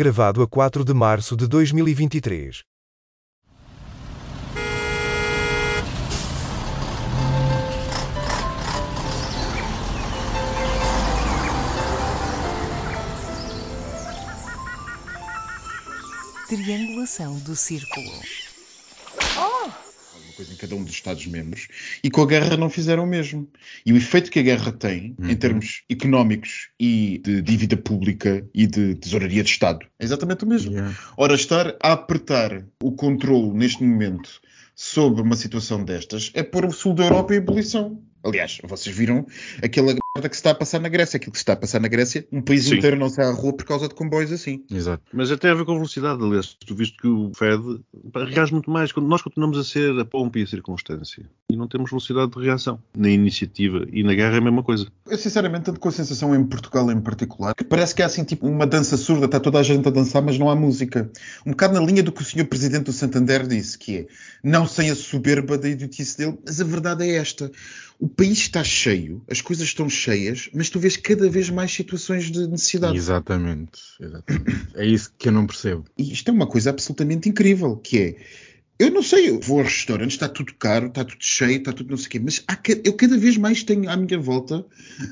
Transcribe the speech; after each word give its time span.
Gravado 0.00 0.40
a 0.40 0.48
4 0.48 0.82
de 0.82 0.94
março 0.94 1.36
de 1.36 1.46
2023. 1.46 2.64
Triangulação 16.48 17.38
do 17.40 17.54
círculo. 17.54 18.49
Coisa 20.40 20.54
em 20.54 20.56
cada 20.56 20.74
um 20.74 20.82
dos 20.82 20.94
Estados-membros, 20.94 21.68
e 22.02 22.10
com 22.10 22.22
a 22.22 22.26
guerra 22.26 22.56
não 22.56 22.70
fizeram 22.70 23.04
o 23.04 23.06
mesmo. 23.06 23.46
E 23.84 23.92
o 23.92 23.96
efeito 23.96 24.30
que 24.30 24.38
a 24.38 24.42
guerra 24.42 24.72
tem, 24.72 25.14
em 25.22 25.36
termos 25.36 25.82
económicos 25.90 26.70
e 26.80 27.20
de 27.22 27.42
dívida 27.42 27.76
pública 27.76 28.46
e 28.54 28.66
de 28.66 28.94
tesouraria 28.94 29.42
de 29.42 29.50
Estado, 29.50 29.86
é 29.98 30.04
exatamente 30.04 30.44
o 30.44 30.48
mesmo. 30.48 30.72
Yeah. 30.72 30.96
Ora, 31.16 31.34
estar 31.34 31.76
a 31.82 31.92
apertar 31.92 32.64
o 32.82 32.92
controle 32.92 33.52
neste 33.52 33.84
momento 33.84 34.40
sobre 34.74 35.20
uma 35.20 35.36
situação 35.36 35.84
destas 35.84 36.30
é 36.32 36.42
pôr 36.42 36.64
o 36.64 36.72
sul 36.72 36.94
da 36.94 37.04
Europa 37.04 37.34
em 37.34 37.38
ebulição. 37.38 38.02
Aliás, 38.22 38.58
vocês 38.64 38.94
viram 38.94 39.26
aquela 39.62 39.94
merda 40.16 40.28
que 40.28 40.36
se 40.36 40.40
está 40.40 40.50
a 40.50 40.54
passar 40.54 40.80
na 40.80 40.88
Grécia. 40.88 41.16
Aquilo 41.16 41.32
que 41.32 41.38
se 41.38 41.42
está 41.42 41.54
a 41.54 41.56
passar 41.56 41.80
na 41.80 41.88
Grécia, 41.88 42.26
um 42.30 42.42
país 42.42 42.64
Sim. 42.64 42.76
inteiro 42.76 42.96
não 42.96 43.08
sai 43.08 43.26
à 43.26 43.30
rua 43.30 43.52
por 43.52 43.64
causa 43.64 43.88
de 43.88 43.94
comboios 43.94 44.32
assim. 44.32 44.64
Exato. 44.70 45.02
Mas 45.12 45.30
até 45.30 45.50
a 45.50 45.54
ver 45.54 45.64
com 45.64 45.72
a 45.72 45.76
velocidade, 45.76 46.22
aliás, 46.22 46.56
tu 46.66 46.74
viste 46.74 46.96
que 46.96 47.06
o 47.06 47.32
Fed 47.34 47.62
reage 48.14 48.52
muito 48.52 48.70
mais. 48.70 48.92
Quando 48.92 49.08
nós 49.08 49.22
continuamos 49.22 49.58
a 49.58 49.64
ser 49.64 49.98
a 49.98 50.04
pompa 50.04 50.38
e 50.38 50.42
a 50.42 50.46
circunstância 50.46 51.24
e 51.50 51.56
não 51.56 51.66
temos 51.66 51.90
velocidade 51.90 52.30
de 52.30 52.40
reação. 52.40 52.80
Na 52.96 53.08
iniciativa 53.08 53.86
e 53.92 54.02
na 54.02 54.14
guerra 54.14 54.36
é 54.36 54.38
a 54.38 54.42
mesma 54.42 54.62
coisa. 54.62 54.86
Eu 55.06 55.18
sinceramente 55.18 55.70
ando 55.70 55.80
com 55.80 55.88
a 55.88 55.92
sensação 55.92 56.34
em 56.34 56.44
Portugal 56.44 56.90
em 56.90 57.00
particular 57.00 57.54
que 57.54 57.64
parece 57.64 57.94
que 57.94 58.02
há 58.02 58.06
assim 58.06 58.24
tipo 58.24 58.46
uma 58.46 58.66
dança 58.66 58.96
surda, 58.96 59.26
está 59.26 59.40
toda 59.40 59.58
a 59.58 59.62
gente 59.62 59.86
a 59.86 59.90
dançar, 59.90 60.22
mas 60.22 60.38
não 60.38 60.50
há 60.50 60.56
música. 60.56 61.10
Um 61.44 61.50
bocado 61.50 61.74
na 61.74 61.80
linha 61.80 62.02
do 62.02 62.12
que 62.12 62.22
o 62.22 62.24
senhor 62.24 62.46
Presidente 62.46 62.84
do 62.84 62.92
Santander 62.92 63.46
disse, 63.46 63.78
que 63.78 63.98
é 63.98 64.06
não 64.42 64.66
sem 64.66 64.90
a 64.90 64.94
soberba 64.94 65.58
da 65.58 65.68
idiotice 65.68 66.18
dele, 66.18 66.38
mas 66.44 66.60
a 66.60 66.64
verdade 66.64 67.04
é 67.04 67.16
esta. 67.16 67.50
O 68.00 68.08
país 68.08 68.38
está 68.38 68.64
cheio, 68.64 69.22
as 69.30 69.42
coisas 69.42 69.66
estão 69.66 69.86
cheias, 69.86 70.48
mas 70.54 70.70
tu 70.70 70.80
vês 70.80 70.96
cada 70.96 71.28
vez 71.28 71.50
mais 71.50 71.70
situações 71.70 72.30
de 72.30 72.48
necessidade. 72.48 72.96
Exatamente. 72.96 73.78
Exatamente. 74.00 74.68
É 74.74 74.86
isso 74.86 75.12
que 75.18 75.28
eu 75.28 75.32
não 75.32 75.46
percebo. 75.46 75.84
E 75.98 76.10
isto 76.10 76.30
é 76.30 76.32
uma 76.32 76.46
coisa 76.46 76.70
absolutamente 76.70 77.28
incrível, 77.28 77.76
que 77.76 77.98
é, 77.98 78.16
eu 78.78 78.90
não 78.90 79.02
sei, 79.02 79.28
eu 79.28 79.38
vou 79.38 79.60
a 79.60 79.64
restaurantes, 79.64 80.14
está 80.14 80.26
tudo 80.26 80.54
caro, 80.54 80.86
está 80.86 81.04
tudo 81.04 81.22
cheio, 81.22 81.58
está 81.58 81.74
tudo 81.74 81.90
não 81.90 81.98
sei 81.98 82.06
o 82.06 82.10
quê, 82.10 82.18
mas 82.18 82.42
há 82.48 82.58
eu 82.82 82.94
cada 82.94 83.18
vez 83.18 83.36
mais 83.36 83.62
tenho 83.62 83.90
à 83.90 83.94
minha 83.94 84.18
volta 84.18 84.64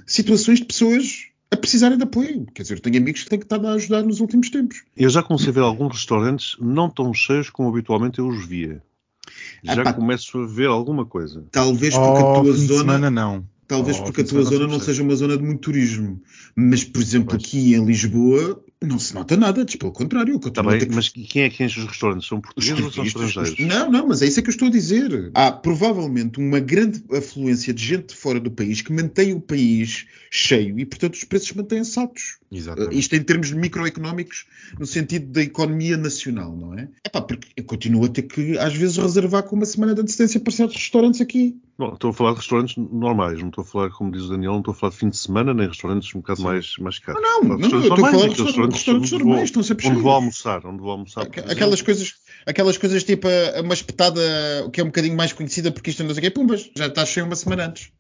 situações 0.06 0.60
de 0.60 0.64
pessoas 0.64 1.26
a 1.50 1.56
precisarem 1.58 1.98
de 1.98 2.04
apoio. 2.04 2.46
Quer 2.54 2.62
dizer, 2.62 2.74
eu 2.76 2.80
tenho 2.80 2.96
amigos 2.96 3.22
que 3.22 3.28
têm 3.28 3.38
que 3.38 3.44
estar 3.44 3.62
a 3.62 3.72
ajudar 3.72 4.02
nos 4.02 4.20
últimos 4.20 4.48
tempos. 4.48 4.82
Eu 4.96 5.10
já 5.10 5.22
comecei 5.22 5.50
a 5.50 5.52
ver 5.52 5.60
alguns 5.60 5.92
restaurantes 5.92 6.56
não 6.58 6.88
tão 6.88 7.12
cheios 7.12 7.50
como 7.50 7.68
habitualmente 7.68 8.18
eu 8.18 8.28
os 8.28 8.46
via. 8.46 8.82
Já 9.64 9.80
Ah, 9.80 9.84
pá. 9.84 9.92
começo 9.92 10.38
a 10.38 10.46
ver 10.46 10.68
alguma 10.68 11.04
coisa. 11.04 11.44
Talvez 11.50 11.94
porque 11.96 12.22
a 12.22 12.24
Oh, 12.24 12.42
tua 12.42 12.54
fim 12.54 12.60
de 12.60 12.66
zona... 12.66 12.78
semana 12.80 13.10
não. 13.10 13.44
Talvez 13.66 13.98
Oh, 14.00 14.04
porque 14.04 14.22
a 14.22 14.24
tua 14.24 14.42
zona 14.44 14.66
não 14.66 14.80
seja 14.80 15.02
uma 15.02 15.14
zona 15.14 15.36
de 15.36 15.42
muito 15.44 15.60
turismo. 15.60 16.22
Mas, 16.56 16.84
por 16.84 17.02
exemplo, 17.02 17.28
Pois. 17.36 17.44
aqui 17.44 17.74
em 17.74 17.84
Lisboa, 17.84 18.64
não 18.82 18.98
se 18.98 19.14
nota 19.14 19.36
nada. 19.36 19.62
Diz, 19.62 19.76
pelo 19.76 19.92
contrário, 19.92 20.40
a 20.42 20.62
bem, 20.62 20.78
ter 20.78 20.86
que 20.86 20.94
mas 20.94 21.10
quem 21.10 21.42
é 21.42 21.50
que 21.50 21.62
enche 21.62 21.78
os 21.78 21.84
restaurantes? 21.86 22.26
São 22.26 22.40
portugueses 22.40 22.82
ou 22.82 22.90
são 22.90 23.04
estrangeiros? 23.04 23.52
os- 23.52 23.58
Não, 23.66 23.90
não, 23.90 24.08
mas 24.08 24.22
é 24.22 24.26
isso 24.26 24.40
que 24.40 24.48
eu 24.48 24.52
estou 24.52 24.68
a 24.68 24.70
dizer. 24.70 25.30
Há 25.34 25.52
provavelmente 25.52 26.38
uma 26.38 26.60
grande 26.60 27.02
afluência 27.14 27.74
de 27.74 27.84
gente 27.84 28.06
de 28.06 28.14
fora 28.14 28.40
do 28.40 28.50
país 28.50 28.80
que 28.80 28.90
mantém 28.90 29.34
o 29.34 29.40
país 29.40 30.06
cheio 30.30 30.78
e, 30.80 30.86
portanto, 30.86 31.14
os 31.14 31.24
preços 31.24 31.52
mantêm-se 31.52 31.98
altos. 31.98 32.38
Exatamente. 32.50 32.98
Isto 32.98 33.14
em 33.14 33.22
termos 33.22 33.52
microeconómicos, 33.52 34.46
no 34.78 34.86
sentido 34.86 35.26
da 35.32 35.42
economia 35.42 35.96
nacional, 35.98 36.56
não 36.56 36.78
é? 36.78 36.88
É 37.04 37.08
pá, 37.10 37.20
porque 37.20 37.48
eu 37.56 37.64
continuo 37.64 38.04
a 38.06 38.08
ter 38.08 38.22
que, 38.22 38.56
às 38.58 38.74
vezes, 38.74 38.96
reservar 38.96 39.42
com 39.42 39.54
uma 39.56 39.66
semana 39.66 39.94
de 39.94 40.00
antecedência 40.00 40.40
para 40.40 40.52
certos 40.52 40.76
restaurantes 40.76 41.20
aqui. 41.20 41.56
Bom, 41.78 41.92
estou 41.94 42.10
a 42.10 42.12
falar 42.12 42.30
de 42.32 42.38
restaurantes 42.38 42.76
normais, 42.76 43.38
não 43.40 43.48
estou 43.48 43.62
a 43.62 43.64
falar, 43.66 43.90
como 43.90 44.10
diz 44.10 44.22
o 44.22 44.30
Daniel, 44.30 44.52
não 44.52 44.58
estou 44.60 44.72
a 44.72 44.74
falar 44.74 44.90
de 44.92 44.98
fim 44.98 45.08
de 45.10 45.16
semana, 45.18 45.52
nem 45.52 45.68
restaurantes 45.68 46.14
um 46.14 46.20
bocado 46.20 46.42
mais, 46.42 46.76
mais 46.78 46.98
caros. 46.98 47.20
Não, 47.22 47.42
não, 47.44 47.56
Estou 47.56 47.70
não, 47.80 47.86
eu 47.86 47.92
estou 47.92 47.92
a 48.06 48.10
falar 48.10 48.22
de 48.28 48.42
restaurantes- 48.42 48.76
restaurantes 48.78 49.12
onde 49.12 49.24
normais, 49.24 49.44
estão 49.44 49.62
sempre 49.62 49.84
Onde 49.86 49.92
cheios. 49.94 50.02
vou 50.02 50.12
almoçar, 50.12 50.66
onde 50.66 50.80
vou 50.80 50.90
almoçar. 50.90 51.22
Aquelas 51.22 51.82
coisas, 51.82 52.14
aquelas 52.46 52.78
coisas 52.78 53.04
tipo 53.04 53.28
a- 53.28 53.60
uma 53.60 53.74
espetada 53.74 54.20
que 54.72 54.80
é 54.80 54.82
um 54.84 54.86
bocadinho 54.88 55.16
mais 55.16 55.32
conhecida 55.32 55.70
porque 55.70 55.90
isto 55.90 56.02
não 56.02 56.10
sei 56.14 56.18
o 56.18 56.22
quê, 56.22 56.30
pumbas, 56.30 56.70
já 56.74 56.86
está 56.86 57.04
cheio 57.06 57.26
uma 57.26 57.36
semana 57.36 57.66
antes. 57.66 57.92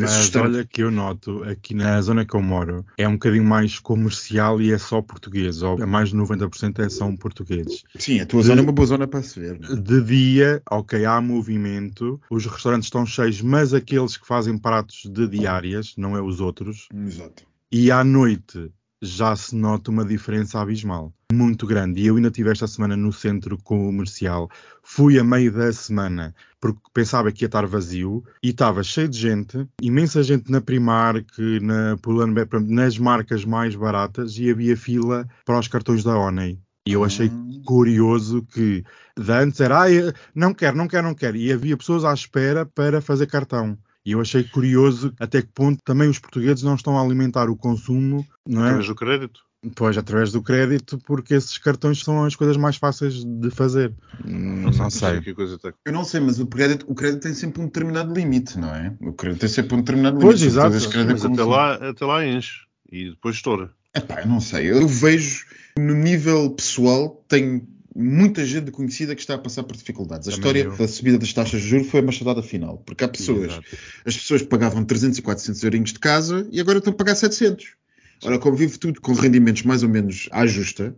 Mas 0.00 0.34
olha 0.36 0.64
que 0.64 0.82
eu 0.82 0.90
noto 0.90 1.42
aqui 1.44 1.74
na 1.74 2.00
zona 2.02 2.24
que 2.24 2.34
eu 2.34 2.42
moro 2.42 2.84
é 2.98 3.06
um 3.08 3.12
bocadinho 3.12 3.44
mais 3.44 3.78
comercial 3.78 4.60
e 4.60 4.72
é 4.72 4.78
só 4.78 5.00
português. 5.00 5.62
Ou 5.62 5.86
mais 5.86 6.10
de 6.10 6.16
90% 6.16 6.78
é 6.80 6.88
são 6.88 7.16
portugueses. 7.16 7.82
Sim, 7.96 8.20
a 8.20 8.26
tua 8.26 8.42
zona 8.42 8.60
é 8.60 8.64
uma 8.64 8.72
boa 8.72 8.86
zona 8.86 9.06
para 9.06 9.22
se 9.22 9.40
ver. 9.40 9.58
não 9.58 9.70
é? 9.70 9.76
De 9.76 10.02
dia, 10.02 10.62
ok, 10.70 11.04
há 11.04 11.20
movimento, 11.20 12.20
os 12.30 12.46
restaurantes 12.46 12.86
estão 12.86 13.06
cheios, 13.06 13.40
mas 13.40 13.72
aqueles 13.72 14.16
que 14.16 14.26
fazem 14.26 14.58
pratos 14.58 15.02
de 15.10 15.26
diárias, 15.28 15.94
não 15.96 16.16
é 16.16 16.22
os 16.22 16.40
outros. 16.40 16.88
Exato. 16.94 17.44
E 17.72 17.90
à 17.90 18.02
noite 18.02 18.70
já 19.02 19.34
se 19.34 19.56
nota 19.56 19.90
uma 19.90 20.04
diferença 20.04 20.60
abismal, 20.60 21.12
muito 21.32 21.66
grande. 21.66 22.02
E 22.02 22.06
eu 22.06 22.16
ainda 22.16 22.30
tive 22.30 22.50
esta 22.50 22.66
semana 22.66 22.96
no 22.96 23.12
centro 23.12 23.56
comercial. 23.58 24.50
Fui 24.82 25.18
a 25.18 25.24
meio 25.24 25.52
da 25.52 25.72
semana 25.72 26.34
porque 26.60 26.80
pensava 26.92 27.32
que 27.32 27.44
ia 27.44 27.46
estar 27.46 27.66
vazio 27.66 28.22
e 28.42 28.50
estava 28.50 28.82
cheio 28.82 29.08
de 29.08 29.18
gente, 29.18 29.66
imensa 29.80 30.22
gente 30.22 30.50
na 30.50 30.60
Primark, 30.60 31.26
na 31.62 31.96
Pull&Bear, 32.02 32.48
nas 32.66 32.98
marcas 32.98 33.44
mais 33.44 33.74
baratas 33.74 34.36
e 34.36 34.50
havia 34.50 34.76
fila 34.76 35.26
para 35.44 35.58
os 35.58 35.68
cartões 35.68 36.04
da 36.04 36.16
Oney. 36.18 36.58
E 36.86 36.92
eu 36.92 37.04
achei 37.04 37.28
Hum. 37.28 37.62
curioso 37.64 38.42
que 38.42 38.82
de 39.18 39.32
antes 39.32 39.60
era, 39.60 39.84
ah, 39.84 40.12
não 40.34 40.52
quero, 40.52 40.76
não 40.76 40.88
quero, 40.88 41.06
não 41.06 41.14
quero. 41.14 41.36
E 41.36 41.52
havia 41.52 41.76
pessoas 41.76 42.04
à 42.04 42.12
espera 42.12 42.64
para 42.66 43.00
fazer 43.00 43.26
cartão. 43.26 43.78
E 44.04 44.12
eu 44.12 44.20
achei 44.20 44.42
curioso 44.44 45.12
até 45.20 45.42
que 45.42 45.48
ponto 45.52 45.78
também 45.84 46.08
os 46.08 46.18
portugueses 46.18 46.62
não 46.62 46.74
estão 46.74 46.98
a 46.98 47.02
alimentar 47.02 47.50
o 47.50 47.56
consumo, 47.56 48.26
não 48.46 48.62
é? 48.62 48.66
Através 48.68 48.86
do 48.88 48.94
crédito. 48.94 49.40
Pois, 49.76 49.98
através 49.98 50.32
do 50.32 50.40
crédito, 50.42 50.98
porque 51.04 51.34
esses 51.34 51.58
cartões 51.58 52.02
são 52.02 52.24
as 52.24 52.34
coisas 52.34 52.56
mais 52.56 52.76
fáceis 52.76 53.22
de 53.22 53.50
fazer. 53.50 53.92
Hum, 54.24 54.62
Não 54.74 54.88
sei. 54.88 55.20
Que 55.20 55.34
coisa 55.34 55.56
está... 55.56 55.70
Eu 55.84 55.92
não 55.92 56.02
sei, 56.02 56.18
mas 56.18 56.40
o 56.40 56.46
crédito, 56.46 56.86
o 56.88 56.94
crédito 56.94 57.24
tem 57.24 57.34
sempre 57.34 57.60
um 57.60 57.66
determinado 57.66 58.14
limite, 58.14 58.58
não 58.58 58.74
é? 58.74 58.96
O 59.02 59.12
crédito 59.12 59.40
tem 59.40 59.50
sempre 59.50 59.74
um 59.74 59.80
determinado 59.80 60.18
Pois, 60.18 60.40
limite. 60.40 60.46
exato. 60.56 60.74
As 60.74 60.86
créditos 60.86 61.24
Mas 61.24 61.32
até 61.32 61.44
lá, 61.44 61.74
até 61.90 62.04
lá 62.06 62.24
enche. 62.26 62.60
E 62.90 63.10
depois 63.10 63.36
estoura. 63.36 63.70
Epá, 63.94 64.22
eu 64.22 64.28
não 64.28 64.40
sei. 64.40 64.70
Eu 64.70 64.88
vejo, 64.88 65.44
no 65.78 65.92
nível 65.94 66.48
pessoal, 66.54 67.22
tenho 67.28 67.68
muita 67.94 68.44
gente 68.44 68.70
conhecida 68.70 69.14
que 69.14 69.20
está 69.20 69.34
a 69.34 69.38
passar 69.38 69.62
por 69.64 69.76
dificuldades. 69.76 70.28
A 70.28 70.32
Também 70.32 70.40
história 70.40 70.64
eu. 70.64 70.76
da 70.76 70.88
subida 70.88 71.18
das 71.18 71.32
taxas 71.32 71.60
de 71.60 71.68
juros 71.68 71.88
foi 71.88 72.00
uma 72.00 72.12
chatada 72.12 72.42
final. 72.42 72.78
Porque 72.78 73.04
há 73.04 73.08
pessoas, 73.08 73.52
Exato. 73.52 73.76
as 74.04 74.16
pessoas 74.16 74.42
pagavam 74.42 74.84
300 74.84 75.18
e 75.18 75.22
400 75.22 75.62
eurinhos 75.64 75.92
de 75.92 75.98
casa 75.98 76.46
e 76.50 76.60
agora 76.60 76.78
estão 76.78 76.92
a 76.92 76.96
pagar 76.96 77.14
700. 77.14 77.74
Ora, 78.22 78.38
como 78.38 78.56
vive 78.56 78.78
tudo 78.78 79.00
com 79.00 79.12
rendimentos 79.12 79.62
mais 79.62 79.82
ou 79.82 79.88
menos 79.88 80.28
à 80.30 80.46
justa, 80.46 80.94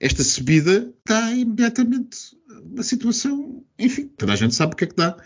esta 0.00 0.24
subida 0.24 0.92
está 0.98 1.32
imediatamente 1.32 2.36
uma 2.64 2.82
situação, 2.82 3.62
enfim, 3.78 4.10
toda 4.16 4.32
a 4.32 4.36
gente 4.36 4.54
sabe 4.54 4.72
o 4.72 4.76
que 4.76 4.84
é 4.84 4.86
que 4.86 4.96
dá. 4.96 5.16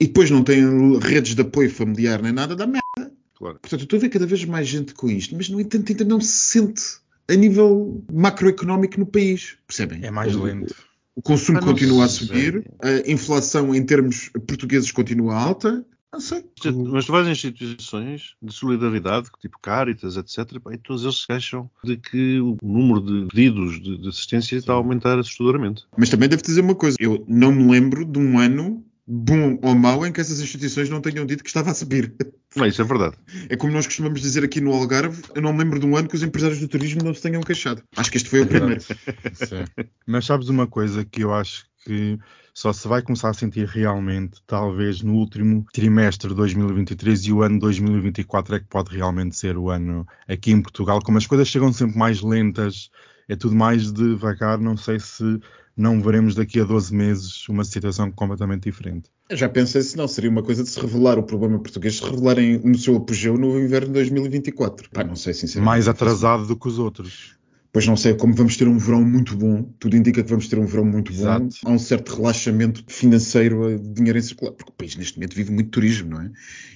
E 0.00 0.06
depois 0.06 0.30
não 0.30 0.44
tem 0.44 0.98
redes 0.98 1.34
de 1.34 1.42
apoio 1.42 1.70
familiar 1.70 2.22
nem 2.22 2.32
nada, 2.32 2.54
dá 2.54 2.66
merda. 2.66 3.12
Claro. 3.34 3.58
Portanto, 3.60 3.80
eu 3.80 3.84
estou 3.84 3.96
a 3.98 4.00
ver 4.00 4.08
cada 4.08 4.26
vez 4.26 4.44
mais 4.44 4.66
gente 4.68 4.94
com 4.94 5.08
isto, 5.10 5.34
mas 5.36 5.48
no 5.48 5.60
entanto 5.60 5.90
ainda 5.90 6.04
não 6.04 6.20
se 6.20 6.32
sente 6.32 6.82
a 7.30 7.34
nível 7.34 8.04
macroeconómico 8.12 8.98
no 8.98 9.06
país. 9.06 9.56
Percebem? 9.66 10.04
É 10.04 10.10
mais 10.10 10.34
lento. 10.34 10.74
O 11.14 11.22
consumo 11.22 11.60
continua 11.60 12.04
a 12.04 12.08
subir, 12.08 12.70
a 12.80 13.10
inflação 13.10 13.74
em 13.74 13.84
termos 13.84 14.30
portugueses 14.46 14.92
continua 14.92 15.34
alta. 15.34 15.84
Não 16.12 16.20
sei. 16.20 16.42
Mas 16.90 17.04
tu 17.04 17.12
vais 17.12 17.26
em 17.26 17.32
instituições 17.32 18.34
de 18.40 18.52
solidariedade, 18.52 19.28
tipo 19.40 19.58
Caritas, 19.60 20.16
etc., 20.16 20.58
e 20.72 20.78
todos 20.78 21.02
eles 21.02 21.20
se 21.20 21.26
queixam 21.26 21.70
de 21.84 21.96
que 21.96 22.40
o 22.40 22.56
número 22.62 23.00
de 23.00 23.28
pedidos 23.28 23.80
de, 23.82 23.98
de 23.98 24.08
assistência 24.08 24.56
está 24.56 24.72
a 24.72 24.76
aumentar 24.76 25.18
assustadoramente. 25.18 25.84
Mas 25.96 26.08
também 26.08 26.28
devo 26.28 26.42
dizer 26.42 26.60
uma 26.62 26.74
coisa: 26.74 26.96
eu 26.98 27.24
não 27.28 27.52
me 27.52 27.70
lembro 27.70 28.06
de 28.06 28.18
um 28.18 28.38
ano, 28.38 28.82
bom 29.06 29.58
ou 29.60 29.74
mau, 29.74 30.06
em 30.06 30.12
que 30.12 30.20
essas 30.20 30.40
instituições 30.40 30.88
não 30.88 31.00
tenham 31.00 31.26
dito 31.26 31.42
que 31.42 31.50
estava 31.50 31.72
a 31.72 31.74
subir. 31.74 32.14
Não, 32.56 32.66
isso 32.66 32.80
é 32.80 32.84
verdade. 32.84 33.16
É 33.48 33.56
como 33.56 33.72
nós 33.72 33.86
costumamos 33.86 34.20
dizer 34.20 34.42
aqui 34.44 34.60
no 34.60 34.72
Algarve: 34.72 35.22
eu 35.34 35.42
não 35.42 35.52
me 35.52 35.60
lembro 35.62 35.78
de 35.78 35.86
um 35.86 35.96
ano 35.96 36.08
que 36.08 36.16
os 36.16 36.22
empresários 36.22 36.60
do 36.60 36.68
turismo 36.68 37.02
não 37.04 37.12
se 37.12 37.22
tenham 37.22 37.42
queixado. 37.42 37.82
Acho 37.96 38.10
que 38.10 38.16
este 38.16 38.28
foi 38.28 38.42
o 38.42 38.46
primeiro. 38.46 38.80
Sim. 38.80 39.64
Mas 40.06 40.24
sabes 40.26 40.48
uma 40.48 40.66
coisa 40.66 41.04
que 41.04 41.22
eu 41.22 41.32
acho 41.34 41.66
que 41.84 42.18
só 42.54 42.72
se 42.72 42.88
vai 42.88 43.02
começar 43.02 43.30
a 43.30 43.34
sentir 43.34 43.66
realmente, 43.66 44.40
talvez 44.44 45.00
no 45.00 45.14
último 45.14 45.64
trimestre 45.72 46.30
de 46.30 46.34
2023 46.34 47.26
e 47.26 47.32
o 47.32 47.42
ano 47.42 47.60
2024 47.60 48.56
é 48.56 48.58
que 48.58 48.66
pode 48.66 48.96
realmente 48.96 49.36
ser 49.36 49.56
o 49.56 49.70
ano 49.70 50.04
aqui 50.26 50.50
em 50.50 50.60
Portugal. 50.60 51.00
Como 51.00 51.18
as 51.18 51.26
coisas 51.26 51.46
chegam 51.46 51.72
sempre 51.72 51.96
mais 51.96 52.20
lentas, 52.20 52.90
é 53.28 53.36
tudo 53.36 53.54
mais 53.54 53.92
devagar, 53.92 54.58
não 54.58 54.76
sei 54.76 54.98
se 54.98 55.40
não 55.78 56.00
veremos 56.02 56.34
daqui 56.34 56.60
a 56.60 56.64
12 56.64 56.92
meses 56.92 57.48
uma 57.48 57.64
situação 57.64 58.10
completamente 58.10 58.64
diferente. 58.64 59.08
Eu 59.30 59.36
já 59.36 59.48
pensei 59.48 59.80
se 59.80 59.96
não 59.96 60.08
seria 60.08 60.28
uma 60.28 60.42
coisa 60.42 60.64
de 60.64 60.68
se 60.68 60.80
revelar 60.80 61.18
o 61.18 61.22
problema 61.22 61.58
português, 61.60 61.98
se 61.98 62.04
revelarem 62.04 62.58
no 62.58 62.76
seu 62.76 62.96
apogeu 62.96 63.38
no 63.38 63.58
inverno 63.60 63.86
de 63.86 63.92
2024. 63.92 64.90
Pá, 64.90 65.04
não 65.04 65.14
sei 65.14 65.32
sinceramente. 65.32 65.66
Mais 65.66 65.86
atrasado 65.86 66.46
do 66.46 66.56
que 66.56 66.66
os 66.66 66.80
outros. 66.80 67.37
Pois 67.70 67.86
não 67.86 67.96
sei, 67.96 68.14
como 68.14 68.32
vamos 68.34 68.56
ter 68.56 68.66
um 68.66 68.78
verão 68.78 69.04
muito 69.04 69.36
bom, 69.36 69.62
tudo 69.78 69.96
indica 69.96 70.22
que 70.22 70.28
vamos 70.28 70.48
ter 70.48 70.58
um 70.58 70.64
verão 70.64 70.86
muito 70.86 71.12
Exato. 71.12 71.44
bom, 71.44 71.48
há 71.64 71.70
um 71.72 71.78
certo 71.78 72.16
relaxamento 72.16 72.82
financeiro 72.88 73.78
de 73.78 73.90
dinheiro 73.90 74.18
em 74.18 74.22
circular, 74.22 74.52
porque 74.52 74.70
o 74.70 74.74
país 74.74 74.96
neste 74.96 75.18
momento 75.18 75.34
vive 75.34 75.52
muito 75.52 75.70
turismo, 75.70 76.10
não 76.10 76.22
é? 76.22 76.30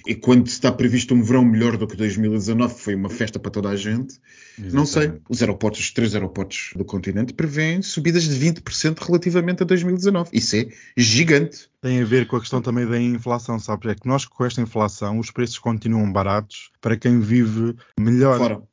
E 0.07 0.13
quando 0.13 0.47
está 0.47 0.71
previsto 0.71 1.15
um 1.15 1.23
verão 1.23 1.43
melhor 1.43 1.77
do 1.77 1.87
que 1.87 1.95
2019, 1.95 2.75
foi 2.75 2.93
uma 2.93 3.09
festa 3.09 3.39
para 3.39 3.49
toda 3.49 3.69
a 3.69 3.75
gente, 3.75 4.19
não 4.57 4.85
sei. 4.85 5.03
Exatamente. 5.03 5.25
Os 5.29 5.41
aeroportos, 5.41 5.79
os 5.81 5.91
três 5.91 6.13
aeroportos 6.13 6.71
do 6.75 6.85
continente 6.85 7.33
prevêem 7.33 7.81
subidas 7.81 8.23
de 8.23 8.51
20% 8.51 8.99
relativamente 8.99 9.63
a 9.63 9.65
2019. 9.65 10.29
Isso 10.31 10.55
é 10.55 10.67
gigante. 10.95 11.69
Tem 11.81 12.01
a 12.01 12.05
ver 12.05 12.27
com 12.27 12.35
a 12.35 12.39
questão 12.39 12.61
também 12.61 12.87
da 12.87 12.99
inflação, 12.99 13.57
sabe? 13.59 13.89
É 13.89 13.95
que 13.95 14.07
nós 14.07 14.25
com 14.25 14.45
esta 14.45 14.61
inflação 14.61 15.17
os 15.19 15.31
preços 15.31 15.57
continuam 15.57 16.11
baratos 16.11 16.71
para 16.79 16.95
quem 16.95 17.19
vive 17.19 17.75
melhor. 17.99 18.37
Fora. 18.37 18.72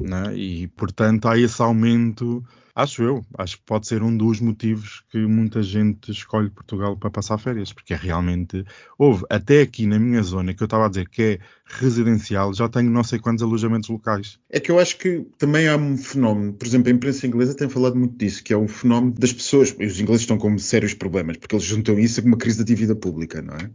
Né? 0.00 0.36
E, 0.36 0.66
portanto, 0.68 1.28
há 1.28 1.38
esse 1.38 1.60
aumento, 1.60 2.44
acho 2.74 3.02
eu, 3.02 3.24
acho 3.36 3.58
que 3.58 3.64
pode 3.64 3.86
ser 3.86 4.02
um 4.02 4.16
dos 4.16 4.40
motivos 4.40 5.02
que 5.10 5.18
muita 5.18 5.62
gente 5.62 6.10
escolhe 6.10 6.50
Portugal 6.50 6.96
para 6.96 7.10
passar 7.10 7.38
férias, 7.38 7.72
porque 7.72 7.94
é 7.94 7.96
realmente 7.96 8.64
houve, 8.98 9.24
até 9.28 9.62
aqui 9.62 9.86
na 9.86 9.98
minha 9.98 10.22
zona, 10.22 10.54
que 10.54 10.62
eu 10.62 10.66
estava 10.66 10.86
a 10.86 10.88
dizer 10.88 11.08
que 11.08 11.22
é 11.22 11.38
residencial, 11.66 12.52
já 12.54 12.68
tenho 12.68 12.90
não 12.90 13.04
sei 13.04 13.18
quantos 13.18 13.42
alojamentos 13.42 13.88
locais. 13.88 14.38
É 14.48 14.58
que 14.58 14.70
eu 14.70 14.78
acho 14.78 14.96
que 14.98 15.26
também 15.38 15.68
há 15.68 15.76
um 15.76 15.96
fenómeno, 15.96 16.52
por 16.52 16.66
exemplo, 16.66 16.88
a 16.90 16.94
imprensa 16.94 17.26
inglesa 17.26 17.54
tem 17.54 17.68
falado 17.68 17.96
muito 17.96 18.16
disso, 18.16 18.42
que 18.42 18.52
é 18.52 18.56
um 18.56 18.68
fenómeno 18.68 19.14
das 19.18 19.32
pessoas, 19.32 19.70
os 19.70 20.00
ingleses 20.00 20.22
estão 20.22 20.38
com 20.38 20.56
sérios 20.58 20.94
problemas, 20.94 21.36
porque 21.36 21.54
eles 21.54 21.64
juntam 21.64 21.98
isso 21.98 22.22
com 22.22 22.28
uma 22.28 22.38
crise 22.38 22.58
da 22.58 22.64
dívida 22.64 22.94
pública, 22.94 23.42
não 23.42 23.54
é? 23.54 23.70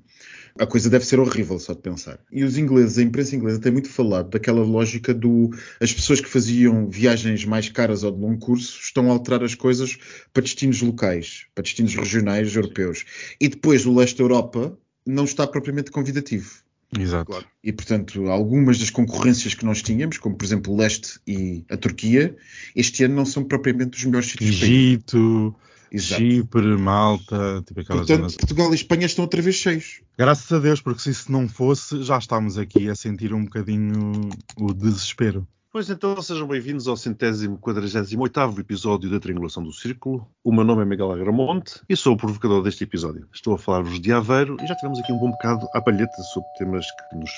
A 0.57 0.65
coisa 0.65 0.89
deve 0.89 1.05
ser 1.05 1.19
horrível 1.19 1.59
só 1.59 1.73
de 1.73 1.81
pensar. 1.81 2.17
E 2.31 2.43
os 2.43 2.57
ingleses, 2.57 2.97
a 2.97 3.03
imprensa 3.03 3.35
inglesa 3.35 3.59
tem 3.59 3.71
muito 3.71 3.89
falado 3.89 4.29
daquela 4.29 4.63
lógica 4.63 5.13
do 5.13 5.49
as 5.81 5.93
pessoas 5.93 6.21
que 6.21 6.29
faziam 6.29 6.89
viagens 6.89 7.43
mais 7.43 7.67
caras 7.67 8.03
ou 8.03 8.11
de 8.11 8.19
longo 8.19 8.39
curso 8.39 8.79
estão 8.81 9.09
a 9.09 9.11
alterar 9.11 9.43
as 9.43 9.53
coisas 9.53 9.97
para 10.33 10.43
destinos 10.43 10.81
locais, 10.81 11.47
para 11.53 11.63
destinos 11.63 11.93
regionais 11.95 12.55
europeus. 12.55 13.03
E 13.39 13.49
depois 13.49 13.85
o 13.85 13.93
leste 13.93 14.17
da 14.17 14.23
Europa 14.23 14.77
não 15.05 15.25
está 15.25 15.45
propriamente 15.45 15.91
convidativo. 15.91 16.63
Exato. 16.97 17.31
Claro. 17.31 17.45
E, 17.63 17.73
portanto, 17.73 18.27
algumas 18.27 18.79
das 18.79 18.89
concorrências 18.89 19.53
que 19.53 19.65
nós 19.65 19.81
tínhamos, 19.81 20.17
como 20.17 20.35
por 20.35 20.45
exemplo 20.45 20.73
o 20.73 20.77
leste 20.77 21.19
e 21.27 21.65
a 21.69 21.75
Turquia, 21.75 22.35
este 22.75 23.03
ano 23.03 23.15
não 23.15 23.25
são 23.25 23.43
propriamente 23.43 23.97
os 23.97 24.05
melhores 24.05 24.29
sítios 24.29 24.59
para. 24.59 24.67
Egito, 24.67 25.55
Exato. 25.95 26.21
Chipre, 26.21 26.77
Malta, 26.77 27.63
tipo 27.65 27.79
aquelas 27.79 28.01
Portanto, 28.01 28.17
zonas. 28.17 28.35
Portugal 28.35 28.71
e 28.71 28.75
Espanha 28.75 29.05
estão 29.05 29.23
outra 29.23 29.41
vez 29.41 29.55
cheios. 29.55 30.01
Graças 30.17 30.51
a 30.51 30.59
Deus, 30.59 30.81
porque 30.81 31.01
se 31.01 31.11
isso 31.11 31.31
não 31.31 31.47
fosse, 31.47 32.03
já 32.03 32.17
estamos 32.17 32.57
aqui 32.57 32.89
a 32.89 32.95
sentir 32.95 33.33
um 33.33 33.45
bocadinho 33.45 34.29
o 34.57 34.73
desespero. 34.73 35.47
Pois 35.71 35.89
então, 35.89 36.21
sejam 36.21 36.47
bem-vindos 36.47 36.87
ao 36.87 36.95
centésimo 36.95 37.57
quadragésimo 37.57 38.23
oitavo 38.23 38.59
episódio 38.61 39.09
da 39.09 39.19
Triangulação 39.19 39.63
do 39.63 39.73
Círculo. 39.73 40.27
O 40.43 40.53
meu 40.53 40.63
nome 40.63 40.81
é 40.81 40.85
Miguel 40.85 41.11
Agramonte 41.11 41.81
e 41.89 41.95
sou 41.97 42.13
o 42.13 42.17
provocador 42.17 42.63
deste 42.63 42.85
episódio. 42.85 43.27
Estou 43.33 43.55
a 43.55 43.57
falar-vos 43.57 43.99
de 43.99 44.11
Aveiro 44.13 44.57
e 44.61 44.67
já 44.67 44.75
tivemos 44.75 44.99
aqui 44.99 45.11
um 45.11 45.17
bom 45.17 45.31
bocado 45.31 45.67
à 45.73 45.81
palheta 45.81 46.21
sobre 46.33 46.47
temas 46.57 46.85
que 46.91 47.17
nos 47.17 47.31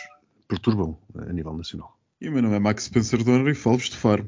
perturbam 0.48 0.98
a 1.16 1.34
nível 1.34 1.54
nacional. 1.54 1.98
E 2.22 2.30
o 2.30 2.32
meu 2.32 2.44
nome 2.44 2.56
é 2.56 2.60
Max 2.60 2.86
Spencer 2.86 3.24
Donner 3.24 3.52
e 3.52 3.56
falo-vos 3.56 3.90
de 3.90 3.98
Faro. 3.98 4.28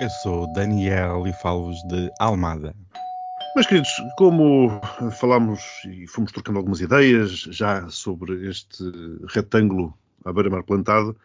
Eu 0.00 0.10
sou 0.22 0.52
Daniel 0.52 1.24
e 1.26 1.32
falo-vos 1.32 1.80
de 1.88 2.10
Almada. 2.18 2.74
Meus 3.54 3.66
queridos, 3.66 3.90
como 4.16 4.80
falámos 5.18 5.60
e 5.84 6.06
fomos 6.06 6.30
trocando 6.30 6.58
algumas 6.58 6.80
ideias 6.80 7.30
já 7.30 7.88
sobre 7.88 8.48
este 8.48 8.84
retângulo 9.28 9.92
à 10.24 10.32
beira-mar 10.32 10.62
plantado, 10.62 11.16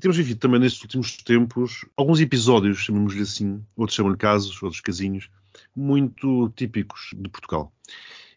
temos 0.00 0.18
vivido 0.18 0.38
também 0.38 0.60
nestes 0.60 0.82
últimos 0.82 1.16
tempos 1.16 1.86
alguns 1.96 2.20
episódios, 2.20 2.80
chamemos-lhe 2.80 3.22
assim, 3.22 3.64
outros 3.74 3.96
chamam-lhe 3.96 4.18
casos, 4.18 4.62
outros 4.62 4.82
casinhos, 4.82 5.30
muito 5.74 6.50
típicos 6.50 7.14
de 7.16 7.30
Portugal. 7.30 7.72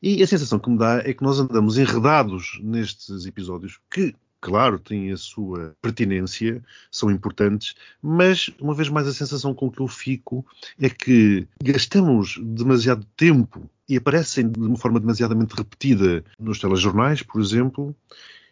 E 0.01 0.24
a 0.24 0.27
sensação 0.27 0.57
que 0.57 0.69
me 0.69 0.77
dá 0.77 1.00
é 1.04 1.13
que 1.13 1.24
nós 1.24 1.39
andamos 1.42 1.77
enredados 1.77 2.57
nestes 2.63 3.25
episódios 3.25 3.81
que, 3.92 4.16
claro, 4.41 4.80
têm 4.80 5.12
a 5.12 5.18
sua 5.18 5.75
pertinência, 5.81 6.63
são 6.91 7.12
importantes, 7.12 7.75
mas 8.01 8.50
uma 8.59 8.74
vez 8.74 8.89
mais 8.89 9.07
a 9.07 9.13
sensação 9.13 9.53
com 9.53 9.69
que 9.69 9.81
eu 9.81 9.88
fico 9.88 10.45
é 10.80 10.89
que 10.89 11.47
gastamos 11.63 12.39
demasiado 12.41 13.06
tempo 13.18 13.69
e 13.88 13.97
aparecem 13.97 14.50
de 14.50 14.59
uma 14.59 14.77
forma 14.77 15.00
demasiadamente 15.00 15.56
repetida 15.56 16.24
nos 16.39 16.59
telejornais, 16.59 17.24
por 17.24 17.41
exemplo, 17.41 17.95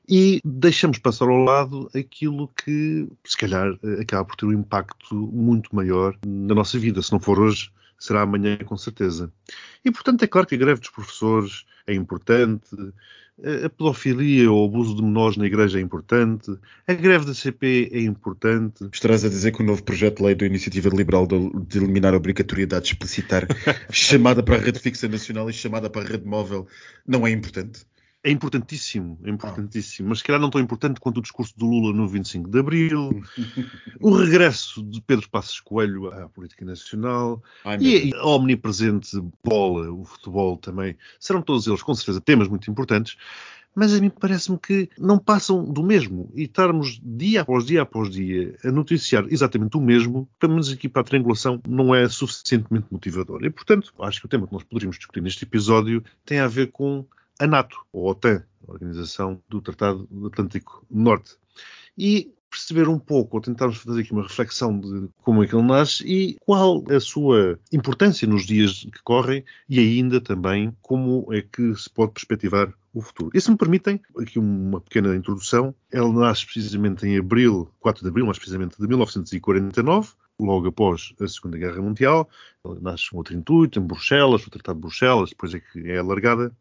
e 0.10 0.39
deixamos 0.44 0.98
passar 1.00 1.28
ao 1.28 1.44
lado 1.44 1.90
aquilo 1.94 2.48
que, 2.50 3.07
se 3.25 3.38
calhar, 3.38 3.78
eh, 3.83 4.01
acaba 4.01 4.24
por 4.24 4.36
ter 4.38 4.45
um 4.45 4.54
impacto 4.54 5.16
muito 5.16 5.75
maior 5.75 6.18
na 6.25 6.56
nossa 6.56 6.80
vida. 6.80 7.01
Se 7.01 7.12
não 7.12 7.19
for 7.19 7.38
hoje, 7.38 7.69
será 8.00 8.22
amanhã, 8.22 8.57
com 8.60 8.78
certeza. 8.78 9.31
E, 9.83 9.92
portanto, 9.92 10.24
é 10.24 10.28
claro 10.28 10.48
que 10.48 10.56
a 10.56 10.57
greve 10.57 10.80
dos 10.80 10.90
professores 10.90 11.66
é 11.86 11.94
importante, 11.94 12.69
a 13.44 13.69
pedofilia 13.69 14.51
ou 14.51 14.63
o 14.63 14.66
abuso 14.66 14.95
de 14.95 15.04
menores 15.04 15.38
na 15.38 15.45
igreja 15.45 15.80
é 15.80 15.81
importante, 15.81 16.57
a 16.88 16.94
greve 16.94 17.25
da 17.25 17.34
CP 17.34 17.89
é 17.94 18.01
importante. 18.01 18.88
Estarás 18.92 19.24
a 19.24 19.30
dizer 19.30 19.51
que 19.51 19.62
o 19.62 19.66
novo 19.66 19.84
projeto 19.84 20.18
de 20.18 20.24
lei 20.24 20.36
da 20.36 20.45
Iniciativa 20.45 20.89
Liberal 20.89 21.28
de, 21.28 21.78
eliminar 21.78 22.13
a 22.13 22.18
obrigatoriedade 22.18 22.86
de 22.86 22.92
explicitar 22.92 23.48
chamada 23.92 24.42
para 24.42 24.56
a 24.56 24.60
rede 24.60 24.80
fixa 24.80 25.07
nacional 25.07 25.50
e 25.50 25.54
chamada 25.54 25.89
para 25.89 26.01
a 26.01 26.10
rede 26.10 26.25
móvel 26.25 26.68
não 27.06 27.28
é 27.28 27.31
importante? 27.31 27.86
É 28.27 28.29
importantíssimo, 28.29 29.18
é 29.24 29.29
importantíssimo, 29.29 30.09
mas 30.09 30.18
se 30.18 30.25
calhar 30.25 30.41
não 30.41 30.50
tão 30.50 30.59
importante 30.59 31.00
quanto 31.00 31.19
o 31.19 31.21
discurso 31.21 31.57
do 31.57 31.65
Lula 31.65 31.95
no 31.95 32.06
25 32.09 32.50
de 32.50 32.59
Abril, 32.59 33.24
o 34.01 34.13
regresso 34.13 34.83
de 34.83 35.00
Pedro 35.00 35.29
Passos 35.29 35.62
Coelho 35.62 36.12
à 36.12 36.27
política 36.27 36.65
nacional 36.65 37.41
Ai, 37.63 37.77
e 37.79 38.13
a 38.13 38.27
omnipresente 38.27 39.18
bola, 39.41 39.89
o 39.94 40.03
futebol 40.03 40.57
também, 40.57 40.97
serão 41.18 41.41
todos 41.41 41.68
eles 41.68 41.81
com 41.81 41.95
certeza 41.95 42.19
temas 42.19 42.50
muito 42.50 42.69
importantes, 42.69 43.15
mas 43.74 43.94
a 43.94 44.01
mim 44.01 44.09
parece-me 44.09 44.57
que 44.57 44.89
não 45.00 45.18
passam 45.18 45.63
do 45.63 45.81
mesmo. 45.81 46.30
E 46.35 46.44
estarmos 46.44 47.00
dia 47.01 47.44
após 47.44 47.63
dia 47.63 47.83
após 47.83 48.09
dia 48.09 48.57
a 48.62 48.71
noticiar 48.71 49.25
exatamente 49.30 49.77
o 49.77 49.80
mesmo, 49.80 50.27
pelo 50.38 50.51
menos 50.51 50.69
aqui 50.69 50.89
para 50.89 51.01
a 51.01 51.06
triangulação, 51.06 51.62
não 51.65 51.95
é 51.95 52.09
suficientemente 52.09 52.88
motivador. 52.91 53.45
E, 53.45 53.50
portanto, 53.50 53.94
acho 54.01 54.19
que 54.19 54.25
o 54.25 54.30
tema 54.30 54.47
que 54.47 54.53
nós 54.53 54.63
poderíamos 54.63 54.97
discutir 54.97 55.21
neste 55.21 55.45
episódio 55.45 56.03
tem 56.25 56.39
a 56.39 56.47
ver 56.47 56.71
com 56.73 57.06
a 57.39 57.48
NATO, 57.48 57.78
ou 57.92 58.10
OTAN, 58.10 58.44
a 58.68 58.72
Organização 58.72 59.42
do 59.48 59.62
Tratado 59.62 60.07
do 60.10 60.28
Atlântico 60.28 60.86
Norte. 60.89 61.36
E 61.98 62.34
perceber 62.50 62.88
um 62.88 62.98
pouco, 62.98 63.38
ou 63.38 63.42
tentarmos 63.42 63.78
fazer 63.78 64.01
aqui 64.01 64.12
uma 64.12 64.24
reflexão 64.24 64.80
de 64.80 65.10
como 65.22 65.44
é 65.44 65.48
que 65.48 65.56
ele 65.56 65.68
nasce 65.68 66.04
e 66.07 66.38
qual 66.39 66.84
a 66.89 67.00
sua 67.00 67.60
importância 67.72 68.28
nos 68.28 68.45
dias 68.45 68.84
que 68.84 69.04
correm 69.04 69.44
e 69.69 69.80
ainda 69.80 70.19
também 70.21 70.76
como 70.81 71.28
é 71.31 71.42
que 71.42 71.76
se 71.76 71.90
pode 71.90 72.14
perspectivar 72.14 72.73
o 72.94 73.02
futuro. 73.02 73.31
E 73.33 73.42
se 73.42 73.52
me 73.52 73.57
permitem, 73.57 74.02
aqui 74.18 74.40
uma 74.40 74.81
pequena 74.81 75.16
introdução, 75.16 75.76
ele 75.92 76.11
nasce 76.14 76.45
precisamente 76.45 77.06
em 77.06 77.18
abril, 77.18 77.69
4 77.80 78.02
de 78.02 78.09
abril, 78.09 78.26
mais 78.26 78.40
precisamente 78.40 78.78
de 78.80 78.88
1949, 78.88 80.09
logo 80.39 80.67
após 80.67 81.13
a 81.19 81.27
Segunda 81.27 81.57
Guerra 81.57 81.81
Mundial. 81.81 82.29
Nasce 82.81 83.09
com 83.09 83.17
outro 83.17 83.35
intuito, 83.35 83.79
em 83.79 83.81
Bruxelas, 83.81 84.45
o 84.45 84.49
Tratado 84.49 84.77
de 84.77 84.81
Bruxelas, 84.81 85.29
depois 85.29 85.53
é 85.53 85.59
que 85.59 85.89
é 85.89 85.97
alargada. 85.97 86.51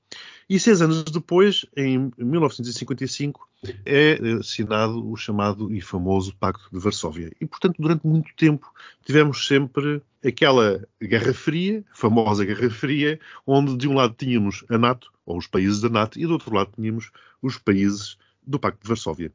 E 0.49 0.59
seis 0.59 0.81
anos 0.81 1.03
depois, 1.05 1.67
em 1.77 2.11
1955, 2.17 3.49
é 3.85 4.19
assinado 4.39 5.11
o 5.11 5.17
chamado 5.17 5.73
e 5.75 5.81
famoso 5.81 6.35
Pacto 6.37 6.69
de 6.73 6.79
Varsóvia. 6.79 7.33
E, 7.41 7.47
portanto, 7.47 7.77
durante 7.79 8.07
muito 8.07 8.31
tempo 8.37 8.73
tivemos 9.05 9.47
sempre 9.47 10.01
aquela 10.25 10.87
Guerra 11.03 11.35
Fria, 11.35 11.85
famosa 11.93 12.45
Guerra 12.45 12.71
Fria, 12.71 13.19
onde 13.47 13.77
de 13.77 13.89
um 13.89 13.95
lado 13.95 14.15
tínhamos 14.17 14.65
a 14.69 14.79
NATO, 14.79 15.13
ou 15.25 15.37
os 15.37 15.49
países 15.49 15.81
da 15.81 15.89
NATO, 15.89 16.19
e 16.19 16.27
do 16.27 16.35
outro 16.35 16.55
lado 16.55 16.71
tínhamos 16.77 17.11
os 17.43 17.59
países 17.59 18.17
do 18.47 18.61
Pacto 18.61 18.83
de 18.83 18.89
Varsóvia. 18.89 19.33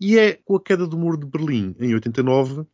E 0.00 0.16
é 0.16 0.34
com 0.44 0.56
a 0.56 0.62
queda 0.62 0.86
do 0.86 0.96
Muro 0.96 1.18
de 1.18 1.26
Berlim, 1.26 1.74
em 1.78 1.92
89, 1.92 2.64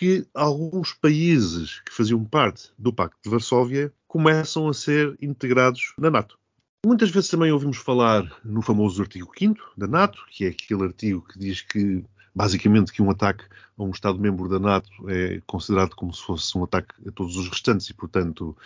que 0.00 0.26
alguns 0.32 0.94
países 0.94 1.80
que 1.80 1.92
faziam 1.92 2.24
parte 2.24 2.72
do 2.78 2.90
Pacto 2.90 3.18
de 3.22 3.28
Varsóvia 3.28 3.92
começam 4.08 4.66
a 4.66 4.72
ser 4.72 5.14
integrados 5.20 5.92
na 5.98 6.10
NATO. 6.10 6.38
Muitas 6.86 7.10
vezes 7.10 7.28
também 7.28 7.52
ouvimos 7.52 7.76
falar 7.76 8.24
no 8.42 8.62
famoso 8.62 9.02
artigo 9.02 9.30
5 9.38 9.72
da 9.76 9.86
NATO, 9.86 10.18
que 10.30 10.46
é 10.46 10.48
aquele 10.48 10.84
artigo 10.84 11.20
que 11.28 11.38
diz 11.38 11.60
que, 11.60 12.02
basicamente, 12.34 12.92
que 12.92 13.02
um 13.02 13.10
ataque 13.10 13.44
a 13.76 13.82
um 13.82 13.90
Estado-membro 13.90 14.48
da 14.48 14.58
NATO 14.58 14.90
é 15.06 15.42
considerado 15.46 15.94
como 15.94 16.14
se 16.14 16.22
fosse 16.22 16.56
um 16.56 16.64
ataque 16.64 16.94
a 17.06 17.12
todos 17.12 17.36
os 17.36 17.50
restantes 17.50 17.90
e, 17.90 17.92
portanto, 17.92 18.56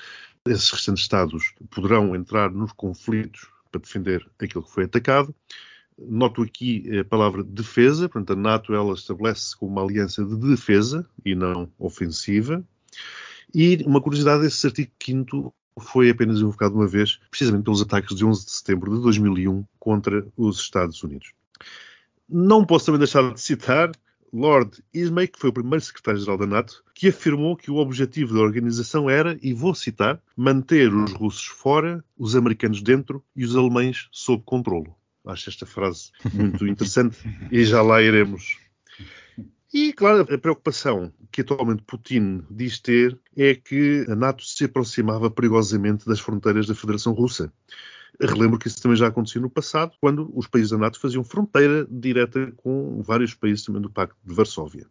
esses 0.46 0.70
restantes 0.70 1.02
Estados 1.02 1.52
poderão 1.68 2.14
entrar 2.14 2.48
nos 2.52 2.70
conflitos 2.70 3.48
para 3.72 3.80
defender 3.80 4.24
aquilo 4.38 4.62
que 4.62 4.70
foi 4.70 4.84
atacado. 4.84 5.34
Noto 5.96 6.42
aqui 6.42 6.98
a 6.98 7.04
palavra 7.04 7.44
defesa, 7.44 8.08
portanto, 8.08 8.32
a 8.32 8.40
NATO 8.40 8.74
ela 8.74 8.94
estabelece 8.94 9.56
como 9.56 9.72
uma 9.72 9.82
aliança 9.82 10.24
de 10.24 10.36
defesa 10.36 11.08
e 11.24 11.34
não 11.34 11.70
ofensiva. 11.78 12.64
E 13.54 13.82
uma 13.86 14.00
curiosidade, 14.00 14.46
esse 14.46 14.66
artigo 14.66 14.90
5 15.00 15.54
foi 15.80 16.10
apenas 16.10 16.40
invocado 16.40 16.74
uma 16.74 16.86
vez, 16.86 17.20
precisamente 17.30 17.64
pelos 17.64 17.82
ataques 17.82 18.16
de 18.16 18.24
11 18.24 18.44
de 18.44 18.50
setembro 18.50 18.94
de 18.94 19.02
2001 19.02 19.64
contra 19.78 20.26
os 20.36 20.58
Estados 20.58 21.02
Unidos. 21.02 21.32
Não 22.28 22.64
posso 22.64 22.86
também 22.86 22.98
deixar 22.98 23.32
de 23.32 23.40
citar 23.40 23.92
Lord 24.32 24.82
Ismay, 24.92 25.28
que 25.28 25.38
foi 25.38 25.50
o 25.50 25.52
primeiro 25.52 25.84
secretário-geral 25.84 26.36
da 26.36 26.46
NATO, 26.46 26.82
que 26.92 27.08
afirmou 27.08 27.56
que 27.56 27.70
o 27.70 27.76
objetivo 27.76 28.34
da 28.34 28.40
organização 28.40 29.08
era, 29.08 29.38
e 29.40 29.52
vou 29.52 29.74
citar, 29.74 30.20
manter 30.36 30.92
os 30.92 31.12
russos 31.12 31.46
fora, 31.46 32.04
os 32.18 32.34
americanos 32.34 32.82
dentro 32.82 33.24
e 33.36 33.44
os 33.44 33.54
alemães 33.54 34.08
sob 34.10 34.42
controlo. 34.44 34.96
Acho 35.26 35.50
esta 35.50 35.64
frase 35.64 36.10
muito 36.32 36.66
interessante 36.66 37.18
e 37.50 37.64
já 37.64 37.80
lá 37.80 38.02
iremos. 38.02 38.58
E, 39.72 39.92
claro, 39.92 40.22
a 40.32 40.38
preocupação 40.38 41.12
que 41.32 41.40
atualmente 41.40 41.82
Putin 41.82 42.44
diz 42.48 42.78
ter 42.78 43.18
é 43.36 43.56
que 43.56 44.06
a 44.08 44.14
NATO 44.14 44.44
se 44.44 44.66
aproximava 44.66 45.28
perigosamente 45.28 46.06
das 46.06 46.20
fronteiras 46.20 46.68
da 46.68 46.76
Federação 46.76 47.12
Russa. 47.12 47.52
Relembro 48.20 48.58
que 48.58 48.68
isso 48.68 48.80
também 48.80 48.96
já 48.96 49.08
aconteceu 49.08 49.42
no 49.42 49.50
passado, 49.50 49.96
quando 50.00 50.30
os 50.32 50.46
países 50.46 50.70
da 50.70 50.78
NATO 50.78 51.00
faziam 51.00 51.24
fronteira 51.24 51.84
direta 51.90 52.52
com 52.58 53.02
vários 53.02 53.34
países 53.34 53.64
também 53.64 53.82
do 53.82 53.90
Pacto 53.90 54.16
de 54.24 54.32
Varsóvia. 54.32 54.86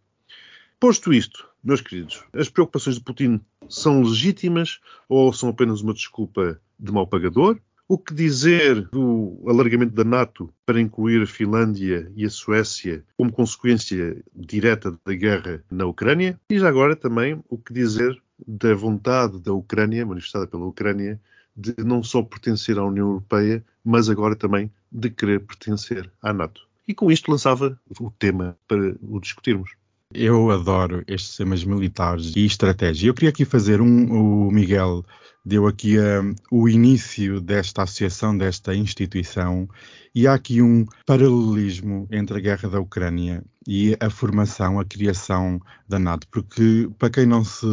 Posto 0.78 1.14
isto, 1.14 1.48
meus 1.64 1.80
queridos, 1.80 2.22
as 2.34 2.50
preocupações 2.50 2.98
de 2.98 3.04
Putin 3.04 3.40
são 3.70 4.04
legítimas 4.04 4.82
ou 5.08 5.32
são 5.32 5.48
apenas 5.48 5.80
uma 5.80 5.94
desculpa 5.94 6.60
de 6.78 6.92
mau 6.92 7.08
pagador? 7.08 7.58
O 7.86 7.98
que 7.98 8.14
dizer 8.14 8.88
do 8.90 9.44
alargamento 9.46 9.94
da 9.94 10.06
NATO 10.06 10.52
para 10.66 10.80
incluir 10.80 11.22
a 11.22 11.28
Finlândia 11.28 12.10
e 12.16 12.26
a 12.26 12.30
Suécia 12.30 13.04
como 13.18 13.32
consequência 13.32 14.24
direta 14.34 14.98
da 15.06 15.14
guerra 15.14 15.62
na 15.70 15.86
Ucrânia? 15.86 16.40
E 16.50 16.58
já 16.58 16.70
agora 16.70 16.96
também 16.96 17.44
o 17.50 17.58
que 17.58 17.74
dizer 17.74 18.18
da 18.48 18.74
vontade 18.74 19.38
da 19.40 19.52
Ucrânia, 19.54 20.06
manifestada 20.06 20.48
pela 20.48 20.66
Ucrânia, 20.66 21.20
de 21.56 21.76
não 21.84 22.02
só 22.02 22.24
pertencer 22.24 22.78
à 22.78 22.86
União 22.86 23.08
Europeia, 23.08 23.64
mas 23.84 24.10
agora 24.10 24.36
também 24.36 24.72
de 24.90 25.10
querer 25.10 25.42
pertencer 25.42 26.10
à 26.22 26.32
NATO. 26.34 26.66
E 26.88 26.94
com 26.94 27.12
isto 27.12 27.30
lançava 27.30 27.80
o 28.00 28.10
tema 28.12 28.58
para 28.66 28.96
o 29.02 29.20
discutirmos. 29.20 29.72
Eu 30.14 30.52
adoro 30.52 31.04
estes 31.08 31.36
temas 31.38 31.64
militares 31.64 32.36
e 32.36 32.46
estratégia. 32.46 33.08
Eu 33.10 33.14
queria 33.14 33.30
aqui 33.30 33.46
fazer 33.46 33.82
um. 33.82 34.48
O 34.48 34.52
Miguel 34.52 35.04
deu 35.44 35.68
aqui 35.68 35.98
uh, 35.98 36.36
o 36.52 36.70
início 36.70 37.42
desta 37.42 37.84
associação, 37.84 38.38
desta 38.38 38.76
instituição, 38.76 39.68
e 40.14 40.28
há 40.28 40.34
aqui 40.36 40.62
um 40.62 40.86
paralelismo 41.06 42.08
entre 42.12 42.38
a 42.38 42.40
guerra 42.40 42.70
da 42.70 42.80
Ucrânia 42.80 43.44
e 43.68 43.98
a 44.00 44.10
formação, 44.10 44.80
a 44.80 44.86
criação 44.86 45.60
da 45.88 45.98
NATO, 45.98 46.28
porque, 46.30 46.90
para 46.98 47.10
quem 47.10 47.26
não 47.26 47.44
se 47.44 47.66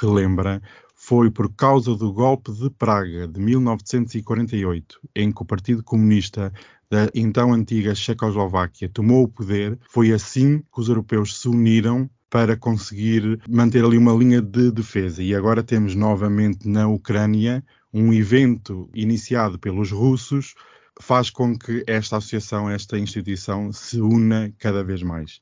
relembra, 0.00 0.62
foi 0.94 1.30
por 1.30 1.50
causa 1.54 1.96
do 1.96 2.12
golpe 2.12 2.52
de 2.52 2.68
Praga 2.68 3.26
de 3.26 3.40
1948, 3.40 5.00
em 5.16 5.32
que 5.32 5.42
o 5.42 5.46
Partido 5.46 5.82
Comunista 5.82 6.52
da 6.90 7.08
então 7.14 7.52
antiga 7.52 7.94
Checoslováquia 7.94 8.88
tomou 8.88 9.24
o 9.24 9.28
poder, 9.28 9.78
foi 9.88 10.12
assim 10.12 10.58
que 10.58 10.80
os 10.80 10.88
europeus 10.88 11.40
se 11.40 11.48
uniram 11.48 12.10
para 12.28 12.56
conseguir 12.56 13.40
manter 13.48 13.84
ali 13.84 13.96
uma 13.96 14.12
linha 14.12 14.40
de 14.40 14.70
defesa. 14.70 15.22
E 15.22 15.34
agora 15.34 15.62
temos 15.62 15.94
novamente 15.94 16.68
na 16.68 16.88
Ucrânia 16.88 17.64
um 17.92 18.12
evento 18.12 18.88
iniciado 18.94 19.58
pelos 19.58 19.90
russos 19.90 20.54
faz 21.00 21.30
com 21.30 21.58
que 21.58 21.82
esta 21.86 22.18
associação, 22.18 22.70
esta 22.70 22.98
instituição 22.98 23.72
se 23.72 24.00
una 24.00 24.52
cada 24.58 24.84
vez 24.84 25.02
mais. 25.02 25.40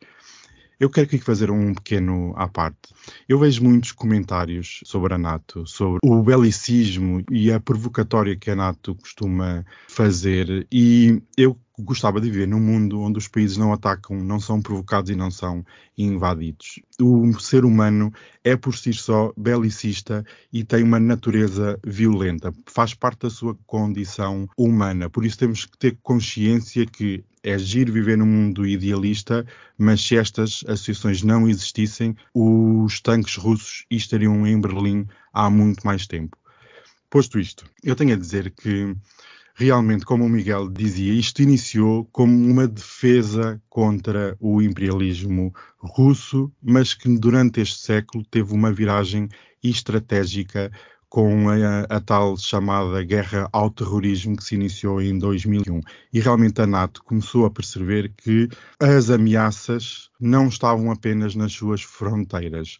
Eu 0.80 0.88
quero 0.88 1.06
aqui 1.06 1.18
fazer 1.18 1.50
um 1.50 1.74
pequeno 1.74 2.32
à 2.36 2.46
parte. 2.46 2.94
Eu 3.28 3.38
vejo 3.38 3.64
muitos 3.64 3.90
comentários 3.90 4.80
sobre 4.84 5.12
a 5.12 5.18
NATO, 5.18 5.66
sobre 5.66 5.98
o 6.04 6.22
belicismo 6.22 7.22
e 7.30 7.50
a 7.50 7.58
provocatória 7.58 8.36
que 8.36 8.50
a 8.50 8.56
NATO 8.56 8.94
costuma 8.94 9.64
fazer, 9.88 10.66
e 10.70 11.20
eu 11.36 11.58
gostava 11.78 12.20
de 12.20 12.30
viver 12.30 12.48
num 12.48 12.60
mundo 12.60 13.00
onde 13.00 13.18
os 13.18 13.28
países 13.28 13.56
não 13.56 13.72
atacam, 13.72 14.16
não 14.22 14.40
são 14.40 14.60
provocados 14.60 15.10
e 15.10 15.16
não 15.16 15.30
são 15.30 15.64
invadidos. 15.96 16.80
O 17.00 17.38
ser 17.38 17.64
humano 17.64 18.12
é 18.42 18.56
por 18.56 18.76
si 18.76 18.92
só 18.92 19.32
belicista 19.36 20.24
e 20.52 20.64
tem 20.64 20.82
uma 20.82 20.98
natureza 20.98 21.78
violenta, 21.84 22.52
faz 22.66 22.94
parte 22.94 23.20
da 23.22 23.30
sua 23.30 23.56
condição 23.66 24.48
humana. 24.56 25.08
Por 25.08 25.24
isso 25.24 25.38
temos 25.38 25.64
que 25.64 25.78
ter 25.78 25.98
consciência 26.02 26.84
que 26.84 27.24
é 27.42 27.54
agir 27.54 27.90
viver 27.90 28.18
num 28.18 28.26
mundo 28.26 28.66
idealista, 28.66 29.46
mas 29.76 30.00
se 30.00 30.16
estas 30.16 30.64
associações 30.66 31.22
não 31.22 31.48
existissem, 31.48 32.16
os 32.34 33.00
tanques 33.00 33.36
russos 33.36 33.86
estariam 33.90 34.46
em 34.46 34.60
Berlim 34.60 35.06
há 35.32 35.48
muito 35.48 35.86
mais 35.86 36.06
tempo. 36.06 36.36
Posto 37.08 37.38
isto, 37.38 37.64
eu 37.82 37.96
tenho 37.96 38.12
a 38.12 38.18
dizer 38.18 38.50
que 38.50 38.94
realmente, 39.58 40.04
como 40.04 40.24
o 40.24 40.28
Miguel 40.28 40.68
dizia, 40.68 41.12
isto 41.12 41.42
iniciou 41.42 42.04
como 42.12 42.32
uma 42.32 42.68
defesa 42.68 43.60
contra 43.68 44.36
o 44.38 44.62
imperialismo 44.62 45.52
russo, 45.78 46.52
mas 46.62 46.94
que 46.94 47.08
durante 47.18 47.60
este 47.60 47.80
século 47.80 48.24
teve 48.30 48.54
uma 48.54 48.72
viragem 48.72 49.28
estratégica 49.60 50.70
com 51.08 51.48
a, 51.48 51.80
a, 51.88 52.00
tal 52.00 52.36
chamada 52.36 53.02
guerra 53.02 53.48
ao 53.52 53.68
terrorismo 53.68 54.36
que 54.36 54.44
se 54.44 54.54
iniciou 54.54 55.02
em 55.02 55.18
2001. 55.18 55.80
E 56.12 56.20
realmente 56.20 56.60
a 56.62 56.66
NATO 56.66 57.02
começou 57.02 57.44
a 57.44 57.50
perceber 57.50 58.12
que 58.16 58.48
as 58.78 59.10
ameaças 59.10 60.08
não 60.20 60.46
estavam 60.46 60.92
apenas 60.92 61.34
nas 61.34 61.52
suas 61.52 61.82
fronteiras 61.82 62.78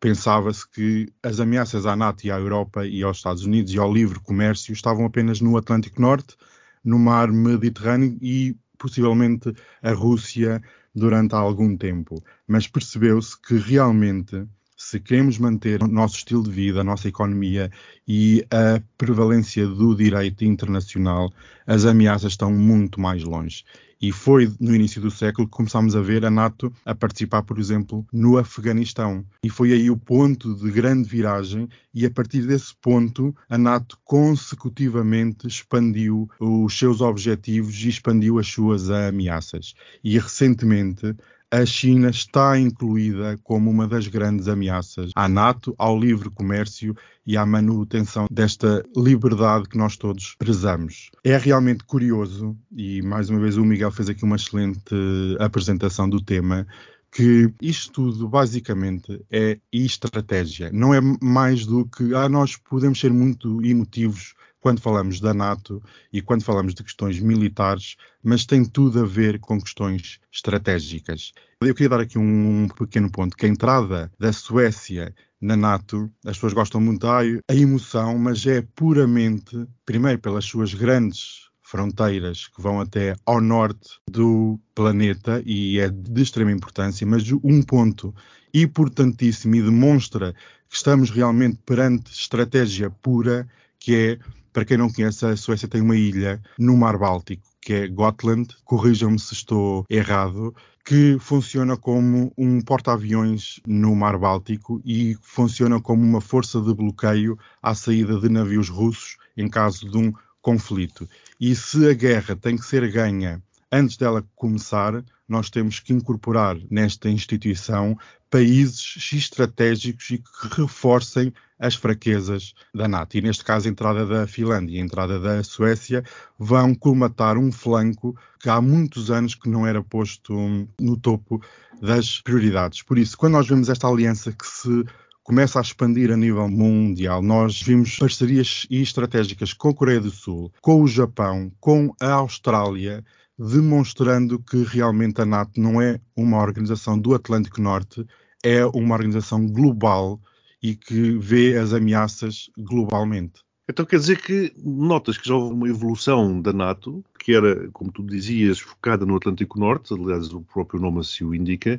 pensava-se 0.00 0.68
que 0.68 1.12
as 1.22 1.40
ameaças 1.40 1.86
à 1.86 1.96
NATO 1.96 2.26
e 2.26 2.30
à 2.30 2.38
Europa 2.38 2.86
e 2.86 3.02
aos 3.02 3.18
Estados 3.18 3.44
Unidos 3.44 3.72
e 3.72 3.78
ao 3.78 3.92
livre 3.92 4.20
comércio 4.20 4.72
estavam 4.72 5.04
apenas 5.04 5.40
no 5.40 5.56
Atlântico 5.56 6.00
Norte, 6.00 6.36
no 6.84 6.98
mar 6.98 7.30
Mediterrâneo 7.30 8.16
e 8.22 8.56
possivelmente 8.78 9.52
a 9.82 9.92
Rússia 9.92 10.62
durante 10.94 11.34
algum 11.34 11.76
tempo. 11.76 12.22
Mas 12.46 12.68
percebeu-se 12.68 13.40
que 13.40 13.56
realmente, 13.56 14.46
se 14.76 15.00
queremos 15.00 15.38
manter 15.38 15.82
o 15.82 15.88
nosso 15.88 16.16
estilo 16.16 16.44
de 16.44 16.50
vida, 16.50 16.80
a 16.80 16.84
nossa 16.84 17.08
economia 17.08 17.70
e 18.06 18.46
a 18.50 18.80
prevalência 18.96 19.66
do 19.66 19.94
direito 19.96 20.44
internacional, 20.44 21.32
as 21.66 21.84
ameaças 21.84 22.32
estão 22.32 22.52
muito 22.52 23.00
mais 23.00 23.24
longe. 23.24 23.64
E 24.00 24.12
foi 24.12 24.52
no 24.60 24.74
início 24.74 25.00
do 25.00 25.10
século 25.10 25.48
que 25.48 25.56
começámos 25.56 25.96
a 25.96 26.00
ver 26.00 26.24
a 26.24 26.30
NATO 26.30 26.72
a 26.84 26.94
participar, 26.94 27.42
por 27.42 27.58
exemplo, 27.58 28.06
no 28.12 28.38
Afeganistão. 28.38 29.24
E 29.42 29.50
foi 29.50 29.72
aí 29.72 29.90
o 29.90 29.96
ponto 29.96 30.54
de 30.54 30.70
grande 30.70 31.08
viragem, 31.08 31.68
e 31.92 32.06
a 32.06 32.10
partir 32.10 32.46
desse 32.46 32.74
ponto, 32.80 33.34
a 33.48 33.58
NATO 33.58 33.98
consecutivamente 34.04 35.46
expandiu 35.46 36.28
os 36.38 36.78
seus 36.78 37.00
objetivos 37.00 37.74
e 37.82 37.88
expandiu 37.88 38.38
as 38.38 38.46
suas 38.46 38.88
ameaças. 38.88 39.74
E 40.02 40.18
recentemente, 40.18 41.16
a 41.50 41.64
China 41.64 42.10
está 42.10 42.58
incluída 42.58 43.38
como 43.42 43.70
uma 43.70 43.86
das 43.88 44.06
grandes 44.06 44.48
ameaças 44.48 45.10
à 45.14 45.28
NATO, 45.28 45.74
ao 45.78 45.98
livre 45.98 46.28
comércio 46.30 46.94
e 47.26 47.36
à 47.36 47.46
manutenção 47.46 48.26
desta 48.30 48.84
liberdade 48.96 49.68
que 49.68 49.78
nós 49.78 49.96
todos 49.96 50.34
prezamos. 50.38 51.10
É 51.24 51.36
realmente 51.36 51.84
curioso, 51.84 52.56
e 52.74 53.02
mais 53.02 53.30
uma 53.30 53.40
vez 53.40 53.56
o 53.56 53.64
Miguel 53.64 53.90
fez 53.90 54.08
aqui 54.08 54.24
uma 54.24 54.36
excelente 54.36 54.94
apresentação 55.38 56.08
do 56.08 56.20
tema, 56.20 56.66
que 57.10 57.52
isto 57.60 57.92
tudo 57.92 58.28
basicamente 58.28 59.24
é 59.30 59.58
estratégia. 59.72 60.70
Não 60.72 60.94
é 60.94 61.00
mais 61.22 61.66
do 61.66 61.86
que 61.86 62.14
ah, 62.14 62.28
nós 62.28 62.56
podemos 62.56 63.00
ser 63.00 63.12
muito 63.12 63.64
emotivos 63.64 64.34
quando 64.60 64.80
falamos 64.80 65.20
da 65.20 65.32
NATO 65.32 65.82
e 66.12 66.20
quando 66.20 66.44
falamos 66.44 66.74
de 66.74 66.82
questões 66.82 67.20
militares, 67.20 67.96
mas 68.22 68.44
tem 68.44 68.64
tudo 68.64 69.00
a 69.00 69.06
ver 69.06 69.38
com 69.38 69.60
questões 69.60 70.20
estratégicas. 70.32 71.32
Eu 71.60 71.74
queria 71.74 71.90
dar 71.90 72.00
aqui 72.00 72.18
um 72.18 72.68
pequeno 72.68 73.10
ponto, 73.10 73.36
que 73.36 73.46
a 73.46 73.48
entrada 73.48 74.10
da 74.18 74.32
Suécia 74.32 75.14
na 75.40 75.56
NATO, 75.56 76.10
as 76.24 76.36
pessoas 76.36 76.52
gostam 76.52 76.80
muito 76.80 77.06
da 77.06 77.54
emoção, 77.54 78.18
mas 78.18 78.44
é 78.46 78.60
puramente, 78.74 79.66
primeiro 79.86 80.18
pelas 80.18 80.44
suas 80.44 80.74
grandes 80.74 81.47
fronteiras 81.68 82.48
que 82.48 82.62
vão 82.62 82.80
até 82.80 83.14
ao 83.26 83.42
norte 83.42 84.00
do 84.10 84.58
planeta 84.74 85.42
e 85.44 85.78
é 85.78 85.90
de 85.90 86.22
extrema 86.22 86.50
importância, 86.50 87.06
mas 87.06 87.30
um 87.44 87.62
ponto 87.62 88.14
importantíssimo 88.54 89.54
e 89.54 89.62
demonstra 89.62 90.34
que 90.66 90.76
estamos 90.76 91.10
realmente 91.10 91.58
perante 91.66 92.10
estratégia 92.10 92.88
pura, 92.88 93.46
que 93.78 93.94
é 93.94 94.18
para 94.50 94.64
quem 94.64 94.78
não 94.78 94.90
conhece, 94.90 95.26
a 95.26 95.36
Suécia 95.36 95.68
tem 95.68 95.82
uma 95.82 95.94
ilha 95.94 96.42
no 96.58 96.74
Mar 96.74 96.96
Báltico, 96.96 97.46
que 97.60 97.74
é 97.74 97.86
Gotland, 97.86 98.48
corrijam-me 98.64 99.18
se 99.18 99.34
estou 99.34 99.84
errado, 99.90 100.54
que 100.86 101.18
funciona 101.20 101.76
como 101.76 102.32
um 102.36 102.62
porta-aviões 102.62 103.60
no 103.66 103.94
Mar 103.94 104.18
Báltico 104.18 104.80
e 104.86 105.18
funciona 105.20 105.78
como 105.82 106.02
uma 106.02 106.22
força 106.22 106.62
de 106.62 106.74
bloqueio 106.74 107.38
à 107.62 107.74
saída 107.74 108.18
de 108.18 108.30
navios 108.30 108.70
russos 108.70 109.18
em 109.36 109.48
caso 109.50 109.88
de 109.90 109.98
um 109.98 110.14
conflito. 110.40 111.06
E 111.40 111.54
se 111.54 111.88
a 111.88 111.94
guerra 111.94 112.34
tem 112.34 112.56
que 112.56 112.64
ser 112.64 112.90
ganha 112.90 113.42
antes 113.70 113.96
dela 113.96 114.24
começar, 114.34 115.04
nós 115.28 115.50
temos 115.50 115.78
que 115.78 115.92
incorporar 115.92 116.56
nesta 116.70 117.10
instituição 117.10 117.96
países 118.30 119.12
estratégicos 119.12 120.10
e 120.10 120.18
que 120.18 120.60
reforcem 120.60 121.32
as 121.58 121.74
fraquezas 121.74 122.54
da 122.74 122.88
NATO. 122.88 123.16
E 123.16 123.20
neste 123.20 123.44
caso, 123.44 123.68
a 123.68 123.70
entrada 123.70 124.06
da 124.06 124.26
Finlândia 124.26 124.76
e 124.76 124.80
a 124.80 124.84
entrada 124.84 125.18
da 125.18 125.42
Suécia 125.42 126.04
vão 126.38 126.74
colmatar 126.74 127.36
um 127.36 127.50
flanco 127.50 128.16
que 128.40 128.48
há 128.48 128.60
muitos 128.60 129.10
anos 129.10 129.34
que 129.34 129.48
não 129.48 129.66
era 129.66 129.82
posto 129.82 130.34
no 130.80 130.96
topo 130.96 131.42
das 131.80 132.20
prioridades. 132.20 132.82
Por 132.82 132.98
isso, 132.98 133.16
quando 133.16 133.34
nós 133.34 133.48
vemos 133.48 133.68
esta 133.68 133.88
aliança 133.88 134.32
que 134.32 134.46
se 134.46 134.84
começa 135.28 135.58
a 135.58 135.62
expandir 135.62 136.10
a 136.10 136.16
nível 136.16 136.48
mundial. 136.48 137.20
Nós 137.20 137.60
vimos 137.60 137.98
parcerias 137.98 138.66
estratégicas 138.70 139.52
com 139.52 139.68
a 139.68 139.74
Coreia 139.74 140.00
do 140.00 140.10
Sul, 140.10 140.50
com 140.62 140.80
o 140.80 140.88
Japão, 140.88 141.52
com 141.60 141.94
a 142.00 142.12
Austrália, 142.14 143.04
demonstrando 143.38 144.38
que 144.38 144.62
realmente 144.62 145.20
a 145.20 145.26
NATO 145.26 145.60
não 145.60 145.82
é 145.82 146.00
uma 146.16 146.38
organização 146.38 146.98
do 146.98 147.14
Atlântico 147.14 147.60
Norte, 147.60 148.06
é 148.42 148.64
uma 148.64 148.94
organização 148.94 149.46
global 149.46 150.18
e 150.62 150.74
que 150.74 151.18
vê 151.18 151.58
as 151.58 151.74
ameaças 151.74 152.48
globalmente. 152.56 153.42
Então 153.68 153.84
quer 153.84 153.98
dizer 153.98 154.22
que 154.22 154.50
notas 154.56 155.18
que 155.18 155.28
já 155.28 155.34
houve 155.34 155.52
uma 155.52 155.68
evolução 155.68 156.40
da 156.40 156.54
NATO, 156.54 157.04
que 157.18 157.34
era, 157.34 157.68
como 157.72 157.92
tu 157.92 158.02
dizias, 158.02 158.60
focada 158.60 159.04
no 159.04 159.16
Atlântico 159.16 159.60
Norte, 159.60 159.92
aliás 159.92 160.32
o 160.32 160.40
próprio 160.40 160.80
nome 160.80 161.00
assim 161.00 161.24
o 161.24 161.34
indica, 161.34 161.78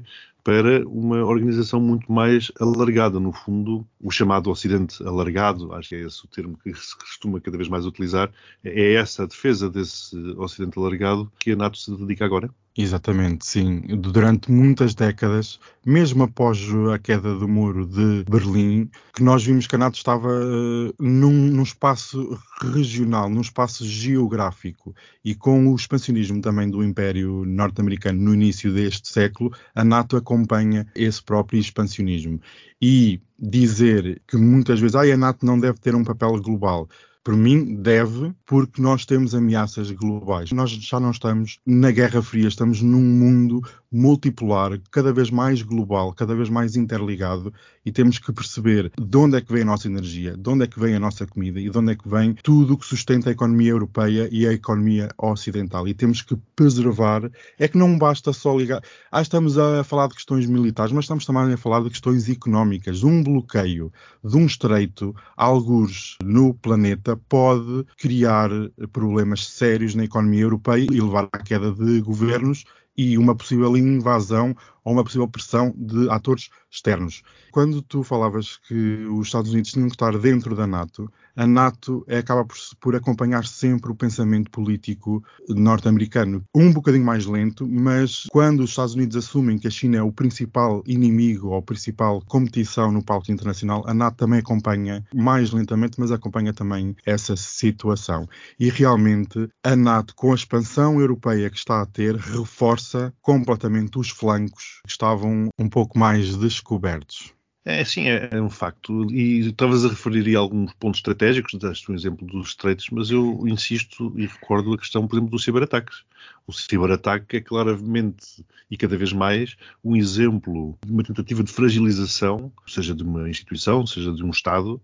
para 0.49 0.83
uma 0.87 1.23
organização 1.23 1.79
muito 1.79 2.11
mais 2.11 2.51
alargada, 2.59 3.19
no 3.19 3.31
fundo, 3.31 3.87
o 4.01 4.09
chamado 4.09 4.49
Ocidente 4.49 5.03
alargado, 5.03 5.71
acho 5.75 5.89
que 5.89 5.95
é 5.95 5.99
esse 5.99 6.25
o 6.25 6.27
termo 6.27 6.57
que 6.57 6.73
se 6.73 6.97
costuma 6.97 7.39
cada 7.39 7.55
vez 7.55 7.69
mais 7.69 7.85
utilizar, 7.85 8.31
é 8.63 8.93
essa 8.93 9.21
a 9.21 9.25
defesa 9.27 9.69
desse 9.69 10.17
Ocidente 10.37 10.79
alargado 10.79 11.31
que 11.37 11.51
a 11.51 11.55
NATO 11.55 11.77
se 11.77 11.95
dedica 11.95 12.25
agora? 12.25 12.49
Exatamente, 12.77 13.45
sim. 13.45 13.81
Durante 13.97 14.51
muitas 14.51 14.93
décadas, 14.93 15.59
mesmo 15.85 16.23
após 16.23 16.59
a 16.93 16.99
queda 16.99 17.35
do 17.35 17.47
muro 17.47 17.85
de 17.85 18.23
Berlim, 18.29 18.89
que 19.13 19.23
nós 19.23 19.43
vimos 19.43 19.67
que 19.67 19.75
a 19.75 19.77
NATO 19.77 19.95
estava 19.95 20.29
uh, 20.29 20.93
num, 20.99 21.31
num, 21.31 21.63
espaço 21.63 22.39
regional, 22.73 23.29
num 23.29 23.41
espaço 23.41 23.85
geográfico, 23.85 24.95
e 25.25 25.35
com 25.35 25.67
o 25.67 25.75
expansionismo 25.75 26.41
também 26.41 26.69
do 26.69 26.83
Império 26.83 27.43
Norte-Americano 27.43 28.21
no 28.21 28.33
início 28.33 28.71
deste 28.71 29.09
século, 29.09 29.51
a 29.75 29.83
NATO 29.83 30.15
acompanha 30.15 30.87
esse 30.95 31.21
próprio 31.21 31.59
expansionismo. 31.59 32.39
E 32.81 33.19
dizer 33.37 34.21
que 34.27 34.37
muitas 34.37 34.79
vezes 34.79 34.95
ah, 34.95 35.01
a 35.01 35.17
NATO 35.17 35.45
não 35.45 35.59
deve 35.59 35.79
ter 35.79 35.95
um 35.95 36.03
papel 36.03 36.39
global. 36.41 36.87
Por 37.29 37.37
mim, 37.37 37.75
deve, 37.75 38.33
porque 38.43 38.81
nós 38.81 39.05
temos 39.05 39.35
ameaças 39.35 39.91
globais. 39.91 40.51
Nós 40.51 40.71
já 40.71 40.99
não 40.99 41.11
estamos 41.11 41.59
na 41.63 41.91
Guerra 41.91 42.23
Fria, 42.23 42.47
estamos 42.47 42.81
num 42.81 43.03
mundo 43.03 43.61
multipolar, 43.91 44.79
cada 44.91 45.13
vez 45.13 45.29
mais 45.29 45.61
global, 45.61 46.13
cada 46.13 46.35
vez 46.35 46.49
mais 46.49 46.75
interligado, 46.75 47.53
e 47.85 47.91
temos 47.91 48.19
que 48.19 48.31
perceber 48.31 48.91
de 48.99 49.17
onde 49.17 49.37
é 49.37 49.41
que 49.41 49.51
vem 49.51 49.63
a 49.63 49.65
nossa 49.65 49.87
energia, 49.87 50.37
de 50.37 50.49
onde 50.49 50.63
é 50.63 50.67
que 50.67 50.79
vem 50.79 50.95
a 50.95 50.99
nossa 50.99 51.25
comida 51.25 51.59
e 51.59 51.69
de 51.69 51.77
onde 51.77 51.91
é 51.91 51.95
que 51.95 52.07
vem 52.07 52.33
tudo 52.43 52.73
o 52.73 52.77
que 52.77 52.85
sustenta 52.85 53.29
a 53.29 53.31
economia 53.31 53.71
europeia 53.71 54.29
e 54.31 54.47
a 54.47 54.53
economia 54.53 55.09
ocidental. 55.17 55.87
E 55.87 55.93
temos 55.93 56.21
que 56.21 56.35
preservar. 56.55 57.29
É 57.57 57.67
que 57.67 57.77
não 57.77 57.97
basta 57.97 58.31
só 58.31 58.55
ligar. 58.55 58.83
Ah, 59.11 59.21
estamos 59.21 59.57
a 59.57 59.83
falar 59.83 60.07
de 60.07 60.15
questões 60.15 60.45
militares, 60.45 60.91
mas 60.91 61.05
estamos 61.05 61.25
também 61.25 61.53
a 61.53 61.57
falar 61.57 61.81
de 61.81 61.89
questões 61.89 62.29
económicas. 62.29 63.03
Um 63.03 63.23
bloqueio 63.23 63.91
de 64.23 64.37
um 64.37 64.45
estreito, 64.45 65.15
algures 65.35 66.15
no 66.23 66.53
planeta, 66.53 67.18
pode 67.27 67.85
criar 67.97 68.49
problemas 68.91 69.47
sérios 69.47 69.95
na 69.95 70.03
economia 70.03 70.41
europeia 70.41 70.87
e 70.91 71.01
levar 71.01 71.27
à 71.31 71.39
queda 71.39 71.71
de 71.71 72.01
governos 72.01 72.63
e 72.97 73.17
uma 73.17 73.35
possível 73.35 73.77
invasão 73.77 74.55
ou 74.89 74.93
uma 74.93 75.03
possível 75.03 75.27
pressão 75.27 75.71
de 75.77 76.09
atores 76.09 76.49
externos. 76.71 77.21
Quando 77.51 77.79
tu 77.81 78.03
falavas 78.03 78.57
que 78.57 79.05
os 79.05 79.27
Estados 79.27 79.51
Unidos 79.51 79.71
tinham 79.71 79.87
que 79.87 79.93
estar 79.93 80.17
dentro 80.17 80.55
da 80.55 80.65
NATO, 80.65 81.11
a 81.35 81.45
NATO 81.45 82.03
acaba 82.07 82.43
por, 82.43 82.57
por 82.79 82.95
acompanhar 82.95 83.45
sempre 83.45 83.91
o 83.91 83.95
pensamento 83.95 84.49
político 84.49 85.23
norte-americano. 85.47 86.43
Um 86.55 86.73
bocadinho 86.73 87.05
mais 87.05 87.27
lento, 87.27 87.67
mas 87.67 88.25
quando 88.31 88.61
os 88.61 88.71
Estados 88.71 88.95
Unidos 88.95 89.15
assumem 89.15 89.59
que 89.59 89.67
a 89.67 89.71
China 89.71 89.97
é 89.97 90.01
o 90.01 90.11
principal 90.11 90.83
inimigo 90.87 91.49
ou 91.49 91.61
principal 91.61 92.21
competição 92.27 92.91
no 92.91 93.03
palco 93.03 93.31
internacional, 93.31 93.83
a 93.85 93.93
NATO 93.93 94.17
também 94.17 94.39
acompanha 94.39 95.05
mais 95.13 95.51
lentamente, 95.51 95.99
mas 95.99 96.11
acompanha 96.11 96.51
também 96.51 96.95
essa 97.05 97.35
situação. 97.35 98.27
E 98.59 98.69
realmente 98.69 99.49
a 99.63 99.75
NATO, 99.75 100.15
com 100.15 100.31
a 100.31 100.35
expansão 100.35 100.99
europeia 100.99 101.49
que 101.49 101.57
está 101.57 101.81
a 101.81 101.85
ter, 101.85 102.15
reforça 102.15 103.13
completamente 103.21 103.99
os 103.99 104.09
flancos 104.09 104.78
que 104.83 104.89
estavam 104.89 105.49
um 105.57 105.69
pouco 105.69 105.97
mais 105.97 106.35
descobertos. 106.35 107.33
É, 107.65 107.83
sim, 107.83 108.07
é, 108.07 108.29
é, 108.31 108.41
um 108.41 108.49
facto. 108.49 109.11
E 109.11 109.49
estavas 109.49 109.85
a 109.85 109.89
referir 109.89 110.35
a 110.35 110.39
alguns 110.39 110.73
pontos 110.73 110.99
estratégicos, 110.99 111.53
daste 111.59 111.91
um 111.91 111.95
exemplo 111.95 112.25
dos 112.25 112.49
estreitos, 112.49 112.89
mas 112.89 113.11
eu 113.11 113.47
insisto 113.47 114.11
e 114.17 114.25
recordo 114.25 114.73
a 114.73 114.77
questão, 114.77 115.07
por 115.07 115.15
exemplo, 115.15 115.31
dos 115.31 115.43
ciberataques. 115.43 116.03
O 116.47 116.53
ciberataque 116.53 117.37
é 117.37 117.41
claramente 117.41 118.43
e 118.71 118.77
cada 118.77 118.97
vez 118.97 119.13
mais 119.13 119.55
um 119.83 119.95
exemplo 119.95 120.77
de 120.85 120.91
uma 120.91 121.03
tentativa 121.03 121.43
de 121.43 121.51
fragilização, 121.51 122.51
seja 122.65 122.95
de 122.95 123.03
uma 123.03 123.29
instituição, 123.29 123.85
seja 123.85 124.11
de 124.11 124.23
um 124.23 124.29
Estado, 124.29 124.81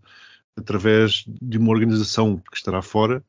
através 0.56 1.26
de 1.28 1.58
uma 1.58 1.72
organização 1.72 2.38
que 2.52 2.58
estará 2.58 2.82
fora 2.82 3.24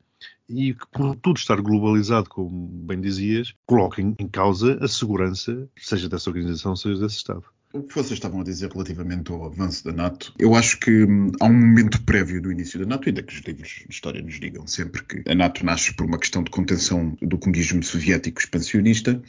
e 0.48 0.74
que, 0.74 0.86
por 0.92 1.16
tudo 1.16 1.38
estar 1.38 1.60
globalizado, 1.60 2.28
como 2.28 2.68
bem 2.68 3.00
dizias, 3.00 3.54
coloca 3.66 4.00
em, 4.00 4.14
em 4.18 4.28
causa 4.28 4.78
a 4.82 4.88
segurança, 4.88 5.68
seja 5.76 6.08
dessa 6.08 6.30
organização, 6.30 6.76
seja 6.76 7.00
desse 7.00 7.16
Estado. 7.16 7.44
O 7.72 7.82
que 7.82 7.94
vocês 7.94 8.12
estavam 8.12 8.40
a 8.40 8.44
dizer 8.44 8.70
relativamente 8.70 9.30
ao 9.30 9.44
avanço 9.44 9.84
da 9.84 9.92
NATO, 9.92 10.32
eu 10.38 10.54
acho 10.54 10.78
que 10.78 11.04
hum, 11.04 11.32
há 11.40 11.46
um 11.46 11.52
momento 11.52 12.00
prévio 12.02 12.40
do 12.40 12.50
início 12.50 12.78
da 12.78 12.86
NATO, 12.86 13.08
ainda 13.08 13.22
que 13.22 13.34
os 13.34 13.40
livros 13.40 13.68
de 13.68 13.86
história 13.90 14.22
nos 14.22 14.38
digam 14.38 14.66
sempre 14.66 15.02
que 15.04 15.22
a 15.28 15.34
NATO 15.34 15.64
nasce 15.64 15.92
por 15.92 16.06
uma 16.06 16.18
questão 16.18 16.42
de 16.42 16.50
contenção 16.50 17.16
do 17.20 17.36
comunismo 17.36 17.82
soviético 17.82 18.40
expansionista. 18.40 19.20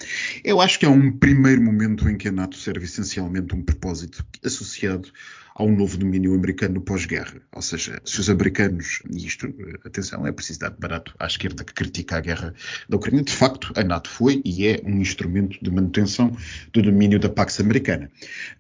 Eu 0.44 0.62
acho 0.62 0.80
que 0.80 0.86
há 0.86 0.90
um 0.90 1.12
primeiro 1.12 1.62
momento 1.62 2.08
em 2.08 2.16
que 2.16 2.28
a 2.28 2.32
NATO 2.32 2.56
serve 2.56 2.86
essencialmente 2.86 3.54
um 3.56 3.62
propósito 3.62 4.26
associado 4.46 5.10
a 5.58 5.64
um 5.64 5.76
novo 5.76 5.98
domínio 5.98 6.36
americano 6.36 6.76
no 6.76 6.82
pós-guerra. 6.82 7.42
Ou 7.52 7.64
seja, 7.64 8.00
se 8.06 8.20
os 8.20 8.30
americanos, 8.30 9.02
e 9.12 9.26
isto, 9.26 9.52
atenção, 9.84 10.26
é 10.28 10.32
preciso 10.32 10.60
dar 10.60 10.70
barato 10.70 11.16
à 11.18 11.26
esquerda 11.26 11.64
que 11.64 11.74
critica 11.74 12.18
a 12.18 12.22
guerra 12.22 12.54
da 12.88 12.96
Ucrânia, 12.96 13.24
de 13.24 13.34
facto, 13.34 13.74
a 13.76 13.84
NATO 13.84 14.08
foi 14.08 14.40
e 14.46 14.68
é 14.68 14.80
um 14.86 15.02
instrumento 15.02 15.58
de 15.60 15.72
manutenção 15.72 16.32
do 16.72 16.82
domínio 16.84 17.20
da 17.20 17.28
Pax 17.28 17.60
Americana. 17.60 18.12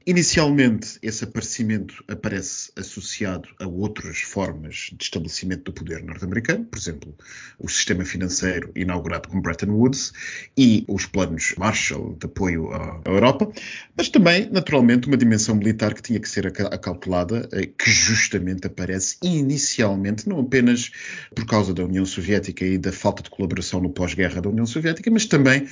Inicialmente, 0.05 0.97
esse 1.01 1.23
aparecimento 1.23 2.03
aparece 2.07 2.71
associado 2.77 3.49
a 3.59 3.67
outras 3.67 4.19
formas 4.19 4.89
de 4.93 5.03
estabelecimento 5.03 5.65
do 5.65 5.73
poder 5.73 6.03
norte-americano, 6.03 6.65
por 6.65 6.77
exemplo, 6.77 7.15
o 7.59 7.67
sistema 7.67 8.05
financeiro 8.05 8.71
inaugurado 8.75 9.27
com 9.27 9.41
Bretton 9.41 9.71
Woods 9.71 10.13
e 10.57 10.85
os 10.87 11.05
planos 11.05 11.53
Marshall 11.57 12.15
de 12.19 12.25
apoio 12.25 12.71
à 12.71 13.01
Europa, 13.05 13.51
mas 13.95 14.09
também, 14.09 14.49
naturalmente, 14.49 15.07
uma 15.07 15.17
dimensão 15.17 15.55
militar 15.55 15.93
que 15.93 16.01
tinha 16.01 16.19
que 16.19 16.29
ser 16.29 16.47
acautelada, 16.47 17.49
eh, 17.51 17.65
que 17.65 17.89
justamente 17.91 18.67
aparece 18.67 19.17
inicialmente, 19.21 20.27
não 20.27 20.39
apenas 20.39 20.91
por 21.35 21.45
causa 21.45 21.73
da 21.73 21.83
União 21.83 22.05
Soviética 22.05 22.65
e 22.65 22.77
da 22.77 22.91
falta 22.91 23.23
de 23.23 23.29
colaboração 23.29 23.81
no 23.81 23.89
pós-guerra 23.89 24.41
da 24.41 24.49
União 24.49 24.65
Soviética, 24.65 25.11
mas 25.11 25.25
também 25.25 25.67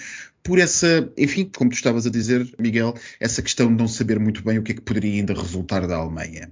por 0.45 0.59
essa, 0.59 1.11
enfim, 1.17 1.49
como 1.57 1.71
tu 1.71 1.73
estavas 1.73 2.05
a 2.05 2.09
dizer, 2.11 2.47
Miguel, 2.59 2.93
essa 3.19 3.41
questão 3.41 3.67
de 3.67 3.81
não 3.81 3.87
saber 3.87 4.19
muito 4.19 4.43
bem 4.43 4.59
o 4.59 4.63
que 4.63 4.73
é 4.73 4.75
que 4.75 4.81
poderia 4.81 5.11
ainda 5.11 5.33
resultar 5.33 5.87
da 5.87 5.95
Alemanha. 5.95 6.51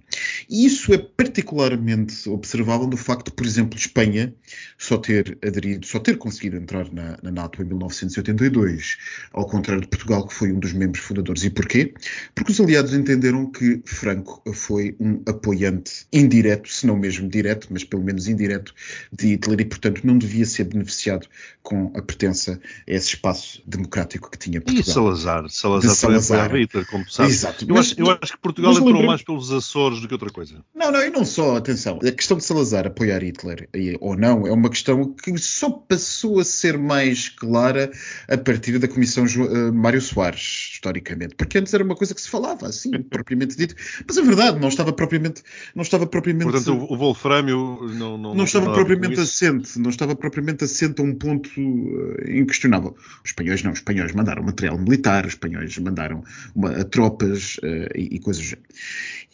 E 0.50 0.66
isso 0.66 0.92
é 0.92 0.98
particularmente 0.98 2.28
observável 2.28 2.88
no 2.88 2.98
facto 2.98 3.28
de, 3.28 3.34
por 3.34 3.46
exemplo, 3.46 3.78
Espanha 3.78 4.34
só 4.80 4.98
ter 4.98 5.38
aderido, 5.46 5.86
só 5.86 6.00
ter 6.00 6.18
conseguido 6.18 6.58
entrar 6.58 6.92
na, 6.92 7.20
na 7.22 7.30
NATO 7.30 7.62
em 7.62 7.66
1982, 7.66 8.98
ao 9.32 9.46
contrário 9.46 9.84
de 9.84 9.88
Portugal, 9.88 10.28
que 10.28 10.34
foi 10.34 10.52
um 10.52 10.60
dos 10.60 10.74
membros 10.74 11.04
fundadores. 11.04 11.44
E 11.44 11.52
porquê? 11.52 11.94
Porque 12.34 12.52
os 12.52 12.60
aliados 12.60 12.96
entenderam 12.96 13.52
que 13.52 13.80
Franco 13.86 14.42
foi 14.54 14.96
um 15.00 15.22
apoiante 15.28 16.08
indireto, 16.12 16.68
se 16.68 16.88
não 16.88 16.98
mesmo 16.98 17.30
direto, 17.30 17.68
mas 17.70 17.84
pelo 17.84 18.04
menos 18.04 18.28
indireto, 18.28 18.74
de 19.12 19.28
Hitler 19.28 19.62
e, 19.62 19.66
portanto, 19.66 20.02
não 20.04 20.18
devia 20.18 20.48
ser 20.48 20.64
beneficiado 20.64 21.28
com 21.62 21.92
a 21.96 22.02
pertença 22.02 22.60
a 22.88 22.92
esse 22.92 23.10
espaço 23.10 23.62
democrático 23.84 24.30
que 24.30 24.38
tinha 24.38 24.60
Portugal. 24.62 24.82
E 24.82 24.92
Salazar? 24.92 25.50
Salazar, 25.50 25.96
Salazar. 25.96 26.48
também 26.48 26.64
Hitler, 26.64 26.86
como 26.88 27.10
sabes. 27.10 27.34
Exato. 27.34 27.66
Eu, 27.66 27.76
mas, 27.76 27.88
acho, 27.88 28.02
eu 28.02 28.10
acho 28.10 28.34
que 28.34 28.40
Portugal 28.40 28.72
entrou 28.72 28.88
lembrei... 28.88 29.08
mais 29.08 29.22
pelos 29.22 29.52
Açores 29.52 30.02
do 30.02 30.08
que 30.08 30.14
outra 30.14 30.30
coisa. 30.30 30.64
Não, 30.74 30.92
não, 30.92 31.02
e 31.02 31.10
não 31.10 31.26
só, 31.26 31.58
atenção. 31.58 32.00
A 32.06 32.12
questão 32.12 32.38
de 32.38 32.44
Salazar 32.44 32.88
apoiar 32.88 33.22
Hitler 33.22 33.70
ou 34.00 34.18
não 34.18 34.48
é 34.48 34.52
uma 34.52 34.70
questão 34.70 35.14
que 35.14 35.38
só 35.38 35.70
passou 35.70 36.40
a 36.40 36.44
ser 36.44 36.78
mais 36.78 37.30
clara 37.30 37.92
a 38.28 38.38
partir 38.38 38.80
da 38.80 38.88
Comissão 38.88 39.26
uh, 39.26 39.74
Mário 39.74 40.02
Soares 40.02 40.73
historicamente, 40.84 41.36
porque 41.36 41.58
antes 41.58 41.74
era 41.74 41.84
uma 41.84 41.96
coisa 41.96 42.14
que 42.14 42.22
se 42.22 42.30
falava 42.30 42.68
assim, 42.68 42.92
propriamente 43.10 43.56
dito, 43.56 43.76
mas 44.06 44.18
é 44.18 44.22
verdade, 44.22 44.60
não 44.60 44.68
estava 44.68 44.92
propriamente, 44.92 45.42
não 45.74 45.82
estava 45.82 46.06
propriamente. 46.06 46.52
Portanto, 46.52 46.74
o, 46.74 46.94
o 46.94 46.98
Wolframio 46.98 47.80
não, 47.94 48.18
não, 48.18 48.36
não 48.36 48.44
estava 48.44 48.74
propriamente 48.74 49.20
assente, 49.20 49.80
não 49.80 49.90
estava 49.90 50.16
propriamente 50.16 50.64
assente 50.64 51.02
a 51.02 51.04
um 51.04 51.16
ponto 51.16 51.50
uh, 51.60 52.30
inquestionável. 52.30 52.96
Os 53.24 53.30
espanhóis 53.30 53.64
não, 53.64 53.72
os 53.72 53.80
espanhóis 53.80 54.12
mandaram 54.12 54.44
material 54.44 54.78
militar, 54.78 55.26
os 55.26 55.34
espanhóis 55.34 55.78
mandaram 55.78 56.24
uma, 56.54 56.84
tropas 56.84 57.58
uh, 57.58 57.98
e, 57.98 58.16
e, 58.16 58.20
coisas 58.20 58.44
do 58.44 58.50
género. 58.50 58.68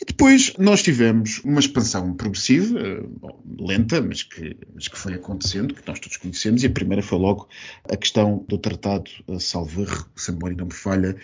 E 0.01 0.05
depois 0.05 0.53
nós 0.57 0.81
tivemos 0.83 1.41
uma 1.43 1.59
expansão 1.59 2.13
progressiva, 2.13 2.77
uh, 2.79 3.65
lenta, 3.65 4.01
mas 4.01 4.23
que, 4.23 4.55
mas 4.73 4.87
que 4.87 4.97
foi 4.97 5.13
acontecendo, 5.13 5.73
que 5.73 5.87
nós 5.87 5.99
todos 5.99 6.17
conhecemos, 6.17 6.63
e 6.63 6.67
a 6.67 6.69
primeira 6.69 7.01
foi 7.01 7.17
logo 7.17 7.49
a 7.91 7.97
questão 7.97 8.45
do 8.47 8.57
Tratado 8.57 9.09
uh, 9.27 9.39
Salver, 9.39 9.89
se 10.15 10.31
a 10.31 10.33
memória 10.33 10.55
não 10.55 10.65
me 10.65 10.73
falha, 10.73 11.15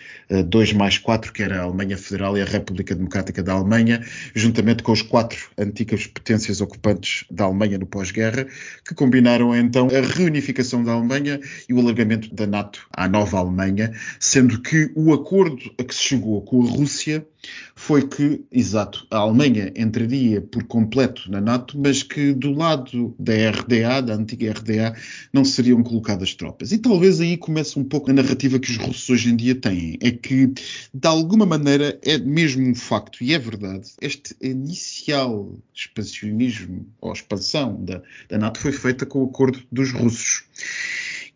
2 0.46 0.72
mais 0.72 0.98
4, 0.98 1.32
que 1.32 1.42
era 1.42 1.60
a 1.60 1.62
Alemanha 1.62 1.96
Federal 1.96 2.36
e 2.36 2.42
a 2.42 2.44
República 2.44 2.94
Democrática 2.94 3.42
da 3.42 3.52
Alemanha, 3.52 4.04
juntamente 4.34 4.82
com 4.82 4.92
os 4.92 5.02
quatro 5.02 5.38
antigas 5.56 6.06
potências 6.06 6.60
ocupantes 6.60 7.24
da 7.30 7.44
Alemanha 7.44 7.78
no 7.78 7.86
pós-guerra, 7.86 8.46
que 8.86 8.94
combinaram 8.94 9.54
então 9.54 9.88
a 9.88 10.00
reunificação 10.00 10.82
da 10.82 10.92
Alemanha 10.92 11.40
e 11.68 11.74
o 11.74 11.80
alargamento 11.80 12.34
da 12.34 12.46
NATO 12.46 12.86
à 12.92 13.08
nova 13.08 13.38
Alemanha, 13.38 13.92
sendo 14.18 14.60
que 14.60 14.90
o 14.94 15.12
acordo 15.12 15.70
a 15.78 15.84
que 15.84 15.94
se 15.94 16.02
chegou 16.02 16.42
com 16.42 16.62
a 16.62 16.68
Rússia 16.68 17.26
foi 17.74 18.08
que, 18.08 18.44
exato, 18.50 19.06
a 19.10 19.18
Alemanha 19.18 19.72
entraria 19.76 20.40
por 20.40 20.64
completo 20.64 21.30
na 21.30 21.40
NATO, 21.40 21.78
mas 21.78 22.02
que 22.02 22.32
do 22.32 22.52
lado 22.52 23.14
da 23.18 23.32
RDA, 23.50 24.00
da 24.02 24.14
antiga 24.14 24.52
RDA, 24.52 24.96
não 25.32 25.44
seriam 25.44 25.82
colocadas 25.82 26.34
tropas. 26.34 26.72
E 26.72 26.78
talvez 26.78 27.20
aí 27.20 27.36
comece 27.36 27.78
um 27.78 27.84
pouco 27.84 28.10
a 28.10 28.14
narrativa 28.14 28.58
que 28.58 28.70
os 28.70 28.76
russos 28.76 29.08
hoje 29.10 29.30
em 29.30 29.36
dia 29.36 29.54
têm. 29.54 29.98
É 30.06 30.12
que, 30.12 30.46
de 30.94 31.08
alguma 31.08 31.44
maneira, 31.44 31.98
é 32.00 32.16
mesmo 32.16 32.64
um 32.64 32.76
facto, 32.76 33.24
e 33.24 33.34
é 33.34 33.38
verdade, 33.40 33.90
este 34.00 34.36
inicial 34.40 35.52
expansionismo 35.74 36.86
ou 37.00 37.12
expansão 37.12 37.84
da, 37.84 38.00
da 38.28 38.38
NATO 38.38 38.60
foi 38.60 38.70
feita 38.70 39.04
com 39.04 39.24
o 39.24 39.26
acordo 39.26 39.60
dos 39.72 39.90
russos. 39.90 40.44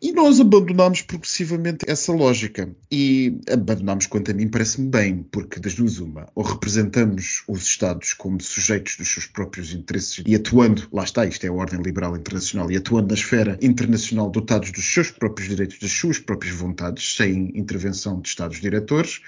E 0.01 0.11
nós 0.11 0.39
abandonámos 0.39 1.03
progressivamente 1.03 1.85
essa 1.87 2.11
lógica. 2.11 2.75
E 2.91 3.39
abandonámos, 3.51 4.07
quanto 4.07 4.31
a 4.31 4.33
mim, 4.33 4.47
parece-me 4.47 4.89
bem, 4.89 5.23
porque 5.31 5.59
das 5.59 5.75
duas 5.75 5.99
uma, 5.99 6.27
ou 6.33 6.43
representamos 6.43 7.43
os 7.47 7.61
Estados 7.61 8.13
como 8.13 8.41
sujeitos 8.41 8.97
dos 8.97 9.07
seus 9.07 9.27
próprios 9.27 9.73
interesses 9.73 10.23
e 10.25 10.33
atuando, 10.33 10.87
lá 10.91 11.03
está, 11.03 11.25
isto 11.25 11.45
é 11.45 11.49
a 11.49 11.53
ordem 11.53 11.81
liberal 11.81 12.17
internacional, 12.17 12.71
e 12.71 12.77
atuando 12.77 13.09
na 13.09 13.13
esfera 13.13 13.59
internacional 13.61 14.29
dotados 14.31 14.71
dos 14.71 14.91
seus 14.91 15.11
próprios 15.11 15.47
direitos, 15.47 15.77
das 15.77 15.91
suas 15.91 16.17
próprias 16.17 16.55
vontades, 16.55 17.15
sem 17.15 17.51
intervenção 17.53 18.19
de 18.19 18.27
Estados 18.27 18.59
diretores, 18.59 19.21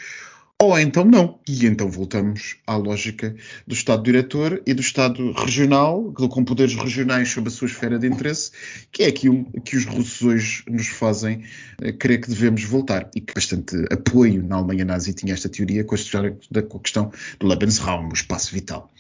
ou 0.69 0.79
então 0.79 1.03
não. 1.03 1.39
E 1.47 1.65
então 1.65 1.89
voltamos 1.89 2.57
à 2.65 2.75
lógica 2.75 3.35
do 3.67 3.73
Estado-diretor 3.73 4.61
e 4.65 4.73
do 4.73 4.81
Estado 4.81 5.31
regional, 5.31 6.11
com 6.13 6.43
poderes 6.43 6.75
regionais 6.75 7.29
sob 7.29 7.47
a 7.47 7.51
sua 7.51 7.67
esfera 7.67 7.99
de 7.99 8.07
interesse, 8.07 8.51
que 8.91 9.03
é 9.03 9.07
aquilo 9.07 9.45
que 9.63 9.75
os 9.75 9.85
russos 9.85 10.21
hoje 10.21 10.63
nos 10.69 10.87
fazem 10.87 11.43
uh, 11.81 11.93
crer 11.97 12.21
que 12.21 12.29
devemos 12.29 12.63
voltar. 12.63 13.09
E 13.15 13.21
que 13.21 13.33
bastante 13.33 13.75
apoio 13.91 14.43
na 14.43 14.57
Alemanha 14.57 14.85
nazi 14.85 15.13
tinha 15.13 15.33
esta 15.33 15.49
teoria 15.49 15.83
com 15.83 15.95
a 15.95 16.79
questão 16.79 17.11
do 17.39 17.47
Lebensraum, 17.47 18.09
o 18.09 18.13
espaço 18.13 18.53
vital. 18.53 18.91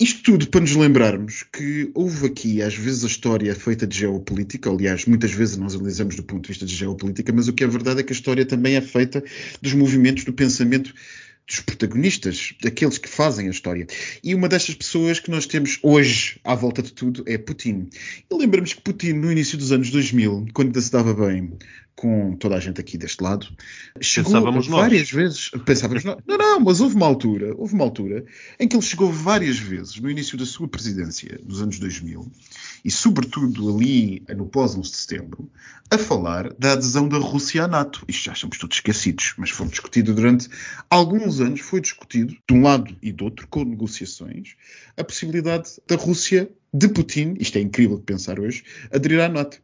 Isto 0.00 0.22
tudo 0.22 0.48
para 0.48 0.62
nos 0.62 0.74
lembrarmos 0.74 1.44
que 1.52 1.90
houve 1.92 2.26
aqui, 2.26 2.62
às 2.62 2.74
vezes, 2.74 3.04
a 3.04 3.06
história 3.06 3.54
feita 3.54 3.86
de 3.86 3.98
geopolítica. 3.98 4.70
Aliás, 4.70 5.04
muitas 5.04 5.30
vezes 5.30 5.58
nós 5.58 5.74
analisamos 5.74 6.16
do 6.16 6.22
ponto 6.22 6.40
de 6.40 6.48
vista 6.48 6.64
de 6.64 6.74
geopolítica, 6.74 7.30
mas 7.34 7.48
o 7.48 7.52
que 7.52 7.62
é 7.62 7.66
verdade 7.66 8.00
é 8.00 8.02
que 8.02 8.10
a 8.10 8.16
história 8.16 8.46
também 8.46 8.76
é 8.76 8.80
feita 8.80 9.22
dos 9.60 9.74
movimentos 9.74 10.24
do 10.24 10.32
pensamento 10.32 10.94
dos 11.46 11.60
protagonistas, 11.60 12.54
daqueles 12.62 12.98
que 12.98 13.08
fazem 13.08 13.48
a 13.48 13.50
história. 13.50 13.86
E 14.22 14.34
uma 14.34 14.48
destas 14.48 14.74
pessoas 14.74 15.18
que 15.18 15.30
nós 15.30 15.46
temos 15.46 15.78
hoje 15.82 16.40
à 16.44 16.54
volta 16.54 16.82
de 16.82 16.92
tudo 16.92 17.24
é 17.26 17.36
Putin. 17.36 17.88
E 18.30 18.34
lembramos 18.34 18.72
que 18.72 18.80
Putin, 18.80 19.14
no 19.14 19.32
início 19.32 19.58
dos 19.58 19.72
anos 19.72 19.90
2000, 19.90 20.46
quando 20.52 20.68
ainda 20.68 20.80
se 20.80 20.92
dava 20.92 21.12
bem 21.12 21.58
com 22.00 22.34
toda 22.36 22.56
a 22.56 22.60
gente 22.60 22.80
aqui 22.80 22.96
deste 22.96 23.22
lado, 23.22 23.46
chegou 24.00 24.32
Pensávamos 24.32 24.66
várias 24.68 25.00
nós. 25.02 25.10
vezes. 25.10 25.50
Pensávamos 25.66 26.02
nós. 26.02 26.16
Não, 26.26 26.38
não, 26.38 26.60
mas 26.60 26.80
houve 26.80 26.94
uma 26.94 27.04
altura, 27.04 27.54
houve 27.58 27.74
uma 27.74 27.84
altura 27.84 28.24
em 28.58 28.66
que 28.66 28.74
ele 28.74 28.82
chegou 28.82 29.12
várias 29.12 29.58
vezes 29.58 30.00
no 30.00 30.10
início 30.10 30.38
da 30.38 30.46
sua 30.46 30.66
presidência, 30.66 31.38
nos 31.44 31.60
anos 31.60 31.78
2000, 31.78 32.26
e 32.84 32.90
sobretudo 32.90 33.76
ali 33.76 34.22
no 34.34 34.46
pós-11 34.46 34.80
de 34.82 34.96
setembro, 34.96 35.50
a 35.90 35.98
falar 35.98 36.54
da 36.54 36.72
adesão 36.72 37.06
da 37.06 37.18
Rússia 37.18 37.64
à 37.64 37.68
NATO. 37.68 38.02
Isto 38.08 38.24
já 38.24 38.32
estamos 38.32 38.56
todos 38.56 38.76
esquecidos, 38.76 39.34
mas 39.36 39.50
foi 39.50 39.66
discutido 39.66 40.14
durante 40.14 40.48
alguns 40.88 41.39
anos, 41.40 41.60
foi 41.60 41.80
discutido 41.80 42.36
de 42.48 42.54
um 42.54 42.62
lado 42.62 42.96
e 43.02 43.12
do 43.12 43.24
outro, 43.24 43.46
com 43.48 43.64
negociações, 43.64 44.54
a 44.96 45.04
possibilidade 45.04 45.70
da 45.86 45.96
Rússia 45.96 46.50
de 46.72 46.88
Putin, 46.88 47.34
isto 47.38 47.58
é 47.58 47.60
incrível 47.60 47.98
de 47.98 48.04
pensar 48.04 48.38
hoje, 48.38 48.64
aderir 48.92 49.20
à 49.20 49.28
NATO. 49.28 49.60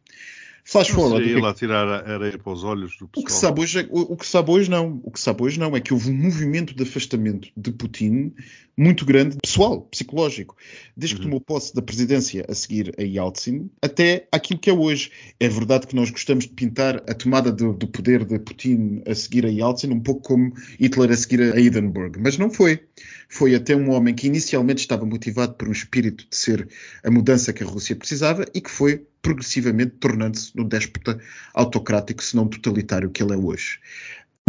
Flash 0.67 0.89
forward. 0.89 1.25
Ia 1.25 1.39
lá 1.39 1.53
tirar 1.53 1.87
a 1.87 2.15
areia 2.15 2.37
para 2.37 2.51
os 2.51 2.61
olhos 2.65 2.97
do 2.97 3.07
pessoal. 3.07 3.23
O 3.23 3.25
que, 3.25 3.31
sabe 3.31 3.61
hoje 3.61 3.79
é, 3.79 3.87
o, 3.89 4.13
o, 4.13 4.17
que 4.17 4.27
sabe 4.27 4.51
hoje 4.51 4.69
não. 4.69 4.99
O 5.01 5.09
que 5.09 5.19
sabe 5.19 5.41
hoje 5.41 5.57
não 5.57 5.73
é 5.73 5.79
que 5.79 5.93
houve 5.93 6.09
um 6.11 6.13
movimento 6.13 6.75
de 6.75 6.83
afastamento 6.83 7.47
de 7.55 7.71
Putin 7.71 8.33
muito 8.77 9.05
grande, 9.05 9.37
pessoal, 9.41 9.81
psicológico, 9.89 10.57
desde 10.95 11.15
que 11.15 11.21
uhum. 11.21 11.29
tomou 11.29 11.41
posse 11.41 11.73
da 11.73 11.81
presidência 11.81 12.45
a 12.49 12.53
seguir 12.53 12.93
a 12.99 13.01
Yeltsin, 13.01 13.71
até 13.81 14.27
aquilo 14.29 14.59
que 14.59 14.69
é 14.69 14.73
hoje. 14.73 15.09
É 15.39 15.47
verdade 15.47 15.87
que 15.87 15.95
nós 15.95 16.11
gostamos 16.11 16.43
de 16.43 16.51
pintar 16.51 16.97
a 17.09 17.13
tomada 17.13 17.49
do, 17.49 17.71
do 17.71 17.87
poder 17.87 18.25
de 18.25 18.37
Putin 18.37 19.01
a 19.07 19.15
seguir 19.15 19.45
a 19.45 19.49
Yeltsin 19.49 19.89
um 19.91 20.01
pouco 20.01 20.21
como 20.21 20.53
Hitler 20.77 21.11
a 21.11 21.15
seguir 21.15 21.41
a 21.53 21.59
Hindenburg, 21.59 22.19
mas 22.19 22.37
não 22.37 22.51
foi. 22.51 22.81
Foi 23.29 23.53
até 23.53 23.75
um 23.75 23.89
homem 23.91 24.15
que 24.15 24.27
inicialmente 24.27 24.79
estava 24.79 25.05
motivado 25.05 25.53
por 25.55 25.67
um 25.67 25.71
espírito 25.71 26.25
de 26.29 26.35
ser 26.35 26.67
a 27.03 27.11
mudança 27.11 27.51
que 27.51 27.63
a 27.63 27.67
Rússia 27.67 27.95
precisava 27.95 28.45
e 28.53 28.61
que 28.61 28.71
foi 28.71 29.05
progressivamente 29.21 29.91
tornando-se 29.99 30.55
no 30.55 30.63
déspota 30.63 31.19
autocrático, 31.53 32.23
se 32.23 32.35
não 32.35 32.47
totalitário 32.47 33.09
que 33.09 33.21
ele 33.21 33.33
é 33.33 33.37
hoje. 33.37 33.79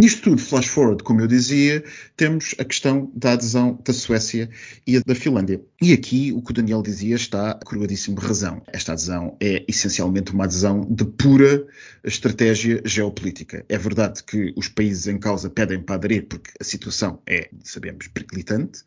Nisto 0.01 0.21
tudo, 0.21 0.41
flash 0.41 0.67
forward, 0.67 1.03
como 1.03 1.19
eu 1.19 1.27
dizia, 1.27 1.83
temos 2.15 2.55
a 2.57 2.63
questão 2.63 3.11
da 3.13 3.33
adesão 3.33 3.77
da 3.83 3.91
Suécia 3.91 4.49
e 4.87 4.97
da 5.01 5.13
Finlândia. 5.13 5.61
E 5.81 5.91
aqui 5.91 6.31
o 6.31 6.41
que 6.41 6.51
o 6.51 6.53
Daniel 6.53 6.81
dizia 6.81 7.17
está 7.17 7.59
coroadíssimo 7.65 8.17
razão. 8.17 8.61
Esta 8.71 8.93
adesão 8.93 9.35
é 9.41 9.65
essencialmente 9.67 10.31
uma 10.31 10.45
adesão 10.45 10.87
de 10.89 11.03
pura 11.03 11.67
estratégia 12.01 12.81
geopolítica. 12.85 13.65
É 13.67 13.77
verdade 13.77 14.23
que 14.23 14.53
os 14.55 14.69
países 14.69 15.05
em 15.07 15.19
causa 15.19 15.49
pedem 15.49 15.81
para 15.81 15.95
aderir 15.95 16.27
porque 16.29 16.51
a 16.57 16.63
situação 16.63 17.21
é, 17.27 17.49
sabemos, 17.65 18.07
periclitante. 18.07 18.85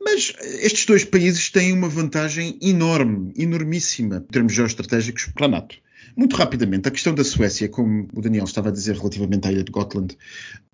Mas 0.00 0.34
estes 0.60 0.86
dois 0.86 1.04
países 1.04 1.50
têm 1.50 1.72
uma 1.72 1.88
vantagem 1.88 2.56
enorme, 2.62 3.32
enormíssima, 3.36 4.18
em 4.18 4.32
termos 4.32 4.52
geoestratégicos, 4.52 5.26
para 5.34 5.46
a 5.46 5.48
NATO. 5.48 5.78
Muito 6.16 6.36
rapidamente, 6.36 6.88
a 6.88 6.90
questão 6.90 7.14
da 7.14 7.24
Suécia, 7.24 7.68
como 7.68 8.08
o 8.14 8.20
Daniel 8.20 8.44
estava 8.44 8.68
a 8.68 8.72
dizer 8.72 8.96
relativamente 8.96 9.48
à 9.48 9.52
ilha 9.52 9.64
de 9.64 9.72
Gotland, 9.72 10.16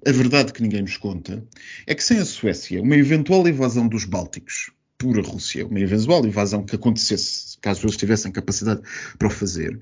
a 0.07 0.13
verdade 0.13 0.53
que 0.53 0.63
ninguém 0.63 0.83
nos 0.83 0.97
conta 0.97 1.45
é 1.87 1.95
que 1.95 2.03
sem 2.03 2.19
a 2.19 2.25
Suécia, 2.25 2.83
uma 2.83 2.97
eventual 2.97 3.47
invasão 3.47 3.87
dos 3.87 4.05
Bálticos 4.05 4.71
por 4.99 5.17
a 5.17 5.23
Rússia, 5.23 5.65
uma 5.67 5.79
eventual 5.79 6.27
invasão 6.27 6.65
que 6.65 6.75
acontecesse, 6.75 7.57
caso 7.61 7.87
eles 7.87 7.97
tivessem 7.97 8.33
capacidade 8.33 8.83
para 9.17 9.29
o 9.29 9.31
fazer, 9.31 9.81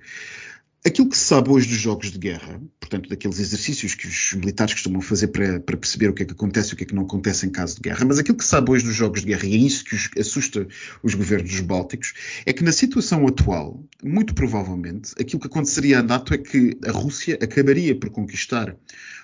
Aquilo 0.86 1.08
que 1.08 1.18
se 1.18 1.24
sabe 1.24 1.50
hoje 1.50 1.66
dos 1.66 1.78
jogos 1.78 2.12
de 2.12 2.18
guerra, 2.18 2.62
portanto, 2.78 3.08
daqueles 3.08 3.40
exercícios 3.40 3.96
que 3.96 4.06
os 4.06 4.34
militares 4.34 4.72
costumam 4.72 5.00
fazer 5.00 5.26
para, 5.26 5.58
para, 5.58 5.76
perceber 5.76 6.08
o 6.08 6.14
que 6.14 6.22
é 6.22 6.26
que 6.26 6.32
acontece 6.32 6.70
e 6.70 6.74
o 6.74 6.76
que 6.76 6.84
é 6.84 6.86
que 6.86 6.94
não 6.94 7.02
acontece 7.02 7.44
em 7.44 7.50
caso 7.50 7.74
de 7.74 7.80
guerra, 7.80 8.04
mas 8.04 8.20
aquilo 8.20 8.38
que 8.38 8.44
se 8.44 8.50
sabe 8.50 8.70
hoje 8.70 8.84
dos 8.84 8.94
jogos 8.94 9.22
de 9.22 9.26
guerra, 9.26 9.46
e 9.46 9.54
é 9.54 9.56
isso 9.56 9.84
que 9.84 9.96
os, 9.96 10.08
assusta 10.16 10.64
os 11.02 11.12
governos 11.12 11.58
Bálticos, 11.58 12.14
é 12.46 12.52
que 12.52 12.62
na 12.62 12.70
situação 12.70 13.26
atual, 13.26 13.82
muito 14.00 14.32
provavelmente, 14.32 15.10
aquilo 15.20 15.40
que 15.40 15.48
aconteceria 15.48 15.98
à 15.98 16.02
NATO 16.04 16.32
é 16.32 16.38
que 16.38 16.78
a 16.86 16.92
Rússia 16.92 17.36
acabaria 17.42 17.98
por 17.98 18.10
conquistar 18.10 18.76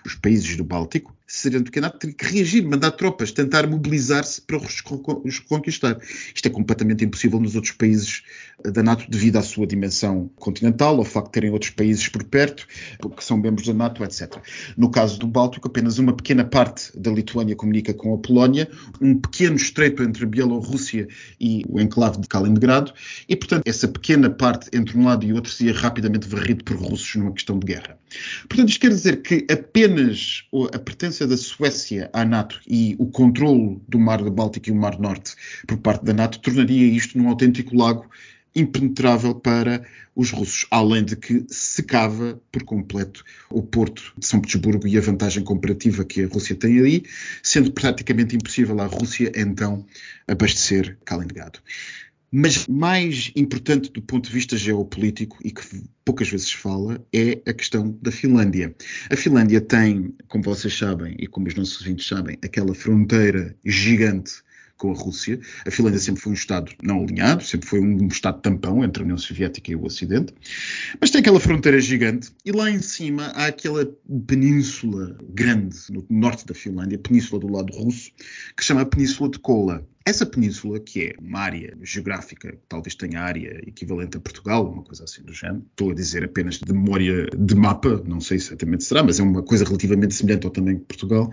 os 0.04 0.14
países 0.14 0.56
do 0.56 0.64
Báltico, 0.64 1.16
que 1.70 1.78
a 1.78 1.82
NATO 1.82 1.98
teria 1.98 2.14
que 2.14 2.26
reagir, 2.26 2.62
mandar 2.62 2.90
tropas, 2.90 3.32
tentar 3.32 3.66
mobilizar-se 3.66 4.42
para 4.42 4.58
os 4.58 5.38
conquistar. 5.40 5.98
Isto 6.34 6.46
é 6.46 6.50
completamente 6.50 7.04
impossível 7.04 7.40
nos 7.40 7.54
outros 7.54 7.72
países 7.72 8.22
da 8.62 8.82
NATO 8.82 9.10
devido 9.10 9.38
à 9.38 9.42
sua 9.42 9.66
dimensão 9.66 10.30
continental, 10.36 10.98
ao 10.98 11.04
facto 11.04 11.28
de 11.28 11.32
terem 11.32 11.50
outros 11.50 11.70
países 11.70 12.06
por 12.06 12.22
perto, 12.24 12.66
que 13.16 13.24
são 13.24 13.38
membros 13.38 13.66
da 13.66 13.72
NATO, 13.72 14.04
etc. 14.04 14.36
No 14.76 14.90
caso 14.90 15.18
do 15.18 15.26
Báltico, 15.26 15.68
apenas 15.68 15.98
uma 15.98 16.12
pequena 16.14 16.44
parte 16.44 16.92
da 16.98 17.10
Lituânia 17.10 17.56
comunica 17.56 17.94
com 17.94 18.12
a 18.12 18.18
Polónia, 18.18 18.68
um 19.00 19.18
pequeno 19.18 19.56
estreito 19.56 20.02
entre 20.02 20.24
a 20.24 20.28
Bielorrússia 20.28 21.08
e 21.40 21.64
o 21.66 21.80
enclave 21.80 22.20
de 22.20 22.28
Kaliningrado, 22.28 22.92
e, 23.26 23.34
portanto, 23.34 23.62
essa 23.66 23.88
pequena 23.88 24.28
parte 24.28 24.68
entre 24.70 24.98
um 24.98 25.06
lado 25.06 25.24
e 25.24 25.32
outro 25.32 25.50
seria 25.50 25.72
rapidamente 25.72 26.28
varrido 26.28 26.62
por 26.62 26.76
russos 26.76 27.16
numa 27.16 27.32
questão 27.32 27.58
de 27.58 27.66
guerra. 27.66 28.01
Portanto, 28.48 28.68
isto 28.68 28.80
quer 28.80 28.90
dizer 28.90 29.22
que 29.22 29.46
apenas 29.50 30.44
a 30.72 30.78
pertença 30.78 31.26
da 31.26 31.36
Suécia 31.36 32.10
à 32.12 32.24
NATO 32.24 32.60
e 32.68 32.96
o 32.98 33.06
controle 33.06 33.80
do 33.88 33.98
Mar 33.98 34.22
do 34.22 34.30
Báltico 34.30 34.68
e 34.68 34.72
o 34.72 34.76
Mar 34.76 34.98
Norte 34.98 35.34
por 35.66 35.78
parte 35.78 36.04
da 36.04 36.12
NATO 36.12 36.40
tornaria 36.40 36.86
isto 36.86 37.18
num 37.18 37.28
autêntico 37.28 37.76
lago 37.76 38.08
impenetrável 38.54 39.34
para 39.34 39.84
os 40.14 40.30
russos, 40.30 40.66
além 40.70 41.04
de 41.04 41.16
que 41.16 41.44
secava 41.48 42.40
por 42.50 42.64
completo 42.64 43.24
o 43.48 43.62
porto 43.62 44.12
de 44.16 44.26
São 44.26 44.40
Petersburgo 44.40 44.86
e 44.86 44.98
a 44.98 45.00
vantagem 45.00 45.42
comparativa 45.42 46.04
que 46.04 46.22
a 46.22 46.28
Rússia 46.28 46.54
tem 46.54 46.78
ali, 46.78 47.06
sendo 47.42 47.72
praticamente 47.72 48.36
impossível 48.36 48.78
à 48.80 48.86
Rússia 48.86 49.32
então 49.34 49.86
abastecer 50.28 50.98
Kaliningrado. 51.04 51.60
Mas 52.34 52.66
mais 52.66 53.30
importante 53.36 53.92
do 53.92 54.00
ponto 54.00 54.26
de 54.26 54.32
vista 54.32 54.56
geopolítico 54.56 55.38
e 55.44 55.50
que 55.50 55.60
poucas 56.02 56.30
vezes 56.30 56.50
fala 56.50 57.06
é 57.12 57.42
a 57.46 57.52
questão 57.52 57.94
da 58.00 58.10
Finlândia. 58.10 58.74
A 59.10 59.16
Finlândia 59.16 59.60
tem, 59.60 60.14
como 60.28 60.42
vocês 60.42 60.76
sabem 60.76 61.14
e 61.18 61.26
como 61.26 61.46
os 61.46 61.54
nossos 61.54 61.78
ouvintes 61.82 62.06
sabem, 62.06 62.38
aquela 62.42 62.74
fronteira 62.74 63.54
gigante 63.62 64.42
com 64.82 64.90
a 64.90 64.94
Rússia. 64.94 65.38
A 65.64 65.70
Finlândia 65.70 66.00
sempre 66.00 66.20
foi 66.20 66.32
um 66.32 66.34
Estado 66.34 66.72
não 66.82 67.04
alinhado, 67.04 67.44
sempre 67.44 67.68
foi 67.68 67.78
um 67.78 68.08
Estado 68.08 68.40
tampão 68.40 68.82
entre 68.82 69.00
a 69.00 69.04
União 69.04 69.16
Soviética 69.16 69.70
e 69.70 69.76
o 69.76 69.84
Ocidente, 69.84 70.34
mas 71.00 71.10
tem 71.10 71.20
aquela 71.20 71.38
fronteira 71.38 71.80
gigante 71.80 72.32
e 72.44 72.50
lá 72.50 72.68
em 72.68 72.82
cima 72.82 73.26
há 73.36 73.46
aquela 73.46 73.88
península 74.26 75.16
grande 75.28 75.76
no 75.88 76.04
norte 76.10 76.44
da 76.44 76.52
Finlândia, 76.52 76.98
península 76.98 77.40
do 77.40 77.48
lado 77.48 77.72
russo, 77.72 78.10
que 78.56 78.62
se 78.62 78.68
chama 78.68 78.84
Península 78.84 79.30
de 79.30 79.38
Kola. 79.38 79.86
Essa 80.04 80.26
península, 80.26 80.80
que 80.80 81.00
é 81.00 81.14
uma 81.20 81.38
área 81.38 81.78
geográfica, 81.80 82.58
talvez 82.68 82.96
tenha 82.96 83.20
área 83.20 83.62
equivalente 83.64 84.16
a 84.16 84.20
Portugal, 84.20 84.68
uma 84.68 84.82
coisa 84.82 85.04
assim 85.04 85.22
do 85.22 85.32
género, 85.32 85.64
estou 85.70 85.92
a 85.92 85.94
dizer 85.94 86.24
apenas 86.24 86.58
de 86.58 86.72
memória 86.72 87.28
de 87.38 87.54
mapa, 87.54 88.02
não 88.04 88.20
sei 88.20 88.36
exatamente 88.36 88.82
será, 88.82 89.04
mas 89.04 89.20
é 89.20 89.22
uma 89.22 89.44
coisa 89.44 89.64
relativamente 89.64 90.14
semelhante 90.14 90.44
ao 90.44 90.50
tamanho 90.50 90.78
de 90.78 90.84
Portugal, 90.86 91.30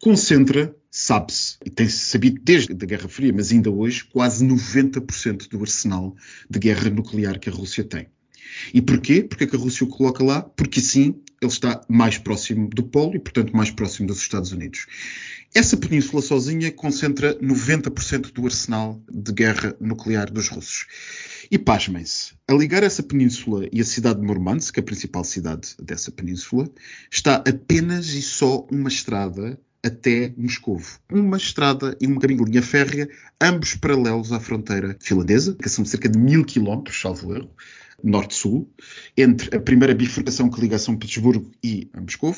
concentra, 0.00 0.74
sabe-se, 0.98 1.58
e 1.62 1.68
tem-se 1.68 1.98
sabido 2.06 2.40
desde 2.42 2.72
a 2.72 2.86
Guerra 2.86 3.06
Fria, 3.06 3.30
mas 3.30 3.52
ainda 3.52 3.70
hoje, 3.70 4.02
quase 4.04 4.42
90% 4.42 5.46
do 5.46 5.60
arsenal 5.60 6.16
de 6.48 6.58
guerra 6.58 6.88
nuclear 6.88 7.38
que 7.38 7.50
a 7.50 7.52
Rússia 7.52 7.84
tem. 7.84 8.06
E 8.72 8.80
porquê? 8.80 9.22
Porque 9.22 9.44
é 9.44 9.46
que 9.46 9.54
a 9.54 9.58
Rússia 9.58 9.84
o 9.84 9.90
coloca 9.90 10.24
lá? 10.24 10.40
Porque 10.40 10.80
assim 10.80 11.20
ele 11.42 11.52
está 11.52 11.82
mais 11.86 12.16
próximo 12.16 12.70
do 12.70 12.82
polo 12.82 13.14
e, 13.14 13.18
portanto, 13.18 13.54
mais 13.54 13.70
próximo 13.70 14.08
dos 14.08 14.20
Estados 14.20 14.52
Unidos. 14.52 14.86
Essa 15.54 15.76
península 15.76 16.22
sozinha 16.22 16.72
concentra 16.72 17.38
90% 17.40 18.32
do 18.32 18.46
arsenal 18.46 18.98
de 19.12 19.32
guerra 19.32 19.76
nuclear 19.78 20.30
dos 20.30 20.48
russos. 20.48 20.86
E 21.50 21.58
pasmem-se, 21.58 22.32
a 22.48 22.54
ligar 22.54 22.82
essa 22.82 23.02
península 23.02 23.68
e 23.70 23.82
a 23.82 23.84
cidade 23.84 24.18
de 24.18 24.26
Murmansk, 24.26 24.78
a 24.78 24.82
principal 24.82 25.24
cidade 25.24 25.74
dessa 25.78 26.10
península, 26.10 26.70
está 27.10 27.36
apenas 27.36 28.08
e 28.14 28.22
só 28.22 28.66
uma 28.70 28.88
estrada 28.88 29.60
até 29.86 30.32
Moscovo. 30.36 30.98
Uma 31.10 31.36
estrada 31.36 31.96
e 32.00 32.06
um 32.06 32.18
de 32.44 32.44
linha 32.44 32.62
férrea, 32.62 33.08
ambos 33.40 33.74
paralelos 33.74 34.32
à 34.32 34.40
fronteira 34.40 34.96
finlandesa, 35.00 35.54
que 35.54 35.68
são 35.68 35.84
cerca 35.84 36.08
de 36.08 36.18
mil 36.18 36.44
quilómetros, 36.44 37.00
salvo 37.00 37.34
erro, 37.34 37.50
norte-sul, 38.02 38.70
entre 39.16 39.56
a 39.56 39.60
primeira 39.60 39.94
bifurcação 39.94 40.50
que 40.50 40.60
liga 40.60 40.78
São 40.78 40.96
Petersburgo 40.96 41.50
e 41.62 41.88
Moscou 41.98 42.36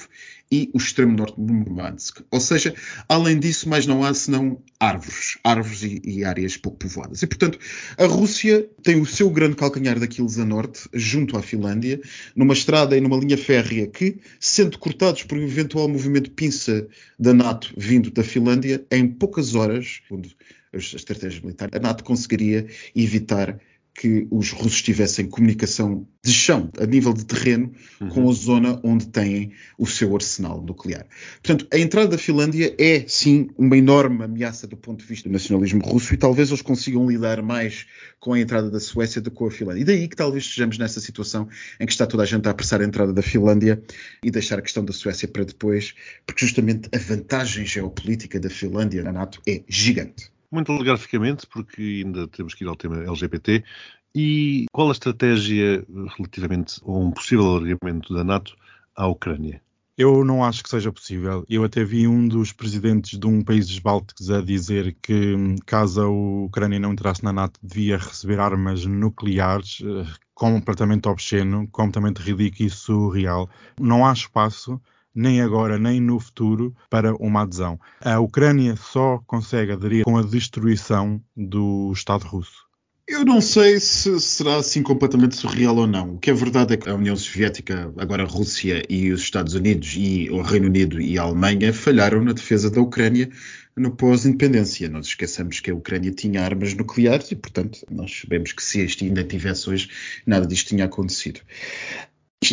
e 0.51 0.71
o 0.73 0.79
extremo 0.79 1.17
norte 1.17 1.41
de 1.41 1.53
Murmansk. 1.53 2.21
Ou 2.31 2.41
seja, 2.41 2.75
além 3.09 3.39
disso, 3.39 3.69
mais 3.69 3.87
não 3.87 4.03
há 4.03 4.15
senão 4.15 4.63
árvores, 4.81 5.39
árvores 5.45 5.83
e, 5.83 6.01
e, 6.05 6.25
áreas 6.25 6.57
pouco 6.57 6.79
povoadas. 6.79 7.23
E, 7.23 7.27
portanto, 7.27 7.59
a 7.99 8.07
Rússia 8.07 8.69
tem 8.83 9.01
o 9.01 9.07
seu 9.07 9.29
grande 9.31 9.57
calcanhar 9.57 9.99
daqueles 9.99 10.39
a 10.39 10.45
norte, 10.45 10.89
junto 10.95 11.37
à 11.37 11.43
Finlândia, 11.43 12.01
numa 12.35 12.55
estrada 12.55 12.97
e 12.97 13.01
numa 13.01 13.17
linha 13.17 13.37
férrea 13.37 13.87
que, 13.87 14.19
sendo 14.41 14.79
cortados 14.79 15.23
por 15.25 15.37
um 15.37 15.43
eventual 15.43 15.89
movimento 15.89 16.31
pinça 16.31 16.87
da 17.19 17.35
NATO 17.35 17.73
vindo 17.77 18.11
da 18.11 18.25
Finlândia, 18.25 18.85
em 18.91 19.07
poucas 19.07 19.55
horas, 19.55 20.01
segundo 20.07 20.31
as 20.73 20.95
estratégias 20.95 21.43
militares, 21.43 21.75
a 21.75 21.81
NATO 21.81 22.05
conseguiria 22.05 22.67
evitar 22.95 23.59
que 23.99 24.29
os 24.31 24.53
russos 24.53 24.81
tivessem 24.81 25.27
comunicação 25.27 26.07
de 26.25 26.33
chão, 26.33 26.71
a 26.79 26.87
nível 26.87 27.13
de 27.13 27.25
terreno, 27.25 27.73
uhum. 28.01 28.09
com 28.09 28.31
a 28.31 28.33
zona 28.33 28.81
onde 28.85 29.09
têm 29.09 29.53
o 29.77 29.87
seu 29.89 30.15
arsenal 30.15 30.63
nuclear. 30.63 31.05
Portanto, 31.43 31.67
a 31.73 31.79
entrada 31.79 32.07
da 32.07 32.19
Finlândia 32.19 32.73
é, 32.79 33.05
sim, 33.09 33.49
uma 33.59 33.77
enorme 33.77 34.23
ameaça 34.23 34.69
do 34.69 34.77
ponto 34.77 35.01
de 35.01 35.07
vista 35.07 35.29
do 35.29 35.33
nacionalismo 35.33 35.83
russo 35.83 36.15
e 36.15 36.17
talvez 36.17 36.49
eles 36.49 36.63
consigam 36.63 37.11
lidar 37.11 37.43
mais 37.43 37.87
com 38.21 38.35
a 38.35 38.41
entrada 38.41 38.71
da 38.71 38.79
Suécia 38.79 39.21
do 39.21 39.33
que 39.33 39.37
com 39.37 39.47
a 39.47 39.51
Finlândia. 39.51 39.83
E 39.83 39.85
daí 39.85 40.07
que 40.07 40.15
talvez 40.15 40.45
estejamos 40.45 40.79
nessa 40.79 41.01
situação 41.01 41.49
em 41.81 41.85
que 41.85 41.91
está 41.91 42.07
toda 42.07 42.23
a 42.23 42.27
gente 42.27 42.47
a 42.47 42.53
apressar 42.53 42.81
a 42.81 42.85
entrada 42.85 43.13
da 43.13 43.23
Finlândia 43.23 43.83
e 44.23 44.31
deixar 44.31 44.61
a 44.61 44.63
questão 44.63 44.85
da 44.85 44.93
Suécia 44.93 45.27
para 45.27 45.43
depois, 45.43 45.93
porque 46.25 46.47
justamente 46.47 46.89
a 46.95 46.99
vantagem 46.99 47.67
geopolítica 47.67 48.39
da 48.39 48.49
Finlândia 48.49 49.03
na 49.03 49.13
NATO 49.13 49.43
é 49.45 49.63
gigante. 49.69 50.38
Muito 50.51 50.67
telegraficamente, 50.69 51.47
porque 51.47 52.03
ainda 52.05 52.27
temos 52.27 52.55
que 52.55 52.65
ir 52.65 52.69
ao 52.69 52.77
tema 52.77 53.03
LGBT. 53.03 53.63
E 54.15 54.67
qual 54.73 54.89
a 54.89 54.93
estratégia 54.93 55.85
relativamente 56.17 56.81
a 56.85 56.91
um 56.91 57.11
possível 57.11 57.47
alargamento 57.47 58.15
da 58.15 58.25
NATO 58.25 58.57
à 58.97 59.07
Ucrânia? 59.07 59.63
Eu 59.99 60.25
não 60.25 60.45
acho 60.45 60.63
que 60.63 60.71
seja 60.71 60.93
possível. 60.93 61.45
Eu 61.49 61.65
até 61.65 61.83
vi 61.85 62.07
um 62.07 62.29
dos 62.29 62.53
presidentes 62.53 63.19
de 63.19 63.27
um 63.27 63.43
países 63.43 63.81
bálticos 63.81 64.31
a 64.31 64.41
dizer 64.41 64.97
que, 65.03 65.35
caso 65.67 66.03
a 66.03 66.09
Ucrânia 66.09 66.79
não 66.79 66.93
entrasse 66.93 67.25
na 67.25 67.33
NATO, 67.33 67.59
devia 67.61 67.99
receber 67.99 68.39
armas 68.39 68.87
nucleares, 68.87 69.83
eh, 69.83 70.07
completamente 70.35 71.09
obsceno, 71.09 71.67
completamente 71.73 72.19
ridículo 72.19 72.69
e 72.69 72.71
surreal. 72.71 73.51
Não 73.79 74.07
há 74.07 74.13
espaço 74.13 74.81
nem 75.15 75.41
agora 75.41 75.79
nem 75.79 76.01
no 76.01 76.19
futuro, 76.21 76.75
para 76.91 77.15
uma 77.17 77.43
adesão. 77.43 77.79
A 78.01 78.19
Ucrânia 78.21 78.77
só 78.77 79.21
consegue 79.27 79.73
aderir 79.73 80.05
com 80.05 80.17
a 80.17 80.23
destruição 80.23 81.21
do 81.37 81.93
Estado 81.93 82.27
russo. 82.27 82.69
Eu 83.09 83.25
não 83.25 83.41
sei 83.41 83.81
se 83.81 84.21
será 84.21 84.57
assim 84.57 84.83
completamente 84.83 85.35
surreal 85.35 85.75
ou 85.75 85.87
não. 85.87 86.17
O 86.17 86.19
que 86.19 86.31
é 86.31 86.35
verdade 86.35 86.75
é 86.75 86.77
que 86.77 86.91
a 86.91 86.95
União 86.95 87.17
Soviética, 87.17 87.91
agora 87.97 88.23
a 88.23 88.27
Rússia 88.27 88.83
e 88.87 89.11
os 89.11 89.23
Estados 89.23 89.55
Unidos 89.55 89.95
e 89.97 90.29
o 90.31 90.43
Reino 90.43 90.67
Unido 90.67 91.01
e 91.01 91.19
a 91.19 91.23
Alemanha 91.23 91.73
falharam 91.73 92.23
na 92.23 92.35
defesa 92.35 92.71
da 92.71 92.83
Ucrânia 92.83 93.31
no 93.75 93.93
pós-independência. 93.93 94.91
Nós 94.91 95.07
esqueçamos 95.07 95.59
que 95.61 95.71
a 95.71 95.75
Ucrânia 95.75 96.13
tinha 96.13 96.43
armas 96.43 96.75
nucleares 96.75 97.31
e, 97.31 97.37
portanto, 97.37 97.81
nós 97.91 98.21
sabemos 98.21 98.53
que 98.53 98.63
se 98.63 98.81
este 98.81 99.07
ainda 99.07 99.25
tivesse 99.25 99.71
hoje, 99.71 99.89
nada 100.27 100.47
disto 100.47 100.69
tinha 100.69 100.85
acontecido. 100.85 101.41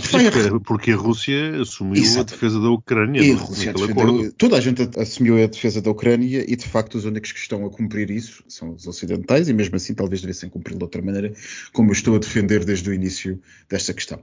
Porque, 0.09 0.59
porque 0.63 0.91
a 0.91 0.95
Rússia 0.95 1.61
assumiu 1.61 2.01
Exato. 2.01 2.33
a 2.33 2.35
defesa 2.35 2.59
da 2.59 2.69
Ucrânia. 2.69 3.21
E 3.21 3.31
a 3.31 3.35
Rússia 3.35 3.73
defendeu, 3.73 4.31
toda 4.33 4.57
a 4.57 4.61
gente 4.61 4.89
assumiu 4.99 5.43
a 5.43 5.47
defesa 5.47 5.81
da 5.81 5.91
Ucrânia 5.91 6.45
e, 6.47 6.55
de 6.55 6.65
facto, 6.65 6.95
os 6.95 7.05
únicos 7.05 7.31
que 7.31 7.39
estão 7.39 7.65
a 7.65 7.69
cumprir 7.69 8.09
isso 8.11 8.43
são 8.47 8.73
os 8.73 8.87
ocidentais 8.87 9.49
e, 9.49 9.53
mesmo 9.53 9.75
assim, 9.75 9.93
talvez 9.93 10.21
devessem 10.21 10.49
cumprir 10.49 10.77
de 10.77 10.83
outra 10.83 11.01
maneira, 11.01 11.33
como 11.73 11.89
eu 11.89 11.93
estou 11.93 12.15
a 12.15 12.19
defender 12.19 12.63
desde 12.65 12.89
o 12.89 12.93
início 12.93 13.39
desta 13.69 13.93
questão. 13.93 14.19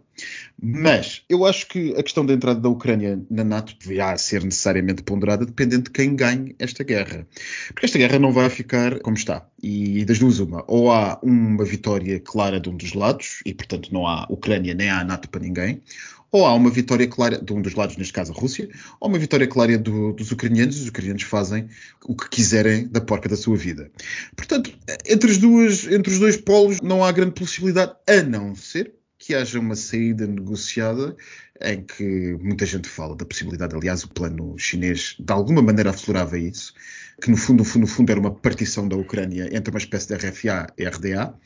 Mas 0.61 1.23
eu 1.29 1.45
acho 1.45 1.67
que 1.69 1.95
a 1.97 2.03
questão 2.03 2.25
da 2.25 2.33
entrada 2.33 2.61
da 2.61 2.69
Ucrânia 2.69 3.21
na 3.31 3.45
NATO 3.45 3.75
deverá 3.81 4.17
ser 4.17 4.45
necessariamente 4.45 5.03
ponderada 5.03 5.47
dependendo 5.47 5.85
de 5.85 5.91
quem 5.91 6.15
ganhe 6.15 6.55
esta 6.59 6.85
guerra. 6.85 7.27
Porque 7.69 7.87
esta 7.87 7.99
guerra 7.99 8.19
não 8.19 8.33
vai 8.33 8.49
ficar 8.49 9.01
como 9.01 9.17
está. 9.17 9.47
E 9.63 10.05
das 10.05 10.19
duas, 10.19 10.41
uma. 10.41 10.65
Ou 10.67 10.91
há 10.91 11.19
uma 11.23 11.65
vitória 11.65 12.19
clara 12.21 12.59
de 12.61 12.69
um 12.69 12.77
dos 12.77 12.95
lados, 12.95 13.41
e, 13.47 13.55
portanto, 13.55 13.93
não 13.93 14.07
há 14.07 14.27
Ucrânia 14.29 14.75
nem 14.75 14.91
há 14.91 15.05
NATO 15.05 15.29
para 15.29 15.41
ninguém 15.41 15.72
ninguém, 15.73 15.83
ou 16.31 16.47
há 16.47 16.55
uma 16.55 16.71
vitória 16.71 17.07
clara 17.07 17.39
de 17.39 17.53
um 17.53 17.61
dos 17.61 17.75
lados, 17.75 17.97
neste 17.97 18.13
caso 18.13 18.33
a 18.33 18.35
Rússia, 18.35 18.69
ou 18.99 19.09
uma 19.09 19.19
vitória 19.19 19.47
clara 19.47 19.77
do, 19.77 20.13
dos 20.15 20.33
ucranianos, 20.33 20.79
e 20.79 20.83
os 20.83 20.89
ucranianos 20.89 21.23
fazem 21.25 21.69
o 22.07 22.17
que 22.17 22.29
quiserem 22.31 22.89
da 22.89 23.03
porca 23.03 23.29
da 23.29 23.37
sua 23.37 23.57
vida. 23.57 23.91
Portanto, 24.35 24.73
entre, 25.07 25.31
as 25.31 25.37
duas, 25.37 25.87
entre 25.87 26.11
os 26.11 26.19
dois 26.19 26.39
polos 26.39 26.81
não 26.81 27.05
há 27.05 27.13
grande 27.13 27.33
possibilidade, 27.33 27.93
a 28.09 28.23
não 28.23 28.55
ser 28.55 28.95
que 29.19 29.35
haja 29.35 29.61
uma 29.61 29.77
saída 29.77 30.27
negociada 30.27 31.15
em 31.61 31.83
que 31.85 32.37
muita 32.41 32.67
gente 32.67 32.89
fala 32.89 33.15
da 33.15 33.25
possibilidade, 33.25 33.77
aliás, 33.77 34.03
o 34.03 34.09
plano 34.09 34.59
chinês 34.59 35.15
de 35.21 35.33
alguma 35.33 35.63
maneira 35.63 35.91
aflorava 35.91 36.37
isso, 36.37 36.75
que 37.21 37.31
no 37.31 37.37
fundo, 37.37 37.59
no 37.59 37.65
fundo, 37.65 37.83
no 37.83 37.87
fundo 37.87 38.11
era 38.11 38.19
uma 38.19 38.35
partição 38.35 38.89
da 38.89 38.97
Ucrânia 38.97 39.49
entre 39.57 39.71
uma 39.71 39.79
espécie 39.79 40.09
de 40.09 40.15
RFA 40.15 40.67
e 40.77 40.85
RDA 40.85 41.39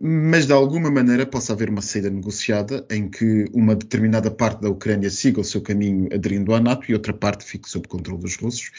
mas 0.00 0.46
de 0.46 0.52
alguma 0.52 0.90
maneira 0.90 1.24
possa 1.26 1.52
haver 1.52 1.70
uma 1.70 1.80
saída 1.80 2.10
negociada 2.10 2.86
em 2.90 3.08
que 3.08 3.46
uma 3.52 3.74
determinada 3.74 4.30
parte 4.30 4.60
da 4.60 4.70
Ucrânia 4.70 5.10
siga 5.10 5.40
o 5.40 5.44
seu 5.44 5.60
caminho 5.60 6.08
aderindo 6.12 6.54
à 6.54 6.60
NATO 6.60 6.90
e 6.90 6.94
outra 6.94 7.12
parte 7.12 7.44
fique 7.44 7.68
sob 7.68 7.88
controle 7.88 8.20
dos 8.20 8.36
russos. 8.36 8.70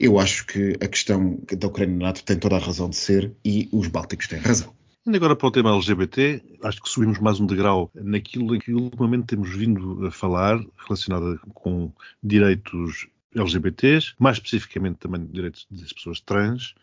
Eu 0.00 0.18
acho 0.18 0.46
que 0.46 0.76
a 0.80 0.88
questão 0.88 1.38
da 1.56 1.66
Ucrânia 1.66 1.96
na 1.96 2.06
NATO 2.06 2.24
tem 2.24 2.36
toda 2.36 2.56
a 2.56 2.60
razão 2.60 2.88
de 2.88 2.96
ser 2.96 3.32
e 3.44 3.68
os 3.72 3.88
bálticos 3.88 4.26
têm 4.26 4.38
razão. 4.38 4.72
E 5.06 5.16
agora 5.16 5.34
para 5.34 5.48
o 5.48 5.50
tema 5.50 5.74
LGBT, 5.74 6.42
acho 6.62 6.82
que 6.82 6.88
subimos 6.88 7.18
mais 7.18 7.40
um 7.40 7.46
degrau 7.46 7.90
naquilo 7.94 8.58
que 8.58 8.74
ultimamente 8.74 9.28
temos 9.28 9.48
vindo 9.56 10.06
a 10.06 10.10
falar, 10.10 10.62
relacionado 10.76 11.40
com 11.54 11.90
direitos 12.22 13.08
LGBTs, 13.34 14.14
mais 14.18 14.36
especificamente 14.36 14.96
também 14.96 15.24
direitos 15.26 15.66
das 15.70 15.92
pessoas 15.92 16.20
trans. 16.20 16.74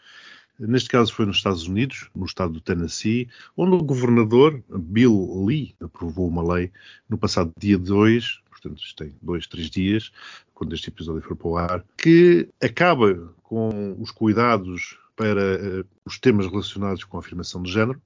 Neste 0.58 0.90
caso 0.90 1.14
foi 1.14 1.26
nos 1.26 1.38
Estados 1.38 1.68
Unidos, 1.68 2.10
no 2.16 2.26
estado 2.26 2.54
do 2.54 2.62
Tennessee, 2.62 3.28
onde 3.58 3.76
o 3.76 3.84
governador 3.84 4.64
Bill 4.70 5.44
Lee 5.46 5.76
aprovou 5.82 6.28
uma 6.28 6.56
lei 6.56 6.72
no 7.10 7.18
passado 7.18 7.52
dia 7.60 7.78
2, 7.78 8.42
portanto 8.50 8.82
isto 8.82 8.96
tem 8.96 9.14
dois, 9.22 9.48
três 9.48 9.70
dias, 9.70 10.12
quando 10.54 10.74
este 10.74 10.90
episódio 10.90 11.22
for 11.22 11.36
para 11.36 11.48
o 11.48 11.58
ar, 11.58 11.86
que 11.98 12.48
acaba 12.64 13.34
com 13.44 13.96
os 14.00 14.12
cuidados 14.12 14.98
para 15.16 15.82
uh, 15.82 15.86
os 16.06 16.18
temas 16.20 16.48
relacionados 16.48 17.04
com 17.04 17.18
a 17.18 17.20
afirmação 17.20 17.62
de 17.62 17.72
género 17.72 18.02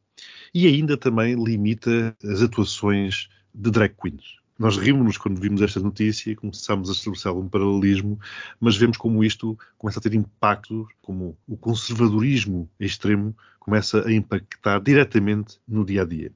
e 0.53 0.67
ainda 0.67 0.97
também 0.97 1.35
limita 1.35 2.15
as 2.23 2.41
atuações 2.41 3.29
de 3.53 3.71
drag 3.71 3.93
queens. 3.95 4.39
Nós 4.59 4.75
rimos-nos 4.75 5.17
quando 5.17 5.39
vimos 5.39 5.61
esta 5.61 5.79
notícia 5.79 6.31
e 6.31 6.35
começamos 6.35 6.89
a 6.89 6.91
estabelecer 6.91 7.29
algum 7.29 7.47
paralelismo, 7.47 8.19
mas 8.59 8.75
vemos 8.75 8.97
como 8.97 9.23
isto 9.23 9.57
começa 9.77 9.99
a 9.99 10.01
ter 10.01 10.13
impacto, 10.13 10.85
como 11.01 11.37
o 11.47 11.55
conservadorismo 11.55 12.69
extremo 12.77 13.33
começa 13.61 14.05
a 14.05 14.11
impactar 14.11 14.81
diretamente 14.81 15.57
no 15.65 15.85
dia 15.85 16.01
a 16.01 16.05
dia. 16.05 16.33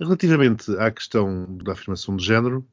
Relativamente 0.00 0.74
à 0.78 0.90
questão 0.90 1.46
da 1.62 1.72
afirmação 1.72 2.16
de 2.16 2.24
género, 2.24 2.66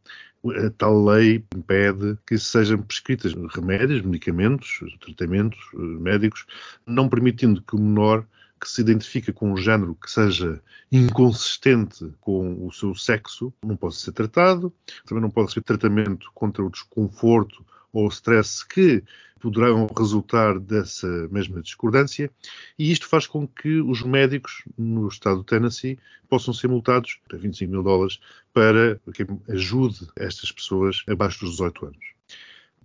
a 0.46 0.70
tal 0.70 1.04
lei 1.04 1.44
impede 1.54 2.18
que 2.26 2.38
sejam 2.38 2.82
prescritas 2.82 3.34
remédios, 3.54 4.02
medicamentos, 4.04 4.80
tratamentos 5.02 5.60
eh, 5.74 5.78
médicos, 5.80 6.46
não 6.86 7.10
permitindo 7.10 7.62
que 7.62 7.76
o 7.76 7.80
menor 7.80 8.26
que 8.60 8.70
se 8.70 8.82
identifica 8.82 9.32
com 9.32 9.52
um 9.52 9.58
género 9.58 9.96
que 9.96 10.10
seja 10.10 10.62
inconsistente 10.92 12.14
com 12.20 12.66
o 12.66 12.72
seu 12.72 12.96
sexo 12.96 13.54
não 13.64 13.76
possa 13.76 14.00
ser 14.00 14.12
tratado, 14.12 14.74
também 15.06 15.22
não 15.22 15.30
pode 15.30 15.48
receber 15.48 15.66
tratamento 15.66 16.32
contra 16.34 16.64
o 16.64 16.70
desconforto 16.70 17.66
ou 17.92 18.06
o 18.06 18.10
stress 18.10 18.66
que 18.66 19.04
poderão 19.40 19.88
resultar 19.96 20.60
dessa 20.60 21.08
mesma 21.30 21.62
discordância, 21.62 22.30
e 22.78 22.92
isto 22.92 23.08
faz 23.08 23.28
com 23.28 23.48
que 23.48 23.82
os 23.82 24.02
médicos 24.02 24.64
no 24.78 25.08
estado 25.08 25.38
do 25.38 25.44
Tennessee 25.44 26.00
possam 26.28 26.54
ser 26.54 26.68
multados 26.68 27.20
a 27.32 27.38
25 27.38 27.72
mil 27.72 27.84
dólares 27.84 28.20
para 28.54 29.00
que 29.14 29.26
ajude 29.50 30.08
estas 30.16 30.52
pessoas 30.52 31.04
abaixo 31.08 31.42
dos 31.42 31.52
18 31.52 31.86
anos. 31.86 32.17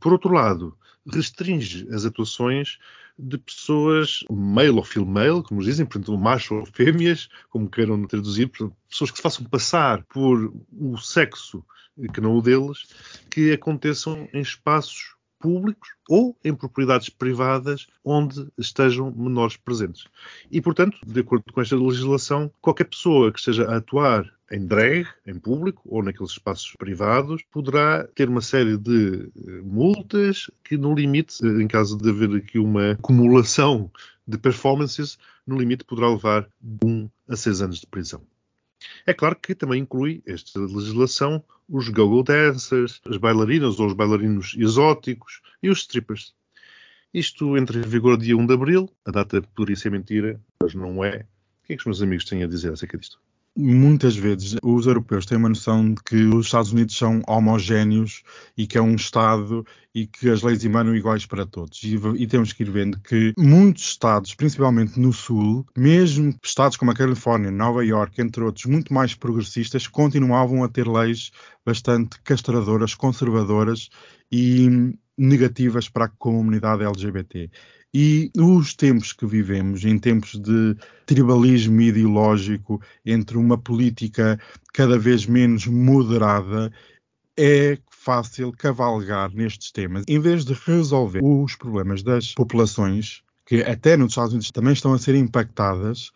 Por 0.02 0.12
outro 0.12 0.34
lado, 0.34 0.76
restringe 1.06 1.88
as 1.94 2.04
atuações 2.04 2.78
de 3.16 3.38
pessoas 3.38 4.24
male 4.28 4.70
ou 4.70 4.82
female, 4.82 5.44
como 5.44 5.62
dizem, 5.62 5.86
portanto, 5.86 6.18
macho 6.18 6.56
ou 6.56 6.66
fêmeas, 6.66 7.28
como 7.48 7.70
queiram 7.70 8.04
traduzir, 8.04 8.50
pessoas 8.88 9.12
que 9.12 9.18
se 9.18 9.22
façam 9.22 9.44
passar 9.44 10.02
por 10.04 10.52
o 10.72 10.98
sexo 10.98 11.64
que 12.12 12.20
não 12.20 12.36
o 12.36 12.42
deles, 12.42 12.86
que 13.30 13.52
aconteçam 13.52 14.28
em 14.32 14.40
espaços 14.40 15.14
públicos 15.38 15.88
ou 16.08 16.36
em 16.44 16.54
propriedades 16.54 17.08
privadas 17.08 17.86
onde 18.04 18.48
estejam 18.58 19.12
menores 19.12 19.56
presentes. 19.56 20.06
E, 20.50 20.60
portanto, 20.60 20.98
de 21.06 21.20
acordo 21.20 21.52
com 21.52 21.60
esta 21.60 21.76
legislação, 21.76 22.50
qualquer 22.60 22.84
pessoa 22.84 23.30
que 23.30 23.38
esteja 23.38 23.68
a 23.70 23.76
atuar 23.76 24.24
em 24.52 24.66
drag, 24.66 25.06
em 25.26 25.38
público 25.38 25.82
ou 25.86 26.02
naqueles 26.02 26.32
espaços 26.32 26.76
privados, 26.76 27.42
poderá 27.50 28.06
ter 28.14 28.28
uma 28.28 28.42
série 28.42 28.76
de 28.76 29.30
eh, 29.34 29.50
multas 29.62 30.50
que, 30.62 30.76
no 30.76 30.94
limite, 30.94 31.44
em 31.44 31.66
caso 31.66 31.96
de 31.96 32.10
haver 32.10 32.36
aqui 32.36 32.58
uma 32.58 32.92
acumulação 32.92 33.90
de 34.28 34.36
performances, 34.36 35.18
no 35.46 35.58
limite 35.58 35.84
poderá 35.84 36.10
levar 36.10 36.48
de 36.60 36.86
1 36.86 37.10
a 37.28 37.34
6 37.36 37.62
anos 37.62 37.80
de 37.80 37.86
prisão. 37.86 38.22
É 39.06 39.14
claro 39.14 39.36
que 39.36 39.54
também 39.54 39.80
inclui 39.80 40.22
esta 40.26 40.60
legislação 40.60 41.42
os 41.68 41.88
go-go 41.88 42.22
dancers, 42.22 43.00
as 43.06 43.16
bailarinas 43.16 43.80
ou 43.80 43.86
os 43.86 43.94
bailarinos 43.94 44.54
exóticos 44.58 45.40
e 45.62 45.70
os 45.70 45.78
strippers. 45.78 46.34
Isto 47.14 47.56
entra 47.56 47.78
em 47.78 47.82
vigor 47.82 48.18
dia 48.18 48.36
1 48.36 48.46
de 48.46 48.54
abril, 48.54 48.90
a 49.06 49.10
data 49.10 49.40
poderia 49.54 49.76
ser 49.76 49.90
mentira, 49.90 50.38
mas 50.60 50.74
não 50.74 51.02
é. 51.02 51.26
O 51.62 51.66
que 51.66 51.72
é 51.72 51.76
que 51.76 51.82
os 51.82 51.86
meus 51.86 52.02
amigos 52.02 52.24
têm 52.26 52.42
a 52.42 52.46
dizer 52.46 52.72
acerca 52.72 52.98
disto? 52.98 53.18
Muitas 53.54 54.16
vezes 54.16 54.56
os 54.62 54.86
europeus 54.86 55.26
têm 55.26 55.36
uma 55.36 55.50
noção 55.50 55.92
de 55.92 56.02
que 56.02 56.16
os 56.24 56.46
Estados 56.46 56.72
Unidos 56.72 56.96
são 56.96 57.20
homogéneos 57.28 58.22
e 58.56 58.66
que 58.66 58.78
é 58.78 58.82
um 58.82 58.94
Estado 58.94 59.64
e 59.94 60.06
que 60.06 60.30
as 60.30 60.42
leis 60.42 60.64
emanam 60.64 60.96
iguais 60.96 61.26
para 61.26 61.44
todos. 61.44 61.82
E, 61.82 61.96
e, 62.16 62.26
temos 62.26 62.54
que 62.54 62.62
ir 62.62 62.70
vendo 62.70 62.98
que 63.00 63.34
muitos 63.36 63.82
Estados, 63.84 64.34
principalmente 64.34 64.98
no 64.98 65.12
Sul, 65.12 65.66
mesmo 65.76 66.34
Estados 66.42 66.78
como 66.78 66.92
a 66.92 66.94
Califórnia, 66.94 67.50
Nova 67.50 67.84
York, 67.84 68.20
entre 68.22 68.42
outros, 68.42 68.64
muito 68.64 68.92
mais 68.94 69.14
progressistas, 69.14 69.86
continuavam 69.86 70.64
a 70.64 70.68
ter 70.68 70.88
leis 70.88 71.30
bastante 71.64 72.18
castradoras, 72.22 72.94
conservadoras 72.94 73.90
e 74.30 74.94
negativas 75.22 75.88
para 75.88 76.06
a 76.06 76.08
comunidade 76.08 76.84
LGBT. 76.84 77.48
E 77.94 78.30
os 78.36 78.74
tempos 78.74 79.12
que 79.12 79.26
vivemos, 79.26 79.84
em 79.84 79.98
tempos 79.98 80.32
de 80.40 80.74
tribalismo 81.06 81.80
ideológico 81.80 82.80
entre 83.04 83.36
uma 83.36 83.56
política 83.56 84.40
cada 84.72 84.98
vez 84.98 85.26
menos 85.26 85.66
moderada, 85.66 86.72
é 87.36 87.78
fácil 87.90 88.50
cavalgar 88.52 89.32
nestes 89.32 89.70
temas. 89.70 90.04
Em 90.08 90.18
vez 90.18 90.44
de 90.44 90.54
resolver 90.54 91.20
os 91.22 91.54
problemas 91.54 92.02
das 92.02 92.34
populações, 92.34 93.22
que 93.46 93.62
até 93.62 93.96
nos 93.96 94.12
Estados 94.12 94.32
Unidos 94.32 94.50
também 94.50 94.72
estão 94.72 94.92
a 94.92 94.98
ser 94.98 95.14
impactadas, 95.14 96.10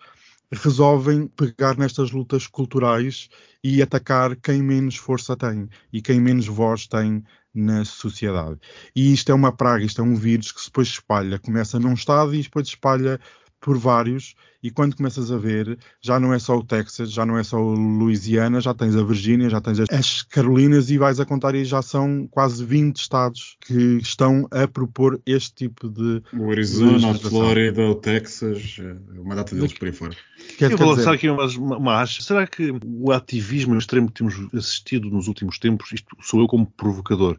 resolvem 0.52 1.26
pegar 1.26 1.76
nestas 1.76 2.11
lutas 2.12 2.46
culturais 2.46 3.28
e 3.62 3.82
atacar 3.82 4.37
quem 4.37 4.62
menos 4.62 4.96
força 4.96 5.37
tem 5.37 5.68
e 5.92 6.00
quem 6.00 6.20
menos 6.20 6.46
voz 6.46 6.87
tem 6.87 7.24
na 7.52 7.85
sociedade. 7.85 8.59
E 8.94 9.12
isto 9.12 9.32
é 9.32 9.35
uma 9.35 9.50
praga, 9.50 9.85
isto 9.85 10.00
é 10.00 10.04
um 10.04 10.14
vírus 10.14 10.52
que 10.52 10.64
depois 10.64 10.88
espalha, 10.88 11.38
começa 11.38 11.80
num 11.80 11.94
estado 11.94 12.35
e 12.35 12.42
depois 12.42 12.68
espalha 12.68 13.18
por 13.61 13.79
vários, 13.79 14.35
e 14.62 14.71
quando 14.71 14.97
começas 14.97 15.31
a 15.31 15.37
ver, 15.37 15.79
já 16.01 16.19
não 16.19 16.35
é 16.35 16.38
só 16.38 16.57
o 16.57 16.64
Texas, 16.64 17.12
já 17.12 17.25
não 17.25 17.38
é 17.38 17.45
só 17.45 17.57
o 17.57 17.75
Louisiana, 17.75 18.61
já 18.61 18.75
tens 18.75 18.97
a 18.97 19.03
Virgínia, 19.03 19.49
já 19.49 19.61
tens 19.61 19.79
as 19.79 20.23
Carolinas 20.23 20.90
e 20.90 20.99
vais 20.99 21.21
a 21.21 21.25
contar 21.25 21.55
e 21.55 21.64
já 21.64 21.83
são 21.83 22.27
quase 22.29 22.64
20 22.64 22.97
estados 22.97 23.57
que 23.61 23.99
estão 23.99 24.49
a 24.51 24.66
propor 24.66 25.21
este 25.25 25.55
tipo 25.55 25.88
de. 25.88 26.23
O 26.33 26.51
Arizona, 26.51 27.12
a 27.12 27.14
Flórida, 27.14 27.83
o 27.83 27.95
Texas, 27.95 28.77
é 28.81 29.21
uma 29.21 29.37
data 29.37 29.55
deles 29.55 29.73
por 29.73 29.87
aí 29.87 29.92
fora. 29.92 30.16
Quer, 30.59 30.73
Eu 30.73 30.79
vou 30.79 30.88
lançar 30.88 31.14
aqui 31.14 31.29
uma, 31.29 31.47
uma 31.77 32.01
acha. 32.01 32.23
Será 32.23 32.47
que 32.47 32.75
o 32.85 33.12
ativismo 33.12 33.77
extremo 33.77 34.09
que 34.09 34.14
temos 34.14 34.35
assistido 34.53 35.09
nos 35.11 35.29
últimos 35.29 35.59
tempos, 35.59 35.92
isto 35.92 36.16
sou 36.21 36.40
eu 36.40 36.47
como 36.47 36.66
provocador, 36.66 37.38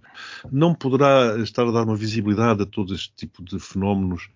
não 0.52 0.74
poderá 0.74 1.38
estar 1.40 1.68
a 1.68 1.72
dar 1.72 1.84
uma 1.84 1.96
visibilidade 1.96 2.64
a 2.64 2.66
todo 2.66 2.94
este 2.94 3.14
tipo 3.16 3.44
de 3.44 3.60
fenómenos 3.60 4.30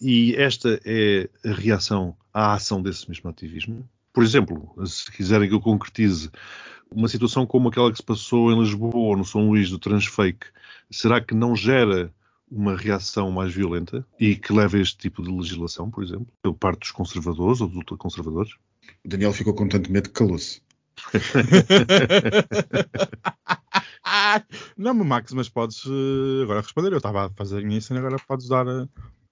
e 0.00 0.34
esta 0.36 0.80
é 0.84 1.28
a 1.44 1.52
reação 1.52 2.16
à 2.32 2.54
ação 2.54 2.82
desse 2.82 3.08
mesmo 3.08 3.30
ativismo. 3.30 3.88
Por 4.12 4.22
exemplo, 4.22 4.74
se 4.86 5.10
quiserem 5.12 5.48
que 5.48 5.54
eu 5.54 5.60
concretize 5.60 6.30
uma 6.90 7.08
situação 7.08 7.46
como 7.46 7.68
aquela 7.68 7.90
que 7.90 7.98
se 7.98 8.02
passou 8.02 8.50
em 8.50 8.58
Lisboa 8.58 8.96
ou 8.96 9.16
no 9.16 9.24
São 9.24 9.48
Luís 9.48 9.70
do 9.70 9.78
Transfake, 9.78 10.46
será 10.90 11.20
que 11.20 11.34
não 11.34 11.54
gera 11.54 12.12
uma 12.50 12.76
reação 12.76 13.30
mais 13.30 13.52
violenta 13.52 14.06
e 14.18 14.34
que 14.34 14.52
leva 14.52 14.76
a 14.76 14.80
este 14.80 14.96
tipo 14.96 15.22
de 15.22 15.30
legislação, 15.30 15.90
por 15.90 16.02
exemplo, 16.02 16.26
pela 16.42 16.54
parte 16.54 16.80
dos 16.80 16.90
conservadores 16.90 17.60
ou 17.60 17.68
dos 17.68 17.76
ultraconservadores? 17.76 18.54
O 19.04 19.08
Daniel 19.08 19.32
ficou 19.32 19.54
com 19.54 19.68
tanto 19.68 19.92
medo 19.92 20.08
que 20.08 20.14
calou-se. 20.14 20.60
não, 24.76 24.94
Max, 24.94 25.32
mas 25.32 25.48
podes 25.48 25.84
uh, 25.84 26.42
agora 26.42 26.60
responder. 26.60 26.92
Eu 26.92 26.98
estava 26.98 27.26
a 27.26 27.30
fazer 27.30 27.58
a 27.58 27.62
minha 27.62 27.80
cena, 27.80 28.00
agora 28.00 28.16
podes 28.26 28.48
dar. 28.48 28.66
Uh... 28.66 28.88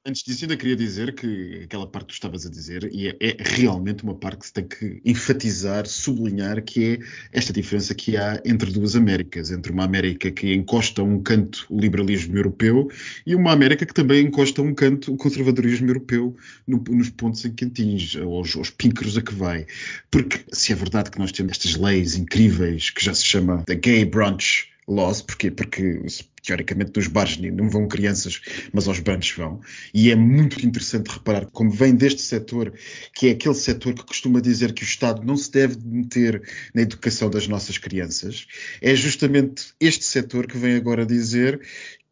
Antes 0.08 0.22
disso, 0.22 0.44
ainda 0.44 0.56
queria 0.56 0.76
dizer 0.76 1.16
que 1.16 1.62
aquela 1.64 1.84
parte 1.84 2.06
que 2.06 2.12
tu 2.12 2.14
estavas 2.14 2.46
a 2.46 2.48
dizer, 2.48 2.88
e 2.92 3.08
é, 3.08 3.16
é, 3.18 3.36
realmente 3.40 4.04
uma 4.04 4.14
parte 4.14 4.38
que 4.38 4.46
se 4.46 4.52
tem 4.52 4.64
que 4.64 5.00
enfatizar, 5.04 5.84
sublinhar, 5.84 6.62
que 6.62 6.84
é 6.84 6.98
esta 7.32 7.52
diferença 7.52 7.92
que 7.92 8.16
há 8.16 8.40
entre 8.44 8.70
duas 8.70 8.94
Américas. 8.94 9.50
Entre 9.50 9.72
uma 9.72 9.82
América 9.82 10.30
que 10.30 10.54
encosta 10.54 11.02
um 11.02 11.20
canto 11.20 11.66
o 11.68 11.80
liberalismo 11.80 12.36
europeu 12.36 12.88
e 13.26 13.34
uma 13.34 13.50
América 13.50 13.84
que 13.84 13.92
também 13.92 14.24
encosta 14.24 14.62
um 14.62 14.72
canto 14.72 15.12
o 15.12 15.16
conservadorismo 15.16 15.88
europeu 15.88 16.36
no, 16.64 16.78
nos 16.88 17.10
pontos 17.10 17.44
em 17.44 17.50
que 17.50 17.64
atinge, 17.64 18.22
aos, 18.22 18.54
aos 18.54 18.70
píncaros 18.70 19.18
a 19.18 19.22
que 19.22 19.34
vai. 19.34 19.66
Porque 20.08 20.38
se 20.52 20.72
é 20.72 20.76
verdade 20.76 21.10
que 21.10 21.18
nós 21.18 21.32
temos 21.32 21.50
estas 21.50 21.74
leis 21.74 22.14
incríveis 22.14 22.90
que 22.90 23.04
já 23.04 23.12
se 23.12 23.24
chama 23.24 23.64
The 23.66 23.74
Gay 23.74 24.04
Brunch 24.04 24.75
Laws, 24.88 25.22
porquê? 25.22 25.50
Porque 25.50 26.00
teoricamente 26.42 26.92
dos 26.92 27.08
bares 27.08 27.36
não 27.38 27.68
vão 27.68 27.88
crianças, 27.88 28.40
mas 28.72 28.86
aos 28.86 29.00
bancos 29.00 29.32
vão. 29.32 29.60
E 29.92 30.10
é 30.10 30.14
muito 30.14 30.64
interessante 30.64 31.08
reparar 31.08 31.46
como 31.46 31.70
vem 31.70 31.94
deste 31.94 32.22
setor, 32.22 32.72
que 33.12 33.28
é 33.28 33.30
aquele 33.32 33.54
setor 33.54 33.94
que 33.94 34.04
costuma 34.04 34.40
dizer 34.40 34.72
que 34.72 34.82
o 34.82 34.86
Estado 34.86 35.24
não 35.24 35.36
se 35.36 35.50
deve 35.50 35.76
meter 35.84 36.40
na 36.72 36.82
educação 36.82 37.28
das 37.28 37.48
nossas 37.48 37.78
crianças. 37.78 38.46
É 38.80 38.94
justamente 38.94 39.74
este 39.80 40.04
setor 40.04 40.46
que 40.46 40.56
vem 40.56 40.76
agora 40.76 41.04
dizer 41.04 41.60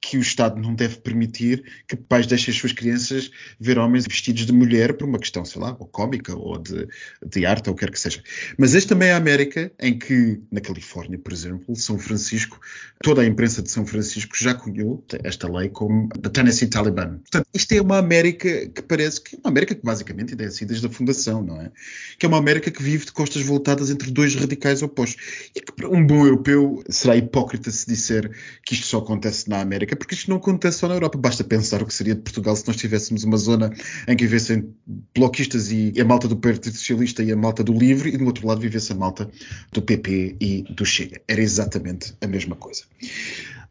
que 0.07 0.19
o 0.19 0.21
Estado 0.21 0.61
não 0.61 0.75
deve 0.75 0.97
permitir 0.99 1.65
que 1.89 1.97
pais 1.97 2.27
deixem 2.27 2.53
as 2.53 2.61
suas 2.61 2.73
crianças 2.73 3.31
ver 3.59 3.79
homens 3.79 4.05
vestidos 4.07 4.45
de 4.45 4.53
mulher 4.53 4.93
por 4.93 5.09
uma 5.09 5.19
questão, 5.19 5.47
sei 5.47 5.63
lá, 5.63 5.75
ou 5.79 5.87
cómica, 5.87 6.37
ou 6.37 6.59
de, 6.59 6.87
de 7.27 7.47
arte, 7.47 7.71
ou 7.71 7.73
o 7.73 7.77
que 7.77 7.87
quer 7.87 7.91
que 7.91 7.99
seja. 7.99 8.23
Mas 8.59 8.75
este 8.75 8.89
também 8.89 9.09
é 9.09 9.13
a 9.15 9.17
América, 9.17 9.73
em 9.81 9.99
que, 9.99 10.43
na 10.53 10.61
Califórnia, 10.61 11.19
por 11.19 11.33
exemplo, 11.33 11.75
São 11.75 11.99
Francisco, 11.99 12.61
toda 13.03 13.23
a 13.23 13.25
imprensa 13.25 13.63
de 13.63 13.71
São 13.71 13.87
Francisco 13.87 14.37
já 14.37 14.53
cunhou 14.53 15.03
esta 15.23 15.51
lei 15.51 15.71
como 15.71 16.11
the 16.11 16.29
Tennessee 16.29 16.69
Taliban. 16.69 17.21
Portanto, 17.21 17.47
isto 17.55 17.73
é 17.73 17.81
uma 17.81 17.97
América 17.97 18.69
que 18.69 18.83
parece 18.83 19.23
que 19.23 19.37
é 19.37 19.39
uma 19.43 19.51
América 19.51 19.75
que 19.75 19.83
basicamente 19.83 20.37
é 20.39 20.45
assim 20.45 20.67
desde 20.67 20.87
a 20.87 20.91
fundação, 20.91 21.43
não 21.43 21.63
é? 21.63 21.71
Que 22.19 22.27
é 22.27 22.29
uma 22.29 22.39
América 22.39 22.71
que 22.71 22.83
vive 22.83 23.07
de 23.07 23.13
costas 23.13 23.43
voltadas 23.43 23.91
entre 23.91 24.11
dois 24.11 24.35
radicais 24.35 24.83
opostos. 24.83 25.49
E 25.57 25.61
que 25.61 25.73
para 25.73 25.89
um 25.89 26.07
bom 26.07 26.27
europeu 26.27 26.83
será 26.91 27.17
hipócrita 27.17 27.71
se 27.71 27.87
disser 27.87 28.31
que 28.65 28.75
isto 28.75 28.87
só 28.87 28.99
acontece 28.99 29.49
na 29.49 29.61
América 29.61 29.94
América, 29.95 29.97
porque 29.97 30.15
isto 30.15 30.29
não 30.29 30.37
acontece 30.37 30.79
só 30.79 30.89
na 30.89 30.95
Europa. 30.95 31.17
Basta 31.17 31.45
pensar 31.45 31.83
o 31.83 31.87
que 31.87 31.95
seria 31.95 32.15
de 32.15 32.21
Portugal 32.21 32.55
se 32.57 32.67
nós 32.67 32.77
tivéssemos 32.77 33.25
uma 33.25 33.37
zona 33.37 33.73
em 34.07 34.17
que 34.17 34.25
vivessem 34.25 34.75
bloquistas 35.15 35.71
e 35.71 35.93
a 35.99 36.05
malta 36.05 36.29
do 36.29 36.37
Partido 36.37 36.77
Socialista 36.77 37.23
e 37.23 37.33
a 37.33 37.37
malta 37.37 37.63
do 37.63 37.73
Livre, 37.73 38.11
e 38.11 38.17
do 38.17 38.27
outro 38.27 38.47
lado 38.47 38.61
vivesse 38.61 38.93
a 38.93 38.97
malta 38.97 39.31
do 39.73 39.81
PP 39.81 40.37
e 40.41 40.63
do 40.63 40.85
Chega. 40.85 41.21
Era 41.27 41.41
exatamente 41.41 42.15
a 42.21 42.27
mesma 42.27 42.57
coisa. 42.57 42.83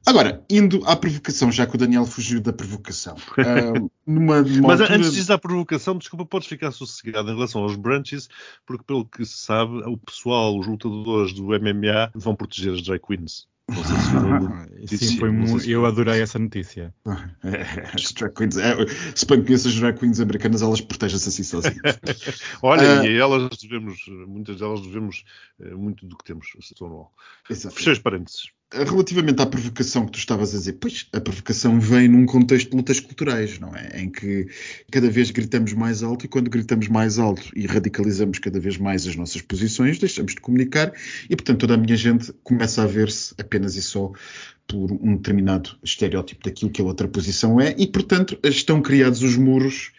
Agora, 0.05 0.43
indo 0.49 0.83
à 0.85 0.97
provocação, 0.97 1.49
já 1.49 1.65
que 1.65 1.75
o 1.75 1.77
Daniel 1.77 2.05
fugiu 2.05 2.41
da 2.41 2.51
provocação. 2.51 3.15
Uh, 3.15 3.89
numa, 4.05 4.41
numa 4.41 4.67
Mas 4.67 4.81
altura... 4.81 4.97
antes 4.97 5.13
de 5.13 5.21
ir 5.21 5.31
à 5.31 5.37
provocação, 5.37 5.97
desculpa, 5.97 6.25
podes 6.25 6.49
ficar 6.49 6.71
sossegado 6.71 7.31
em 7.31 7.33
relação 7.33 7.63
aos 7.63 7.77
brunches, 7.77 8.27
porque 8.65 8.83
pelo 8.83 9.05
que 9.05 9.25
se 9.25 9.37
sabe, 9.37 9.77
o 9.85 9.97
pessoal, 9.97 10.59
os 10.59 10.67
lutadores 10.67 11.31
do 11.31 11.45
MMA 11.45 12.11
vão 12.13 12.35
proteger 12.35 12.73
as 12.73 12.81
drag 12.81 12.99
queens. 12.99 13.47
Não 13.69 13.81
sei 13.83 13.95
se 13.95 14.09
viram 14.09 14.35
a 14.35 14.39
notícia, 14.67 14.97
Sim, 15.07 15.17
foi 15.19 15.31
não 15.31 15.45
sei 15.45 15.53
mu- 15.53 15.59
se- 15.61 15.71
eu 15.71 15.85
adorei 15.85 16.21
essa 16.21 16.37
notícia. 16.37 16.93
As 17.93 18.11
drag 18.11 18.33
queens, 18.33 18.57
é, 18.57 18.75
se 19.15 19.25
bem 19.25 19.41
conheço 19.43 19.67
as 19.69 19.75
drag 19.75 19.97
queens 19.97 20.19
americanas, 20.19 20.61
elas 20.61 20.81
protegem-se 20.81 21.29
assim 21.29 21.43
sozinhas. 21.43 21.79
Olha, 22.61 22.99
Ah. 23.01 23.07
e 23.07 23.15
elas 23.17 23.57
devemos, 23.57 23.99
muitas 24.27 24.57
delas 24.59 24.81
devemos 24.81 25.23
eh, 25.61 25.73
muito 25.75 26.05
do 26.05 26.17
que 26.17 26.25
temos, 26.25 26.47
Stonewall. 26.61 27.11
Fechei 27.45 27.93
os 27.93 27.99
parênteses. 27.99 28.49
Relativamente 28.73 29.39
à 29.39 29.45
provocação 29.45 30.05
que 30.05 30.13
tu 30.13 30.19
estavas 30.19 30.53
a 30.55 30.57
dizer, 30.57 30.73
pois 30.73 31.07
a 31.13 31.21
provocação 31.21 31.79
vem 31.79 32.07
num 32.07 32.25
contexto 32.25 32.71
de 32.71 32.75
lutas 32.75 32.99
culturais, 32.99 33.59
não 33.59 33.75
é? 33.75 34.01
Em 34.01 34.09
que 34.09 34.47
cada 34.91 35.09
vez 35.11 35.29
gritamos 35.29 35.73
mais 35.73 36.01
alto 36.01 36.25
e 36.25 36.27
quando 36.27 36.49
gritamos 36.49 36.87
mais 36.87 37.19
alto 37.19 37.51
e 37.55 37.67
radicalizamos 37.67 38.39
cada 38.39 38.59
vez 38.59 38.77
mais 38.77 39.05
as 39.05 39.15
nossas 39.15 39.41
posições, 39.41 39.99
deixamos 39.99 40.33
de 40.33 40.41
comunicar 40.41 40.91
e, 41.29 41.35
portanto, 41.35 41.59
toda 41.59 41.75
a 41.75 41.77
minha 41.77 41.95
gente 41.95 42.33
começa 42.43 42.81
a 42.81 42.87
ver-se 42.87 43.35
apenas 43.37 43.75
e 43.75 43.81
só 43.81 44.11
por 44.67 44.91
um 44.91 45.17
determinado 45.17 45.77
estereótipo 45.83 46.43
daquilo 46.43 46.71
que 46.71 46.81
a 46.81 46.85
outra 46.85 47.07
posição 47.07 47.61
é 47.61 47.75
e, 47.77 47.85
portanto, 47.85 48.39
estão 48.43 48.81
criados 48.81 49.21
os 49.21 49.37
muros 49.37 49.91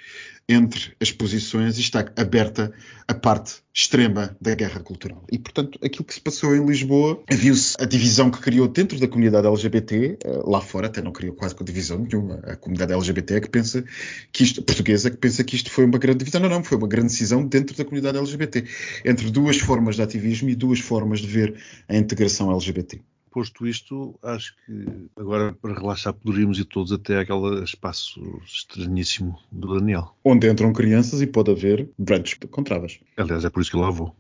entre 0.49 0.95
as 1.01 1.11
posições 1.11 1.79
e 1.79 1.81
está 1.81 2.05
aberta 2.17 2.73
a 3.09 3.15
parte 3.15 3.63
extrema 3.73 4.37
da 4.41 4.55
guerra 4.55 4.81
cultural. 4.81 5.25
E, 5.31 5.39
portanto, 5.39 5.79
aquilo 5.83 6.05
que 6.05 6.15
se 6.15 6.21
passou 6.21 6.55
em 6.55 6.65
Lisboa, 6.65 7.23
viu-se 7.31 7.77
a 7.81 7.85
divisão 7.85 8.31
que 8.31 8.41
criou 8.41 8.69
dentro 8.69 8.99
da 8.99 9.09
comunidade 9.09 9.47
LGBT, 9.47 10.19
eh, 10.23 10.41
lá 10.45 10.61
fora 10.61 10.87
até 10.87 11.03
não 11.03 11.13
criou 11.13 11.35
quase 11.35 11.55
divisão 11.63 11.99
nenhuma. 11.99 12.41
A 12.45 12.57
comunidade 12.57 12.93
LGBT 12.93 13.35
é 13.35 13.41
que 13.41 13.49
pensa 13.49 13.85
que 14.33 14.45
isto, 14.45 14.63
portuguesa, 14.63 15.11
que 15.11 15.17
pensa 15.17 15.43
que 15.43 15.57
isto 15.57 15.71
foi 15.71 15.85
uma 15.85 15.99
grande 15.99 16.19
divisão. 16.19 16.41
Não, 16.41 16.49
não, 16.49 16.63
foi 16.65 16.79
uma 16.79 16.89
grande 16.89 17.09
decisão 17.09 17.45
dentro 17.47 17.77
da 17.77 17.85
comunidade 17.85 18.19
LGBT, 18.19 18.65
entre 19.05 19.31
duas 19.31 19.59
formas 19.59 19.97
de 19.97 20.03
ativismo 20.03 20.49
e 20.49 20.55
duas 20.55 20.81
formas 20.81 21.21
de 21.21 21.27
ver 21.27 21.55
a 21.89 21.97
integração 21.97 22.51
LGBT. 22.53 23.01
Posto 23.35 23.67
isto, 23.67 24.17
acho 24.23 24.55
que 24.65 25.09
agora 25.17 25.53
para 25.61 25.75
relaxar 25.75 26.15
poderíamos 26.15 26.57
ir 26.61 26.67
todos 26.67 26.93
até 26.93 27.19
aquele 27.19 27.65
espaço 27.65 28.41
estranhíssimo 28.47 29.37
do 29.51 29.75
Daniel. 29.75 30.15
Onde 30.25 30.49
entram 30.49 30.73
crianças 30.73 31.21
e 31.21 31.27
pode 31.27 31.51
haver 31.51 31.89
brunch 31.99 32.39
com 32.49 32.63
travas. 32.63 33.01
Aliás, 33.17 33.45
é 33.45 33.51
por 33.51 33.61
isso 33.61 33.73
que 33.73 33.77
eu 33.77 33.81
lá 33.81 33.91
vou. 33.91 34.15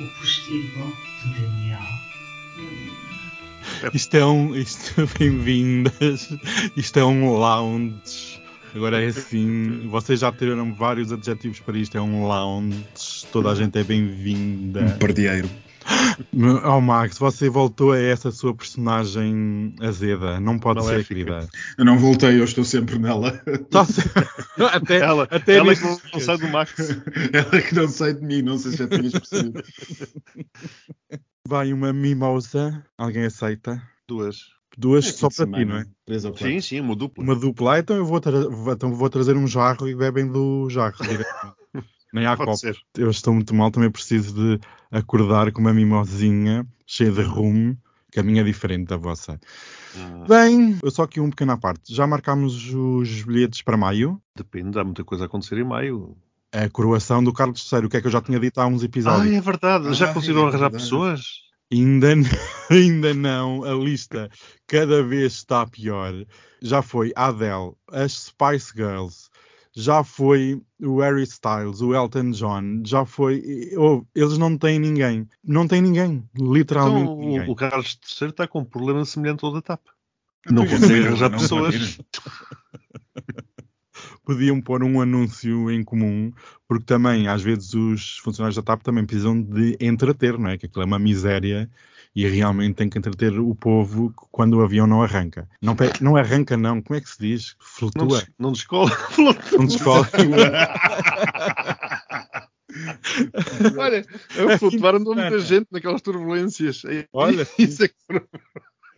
O 0.00 0.18
postigo 0.18 0.92
de 1.22 1.40
Daniel. 1.40 1.78
Isto 3.94 4.16
é 4.16 4.26
um. 4.26 4.56
Isto, 4.56 5.08
bem-vindas. 5.16 6.36
Isto 6.76 6.98
é 6.98 7.04
um 7.04 7.30
lounge. 7.30 8.42
Agora 8.74 9.00
é 9.00 9.06
assim. 9.06 9.86
Vocês 9.86 10.18
já 10.18 10.32
tiveram 10.32 10.74
vários 10.74 11.12
adjetivos 11.12 11.60
para 11.60 11.78
isto. 11.78 11.96
É 11.96 12.00
um 12.00 12.26
lounge. 12.26 12.84
Toda 13.30 13.50
a 13.50 13.54
gente 13.54 13.78
é 13.78 13.84
bem-vinda. 13.84 14.80
Um 14.80 14.98
pardieiro. 14.98 15.48
Oh, 16.64 16.80
Max, 16.80 17.18
você 17.18 17.48
voltou 17.48 17.92
a 17.92 17.98
essa 17.98 18.30
sua 18.30 18.54
personagem 18.54 19.74
azeda. 19.80 20.38
Não 20.40 20.58
pode 20.58 20.80
ser, 20.80 20.86
Maléfica. 20.90 21.14
querida. 21.14 21.48
Eu 21.78 21.84
não 21.84 21.98
voltei, 21.98 22.38
eu 22.40 22.44
estou 22.44 22.64
sempre 22.64 22.98
nela. 22.98 23.32
Tá 23.70 23.84
se- 23.84 24.00
até, 24.72 24.98
Ela, 24.98 25.24
até 25.30 25.56
ela 25.56 25.70
nisso- 25.70 26.00
que 26.00 26.12
não, 26.12 26.20
sai 26.20 26.38
do 26.38 26.48
Max. 26.48 26.72
Ela 27.32 27.62
que 27.62 27.74
não 27.74 27.88
sai 27.88 28.14
de 28.14 28.24
mim, 28.24 28.42
não 28.42 28.58
sei 28.58 28.72
se 28.72 28.76
já 28.78 28.88
tinhas 28.88 29.12
percebido. 29.12 29.62
vai 31.46 31.72
uma 31.72 31.92
mimosa. 31.92 32.84
Alguém 32.96 33.24
aceita? 33.24 33.82
Duas. 34.08 34.38
Duas 34.76 35.06
É 35.06 35.12
só 35.12 35.28
para 35.28 35.46
ti, 35.58 35.64
não 35.64 35.76
é? 35.76 35.84
Três 36.06 36.24
ou 36.24 36.32
quatro. 36.32 36.46
Sim, 36.48 36.60
sim, 36.60 36.80
uma 36.80 36.96
dupla. 36.96 37.22
Uma 37.22 37.34
dupla. 37.36 37.74
Ah, 37.74 37.78
então 37.78 37.96
eu 37.96 38.06
vou, 38.06 38.20
tra 38.20 38.32
então 38.72 38.94
vou 38.94 39.10
trazer 39.10 39.36
um 39.36 39.46
jarro 39.46 39.86
e 39.88 39.94
bebem 39.94 40.26
do 40.26 40.68
jarro. 40.70 40.94
Nem 42.12 42.26
há 42.26 42.36
ser. 42.56 42.76
Eu 42.96 43.10
estou 43.10 43.32
muito 43.32 43.54
mal, 43.54 43.70
também 43.70 43.90
preciso 43.90 44.34
de 44.34 44.60
acordar 44.90 45.50
com 45.52 45.60
uma 45.60 45.72
mimosinha 45.72 46.66
cheia 46.86 47.10
de 47.10 47.22
rum, 47.22 47.74
que 48.10 48.20
a 48.20 48.22
minha 48.22 48.42
é 48.42 48.44
diferente 48.44 48.88
da 48.88 48.96
vossa. 48.96 49.40
Ah, 49.96 50.26
Bem, 50.28 50.78
eu 50.82 50.90
só 50.90 51.04
aqui 51.04 51.20
um 51.20 51.30
pequeno 51.30 51.52
à 51.52 51.56
parte. 51.56 51.94
Já 51.94 52.06
marcámos 52.06 52.72
os 52.74 53.22
bilhetes 53.22 53.62
para 53.62 53.76
maio. 53.76 54.20
depende, 54.36 54.78
há 54.78 54.84
muita 54.84 55.02
coisa 55.04 55.24
a 55.24 55.26
acontecer 55.26 55.56
em 55.58 55.64
maio. 55.64 56.16
A 56.52 56.68
coroação 56.68 57.24
do 57.24 57.32
Carlos 57.32 57.70
III, 57.72 57.86
o 57.86 57.88
que 57.88 57.96
é 57.96 58.00
que 58.02 58.06
eu 58.06 58.10
já 58.10 58.20
tinha 58.20 58.38
dito 58.38 58.60
há 58.60 58.66
uns 58.66 58.82
Ah, 58.82 58.86
episódios. 58.86 59.34
é 59.34 59.40
verdade. 59.40 59.94
Já 59.94 60.10
Ah, 60.10 60.12
conseguiram 60.14 60.42
é 60.42 60.48
arranjar 60.48 60.70
verdade. 60.70 60.82
pessoas? 60.84 61.22
Ainda, 61.72 62.14
n- 62.14 62.24
ainda 62.70 63.14
não. 63.14 63.64
A 63.64 63.72
lista 63.72 64.28
cada 64.66 65.02
vez 65.02 65.32
está 65.32 65.66
pior. 65.66 66.12
Já 66.60 66.82
foi 66.82 67.10
a 67.16 67.28
Adele, 67.28 67.72
as 67.90 68.26
Spice 68.26 68.70
Girls, 68.76 69.30
já 69.74 70.04
foi 70.04 70.60
o 70.80 71.00
Harry 71.00 71.22
Styles, 71.22 71.80
o 71.80 71.94
Elton 71.94 72.30
John, 72.30 72.82
já 72.84 73.04
foi. 73.04 73.36
e- 73.36 73.76
oh, 73.76 74.04
eles 74.14 74.36
não 74.38 74.56
têm 74.58 74.78
ninguém. 74.78 75.28
Não 75.42 75.66
têm 75.66 75.80
ninguém. 75.82 76.28
Literalmente 76.38 77.04
Então, 77.10 77.16
ninguém. 77.16 77.48
o, 77.48 77.52
o 77.52 77.56
Carlos 77.56 77.98
III 78.20 78.28
está 78.28 78.46
com 78.46 78.60
um 78.60 78.64
problema 78.64 79.04
semelhante 79.04 79.44
ao 79.44 79.52
da 79.52 79.62
TAP. 79.62 79.80
Não 80.50 80.66
consegue 80.66 81.06
arranjar 81.06 81.30
pessoas. 81.30 81.98
Podiam 84.24 84.60
pôr 84.60 84.84
um 84.84 85.00
anúncio 85.00 85.68
em 85.70 85.82
comum, 85.82 86.32
porque 86.68 86.84
também, 86.84 87.26
às 87.26 87.42
vezes, 87.42 87.74
os 87.74 88.18
funcionários 88.18 88.54
da 88.56 88.62
TAP 88.62 88.82
também 88.82 89.04
precisam 89.04 89.40
de 89.42 89.76
entreter, 89.80 90.38
não 90.38 90.50
é? 90.50 90.56
Que 90.56 90.66
aquilo 90.66 90.82
é 90.82 90.86
uma 90.86 90.98
miséria 90.98 91.68
e 92.14 92.28
realmente 92.28 92.74
tem 92.76 92.88
que 92.88 92.96
entreter 92.98 93.36
o 93.40 93.52
povo 93.54 94.12
quando 94.30 94.58
o 94.58 94.62
avião 94.62 94.86
não 94.86 95.02
arranca. 95.02 95.48
Não, 95.60 95.74
pe- 95.74 95.90
não 96.00 96.14
arranca, 96.16 96.56
não. 96.56 96.80
Como 96.80 96.96
é 96.96 97.00
que 97.00 97.08
se 97.08 97.18
diz? 97.18 97.56
Flutua. 97.58 98.22
não 98.38 98.52
descola. 98.52 98.90
Não 99.58 99.66
descola. 99.66 100.08
Olha, 103.76 104.04
a 104.54 104.58
flutuar 104.58 104.94
andou 104.94 105.14
muita 105.14 105.38
gente 105.40 105.66
naquelas 105.70 106.00
turbulências. 106.00 106.82
É- 106.86 107.06
Olha, 107.12 107.46
Isso 107.58 107.84
é 107.84 107.88
que 107.88 107.94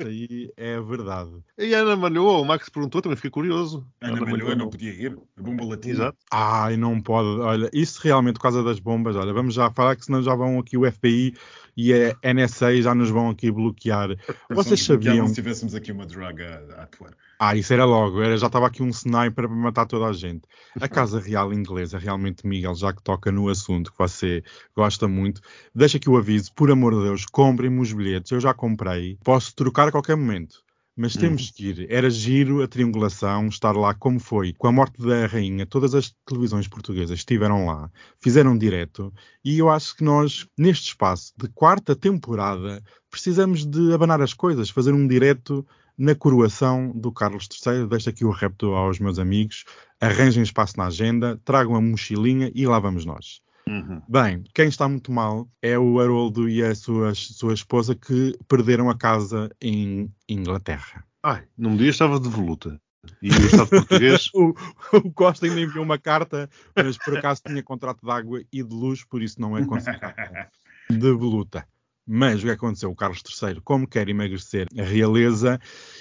aí 0.00 0.50
é 0.56 0.80
verdade. 0.80 1.30
E 1.58 1.74
a 1.74 1.80
Ana 1.80 1.96
Malhoa, 1.96 2.40
o 2.40 2.44
Max 2.44 2.68
perguntou, 2.68 3.02
também 3.02 3.16
fiquei 3.16 3.30
curioso. 3.30 3.86
Ana 4.00 4.20
Malhoa 4.20 4.54
não 4.54 4.70
podia 4.70 4.90
ir. 4.90 5.18
A 5.36 5.42
bomba 5.42 5.64
latina. 5.64 5.94
Exato. 5.94 6.18
Ai, 6.30 6.76
não 6.76 7.00
pode. 7.00 7.40
Olha, 7.40 7.70
isso 7.72 8.00
realmente 8.02 8.34
por 8.34 8.42
causa 8.42 8.62
das 8.62 8.78
bombas. 8.78 9.16
Olha, 9.16 9.32
vamos 9.32 9.54
já 9.54 9.70
falar 9.70 9.96
que 9.96 10.04
senão 10.04 10.22
já 10.22 10.34
vão 10.34 10.58
aqui 10.58 10.76
o 10.76 10.90
FBI 10.90 11.34
e 11.76 11.92
a 11.92 12.34
NSA 12.34 12.80
já 12.82 12.94
nos 12.94 13.10
vão 13.10 13.30
aqui 13.30 13.50
bloquear. 13.50 14.10
Vocês 14.50 14.82
sabiam? 14.82 15.26
Se 15.28 15.34
tivéssemos 15.34 15.74
aqui 15.74 15.92
uma 15.92 16.06
droga 16.06 16.64
a 16.76 16.82
atuar. 16.82 17.14
Ah, 17.38 17.54
isso 17.56 17.72
era 17.72 17.84
logo. 17.84 18.22
Era, 18.22 18.36
já 18.36 18.46
estava 18.46 18.66
aqui 18.66 18.82
um 18.82 18.88
sniper 18.88 19.48
para 19.48 19.48
matar 19.48 19.86
toda 19.86 20.06
a 20.06 20.12
gente. 20.12 20.42
A 20.80 20.86
Casa 20.88 21.20
Real 21.20 21.52
Inglesa, 21.52 21.98
realmente, 21.98 22.46
Miguel, 22.46 22.74
já 22.74 22.92
que 22.92 23.02
toca 23.02 23.30
no 23.32 23.48
assunto 23.48 23.92
que 23.92 23.98
você 23.98 24.42
gosta 24.74 25.08
muito, 25.08 25.40
deixa 25.74 25.96
aqui 25.96 26.08
o 26.08 26.16
aviso, 26.16 26.52
por 26.54 26.70
amor 26.70 26.94
de 26.94 27.02
Deus, 27.02 27.26
comprem-me 27.26 27.80
os 27.80 27.92
bilhetes. 27.92 28.32
Eu 28.32 28.40
já 28.40 28.54
comprei. 28.54 29.18
Posso 29.24 29.54
trocar 29.54 29.88
a 29.88 29.92
qualquer 29.92 30.16
momento. 30.16 30.64
Mas 30.96 31.16
temos 31.16 31.50
que 31.50 31.66
ir. 31.66 31.86
Era 31.90 32.08
giro 32.08 32.62
a 32.62 32.68
triangulação, 32.68 33.48
estar 33.48 33.72
lá 33.72 33.92
como 33.94 34.20
foi. 34.20 34.52
Com 34.52 34.68
a 34.68 34.72
morte 34.72 35.02
da 35.02 35.26
rainha, 35.26 35.66
todas 35.66 35.92
as 35.92 36.14
televisões 36.24 36.68
portuguesas 36.68 37.18
estiveram 37.18 37.66
lá, 37.66 37.90
fizeram 38.20 38.56
direto, 38.56 39.12
e 39.44 39.58
eu 39.58 39.68
acho 39.68 39.96
que 39.96 40.04
nós, 40.04 40.46
neste 40.56 40.88
espaço 40.88 41.32
de 41.36 41.48
quarta 41.48 41.96
temporada, 41.96 42.80
precisamos 43.10 43.66
de 43.66 43.92
abanar 43.92 44.22
as 44.22 44.32
coisas, 44.32 44.70
fazer 44.70 44.92
um 44.92 45.06
direto 45.06 45.66
na 45.98 46.14
coroação 46.14 46.92
do 46.94 47.10
Carlos 47.12 47.48
III. 47.48 47.86
Deixo 47.88 48.10
aqui 48.10 48.24
o 48.24 48.30
repto 48.30 48.74
aos 48.74 48.98
meus 48.98 49.18
amigos. 49.18 49.64
Arranjem 50.00 50.42
espaço 50.42 50.76
na 50.76 50.86
agenda, 50.86 51.40
tragam 51.44 51.74
a 51.74 51.80
mochilinha 51.80 52.52
e 52.54 52.66
lá 52.66 52.78
vamos 52.78 53.04
nós. 53.04 53.43
Uhum. 53.68 54.02
Bem, 54.08 54.44
quem 54.54 54.68
está 54.68 54.88
muito 54.88 55.10
mal 55.10 55.48
é 55.62 55.78
o 55.78 55.98
Haroldo 55.98 56.48
e 56.48 56.62
a 56.62 56.74
sua, 56.74 57.14
sua 57.14 57.54
esposa 57.54 57.94
que 57.94 58.36
perderam 58.46 58.90
a 58.90 58.96
casa 58.96 59.50
em 59.60 60.12
Inglaterra. 60.28 61.04
Ai, 61.22 61.44
num 61.56 61.76
dia 61.76 61.88
estava 61.88 62.20
de 62.20 62.28
voluta. 62.28 62.78
E 63.22 63.30
o 63.30 63.46
Estado 63.46 63.68
português. 63.68 64.30
O, 64.34 64.54
o 64.96 65.12
Costa 65.12 65.46
ainda 65.46 65.60
enviou 65.60 65.84
uma 65.84 65.98
carta, 65.98 66.48
mas 66.76 66.96
por 66.98 67.16
acaso 67.16 67.42
tinha 67.46 67.62
contrato 67.62 68.00
de 68.02 68.10
água 68.10 68.42
e 68.52 68.62
de 68.62 68.74
luz, 68.74 69.04
por 69.04 69.22
isso 69.22 69.40
não 69.40 69.56
é 69.56 69.64
considerado 69.64 70.14
de 70.90 71.12
voluta. 71.12 71.66
Mas 72.06 72.40
o 72.40 72.44
que 72.44 72.50
aconteceu? 72.50 72.90
O 72.90 72.94
Carlos 72.94 73.22
III, 73.42 73.60
como 73.62 73.88
quer 73.88 74.08
emagrecer 74.08 74.68
a 74.78 74.82
realeza, 74.82 75.58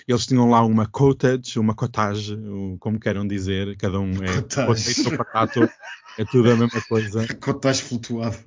eles 0.08 0.28
tinham 0.28 0.50
lá 0.50 0.64
uma 0.66 0.86
cottage, 0.86 1.58
uma 1.58 1.74
cottage, 1.74 2.38
como 2.80 3.00
queiram 3.00 3.26
dizer, 3.26 3.76
cada 3.78 4.00
um 4.00 4.12
é 4.24 4.42
Cottage. 4.42 5.04
potato 5.04 5.12
ou 5.12 5.18
pacato, 5.18 5.70
é 6.18 6.26
tudo 6.26 6.52
a 6.52 6.58
mesma 6.58 6.82
coisa. 6.82 7.26
Cottage 7.40 7.84
flutuava. 7.84 8.38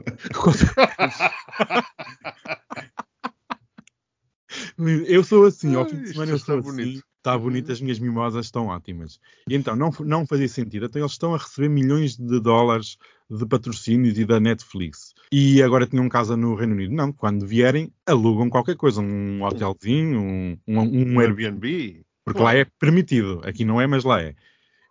Eu 5.06 5.24
sou 5.24 5.44
assim, 5.44 5.74
ao 5.74 5.86
fim 5.86 6.02
de 6.02 6.10
semana 6.10 6.32
eu 6.32 6.38
sou 6.38 6.62
bonito. 6.62 7.02
Está 7.26 7.36
bonito, 7.36 7.72
as 7.72 7.80
minhas 7.80 7.98
mimosas 7.98 8.46
estão 8.46 8.68
ótimas. 8.68 9.18
E 9.50 9.56
então, 9.56 9.74
não, 9.74 9.90
não 9.98 10.24
fazia 10.24 10.46
sentido. 10.46 10.86
Então, 10.86 11.02
eles 11.02 11.10
estão 11.10 11.34
a 11.34 11.38
receber 11.38 11.68
milhões 11.68 12.16
de 12.16 12.38
dólares 12.38 12.98
de 13.28 13.44
patrocínios 13.44 14.16
e 14.16 14.24
da 14.24 14.38
Netflix. 14.38 15.12
E 15.32 15.60
agora 15.60 15.88
tinham 15.88 16.08
casa 16.08 16.36
no 16.36 16.54
Reino 16.54 16.74
Unido. 16.74 16.94
Não, 16.94 17.12
quando 17.12 17.44
vierem, 17.44 17.92
alugam 18.06 18.48
qualquer 18.48 18.76
coisa. 18.76 19.00
Um 19.00 19.42
hotelzinho, 19.42 20.20
um, 20.20 20.56
um, 20.68 20.78
um 20.78 21.18
Airbnb. 21.18 21.46
Airbnb. 21.46 22.06
Porque 22.24 22.40
lá 22.40 22.54
é 22.54 22.64
permitido. 22.78 23.40
Aqui 23.42 23.64
não 23.64 23.80
é, 23.80 23.88
mas 23.88 24.04
lá 24.04 24.22
é. 24.22 24.36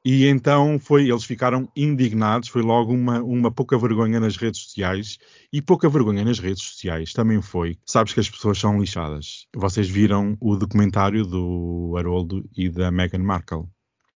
E 0.08 0.28
então 0.28 0.78
foi, 0.78 1.10
eles 1.10 1.24
ficaram 1.24 1.68
indignados, 1.76 2.47
foi 2.47 2.62
logo 2.62 2.93
uma, 2.93 3.24
uma 3.24 3.51
pouca 3.51 3.76
vergonha 3.76 4.20
nas 4.20 4.38
redes 4.38 4.62
sociais. 4.62 5.18
E 5.51 5.64
pouca 5.64 5.89
vergonha 5.89 6.24
nas 6.24 6.38
redes 6.38 6.64
sociais 6.64 7.12
também 7.12 7.41
foi, 7.41 7.80
sabes 7.84 8.14
que 8.14 8.20
as 8.20 8.30
pessoas 8.30 8.60
são 8.60 8.80
lixadas. 8.80 9.47
Vocês 9.56 9.89
viram 9.89 10.38
o 10.39 10.56
documentário 10.56 11.26
do 11.26 11.95
Haroldo 11.97 12.47
e 12.56 12.70
da 12.70 12.91
Meghan 12.91 13.24
Markle. 13.24 13.66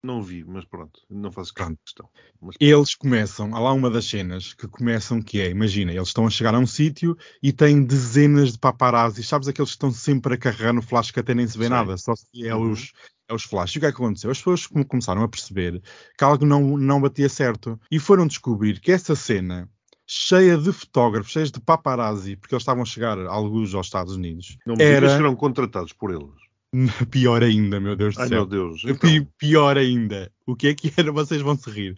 Não 0.07 0.23
vi, 0.23 0.45
mas 0.45 0.63
pronto, 0.63 1.01
não 1.09 1.29
faço 1.31 1.53
grande 1.53 1.77
questão. 1.83 2.09
Mas 2.41 2.55
Eles 2.61 2.95
começam, 2.95 3.53
há 3.53 3.59
lá 3.59 3.73
uma 3.73 3.89
das 3.89 4.05
cenas 4.05 4.53
que 4.53 4.65
começam 4.65 5.21
que 5.21 5.41
é, 5.41 5.49
imagina, 5.49 5.91
eles 5.91 6.07
estão 6.07 6.25
a 6.25 6.29
chegar 6.29 6.55
a 6.55 6.59
um 6.59 6.65
sítio 6.65 7.17
e 7.43 7.51
têm 7.51 7.83
dezenas 7.83 8.53
de 8.53 8.57
paparazzi, 8.57 9.21
sabes 9.21 9.49
aqueles 9.49 9.71
que 9.71 9.75
estão 9.75 9.91
sempre 9.91 10.35
a 10.35 10.37
carregar 10.37 10.71
no 10.71 10.81
flash 10.81 11.11
que 11.11 11.19
até 11.19 11.33
nem 11.35 11.45
se 11.45 11.57
vê 11.57 11.67
nada, 11.67 11.97
só 11.97 12.15
se 12.15 12.47
é 12.47 12.55
Uhum. 12.55 12.71
os, 12.71 12.93
é 13.27 13.33
os 13.33 13.43
flash. 13.43 13.75
E 13.75 13.77
o 13.77 13.81
que 13.81 13.87
é 13.87 13.91
que 13.91 13.97
aconteceu? 13.97 14.31
As 14.31 14.37
pessoas 14.37 14.65
come- 14.65 14.85
começaram 14.85 15.21
a 15.23 15.27
perceber 15.27 15.81
que 16.17 16.23
algo 16.23 16.45
não, 16.45 16.77
não 16.77 17.01
batia 17.01 17.27
certo 17.27 17.77
e 17.91 17.99
foram 17.99 18.25
descobrir 18.25 18.79
que 18.79 18.93
essa 18.93 19.13
cena 19.13 19.69
cheia 20.07 20.57
de 20.57 20.71
fotógrafos, 20.71 21.33
cheia 21.33 21.45
de 21.47 21.59
paparazzi, 21.59 22.37
porque 22.37 22.55
eles 22.55 22.61
estavam 22.61 22.83
a 22.83 22.85
chegar 22.85 23.19
alguns 23.27 23.75
aos 23.75 23.87
Estados 23.87 24.15
Unidos, 24.15 24.57
não 24.65 24.75
me 24.75 24.83
digas 24.83 24.95
era 24.97 25.07
que 25.09 25.15
serão 25.17 25.35
contratados 25.35 25.91
por 25.91 26.11
eles. 26.11 26.46
pior 27.09 27.43
ainda, 27.43 27.79
meu 27.79 27.95
Deus 27.95 28.15
do 28.15 28.21
Ai 28.21 28.27
céu. 28.27 28.37
meu 28.39 28.45
Deus. 28.45 28.81
Então, 28.85 29.27
Pior 29.37 29.77
ainda. 29.77 30.31
O 30.45 30.55
que 30.55 30.67
é 30.67 30.73
que 30.73 30.93
era? 30.95 31.11
Vocês 31.13 31.41
vão 31.41 31.57
se 31.57 31.69
rir. 31.69 31.97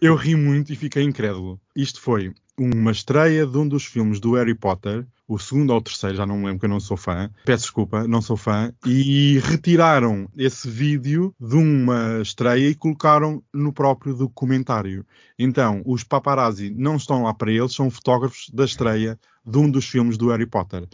Eu 0.00 0.14
ri 0.14 0.34
muito 0.34 0.72
e 0.72 0.76
fiquei 0.76 1.02
incrédulo. 1.02 1.60
Isto 1.76 2.00
foi 2.00 2.32
uma 2.58 2.90
estreia 2.90 3.46
de 3.46 3.56
um 3.56 3.66
dos 3.66 3.84
filmes 3.84 4.20
do 4.20 4.34
Harry 4.34 4.54
Potter, 4.54 5.06
o 5.26 5.38
segundo 5.38 5.70
ou 5.70 5.78
o 5.78 5.80
terceiro, 5.80 6.16
já 6.16 6.26
não 6.26 6.36
me 6.38 6.46
lembro 6.46 6.60
que 6.60 6.66
eu 6.66 6.70
não 6.70 6.80
sou 6.80 6.96
fã. 6.96 7.30
Peço 7.44 7.64
desculpa, 7.64 8.06
não 8.06 8.20
sou 8.20 8.36
fã. 8.36 8.72
E 8.84 9.38
retiraram 9.38 10.28
esse 10.36 10.68
vídeo 10.68 11.34
de 11.40 11.54
uma 11.54 12.20
estreia 12.20 12.68
e 12.68 12.74
colocaram 12.74 13.42
no 13.54 13.72
próprio 13.72 14.12
documentário. 14.14 15.06
Então, 15.38 15.82
os 15.86 16.02
paparazzi 16.02 16.70
não 16.76 16.96
estão 16.96 17.22
lá 17.22 17.32
para 17.32 17.52
eles, 17.52 17.74
são 17.74 17.90
fotógrafos 17.90 18.50
da 18.52 18.64
estreia 18.64 19.18
de 19.46 19.58
um 19.58 19.70
dos 19.70 19.86
filmes 19.86 20.18
do 20.18 20.28
Harry 20.28 20.46
Potter. 20.46 20.86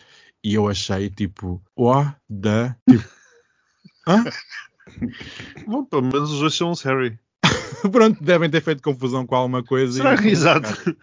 E 0.47 0.55
eu 0.55 0.69
achei 0.69 1.11
tipo, 1.11 1.61
what 1.77 2.15
the. 2.31 2.73
Tipo, 2.89 3.05
hã? 4.07 4.23
bom, 5.67 5.85
pelo 5.85 6.03
menos 6.03 6.31
os 6.31 6.39
dois 6.39 6.55
são 6.55 6.71
os 6.71 6.83
Harry. 6.83 7.19
Pronto, 7.91 8.23
devem 8.23 8.49
ter 8.49 8.63
feito 8.63 8.81
confusão 8.81 9.27
com 9.27 9.35
alguma 9.35 9.65
coisa. 9.65 9.95
Será 9.95 10.15
e- 10.15 10.19
que, 10.19 10.29
exato. 10.29 10.97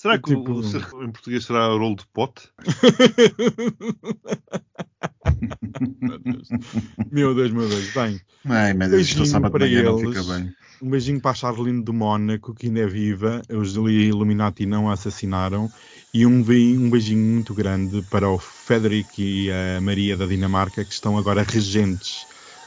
Será 0.00 0.18
que 0.18 0.32
o- 0.32 0.38
Tipo- 0.38 0.52
o, 0.52 0.62
será- 0.62 0.88
em 1.04 1.10
português 1.12 1.44
será 1.44 1.66
rolo 1.66 1.94
de 1.94 2.06
pote? 2.06 2.48
meu 7.12 7.34
Deus, 7.34 7.50
meu 7.50 7.68
Deus. 7.68 7.92
Bem, 7.92 8.18
Ai, 8.46 8.72
mas 8.72 8.86
isto 8.92 8.96
Beijinho 8.96 9.26
sábado 9.26 9.52
para 9.52 9.66
manhã 9.66 9.82
não 9.82 9.98
eles. 10.00 10.18
fica 10.18 10.32
bem. 10.38 10.54
um 10.82 10.88
beijinho 10.88 11.20
para 11.20 11.32
a 11.32 11.34
Charlene 11.34 11.84
de 11.84 11.92
Mónaco, 11.92 12.54
que 12.54 12.68
ainda 12.68 12.80
é 12.80 12.86
viva. 12.86 13.42
Os 13.50 13.76
Illuminati 13.76 14.64
não 14.64 14.88
a 14.88 14.94
assassinaram. 14.94 15.70
E 16.14 16.24
um, 16.24 16.38
um 16.38 16.90
beijinho 16.90 17.22
muito 17.34 17.52
grande 17.54 18.00
para 18.10 18.26
o 18.28 18.38
Frederico 18.38 19.20
e 19.20 19.50
a 19.52 19.80
Maria 19.82 20.16
da 20.16 20.24
Dinamarca, 20.24 20.82
que 20.82 20.94
estão 20.94 21.18
agora 21.18 21.42
regentes 21.42 22.24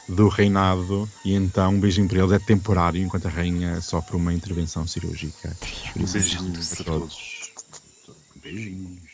do 0.08 0.28
reinado. 0.28 1.08
E 1.24 1.34
então, 1.34 1.72
um 1.72 1.80
beijinho 1.80 2.08
para 2.08 2.18
eles. 2.18 2.32
É 2.32 2.38
temporário, 2.38 3.02
enquanto 3.02 3.26
a 3.26 3.30
rainha 3.30 3.80
sofre 3.80 4.16
uma 4.16 4.32
intervenção 4.32 4.86
cirúrgica. 4.86 5.56
Por 5.92 6.02
isso, 6.02 6.18
para 6.18 6.74
para 6.74 6.84
todos. 6.84 7.52
Beijinhos. 8.36 9.13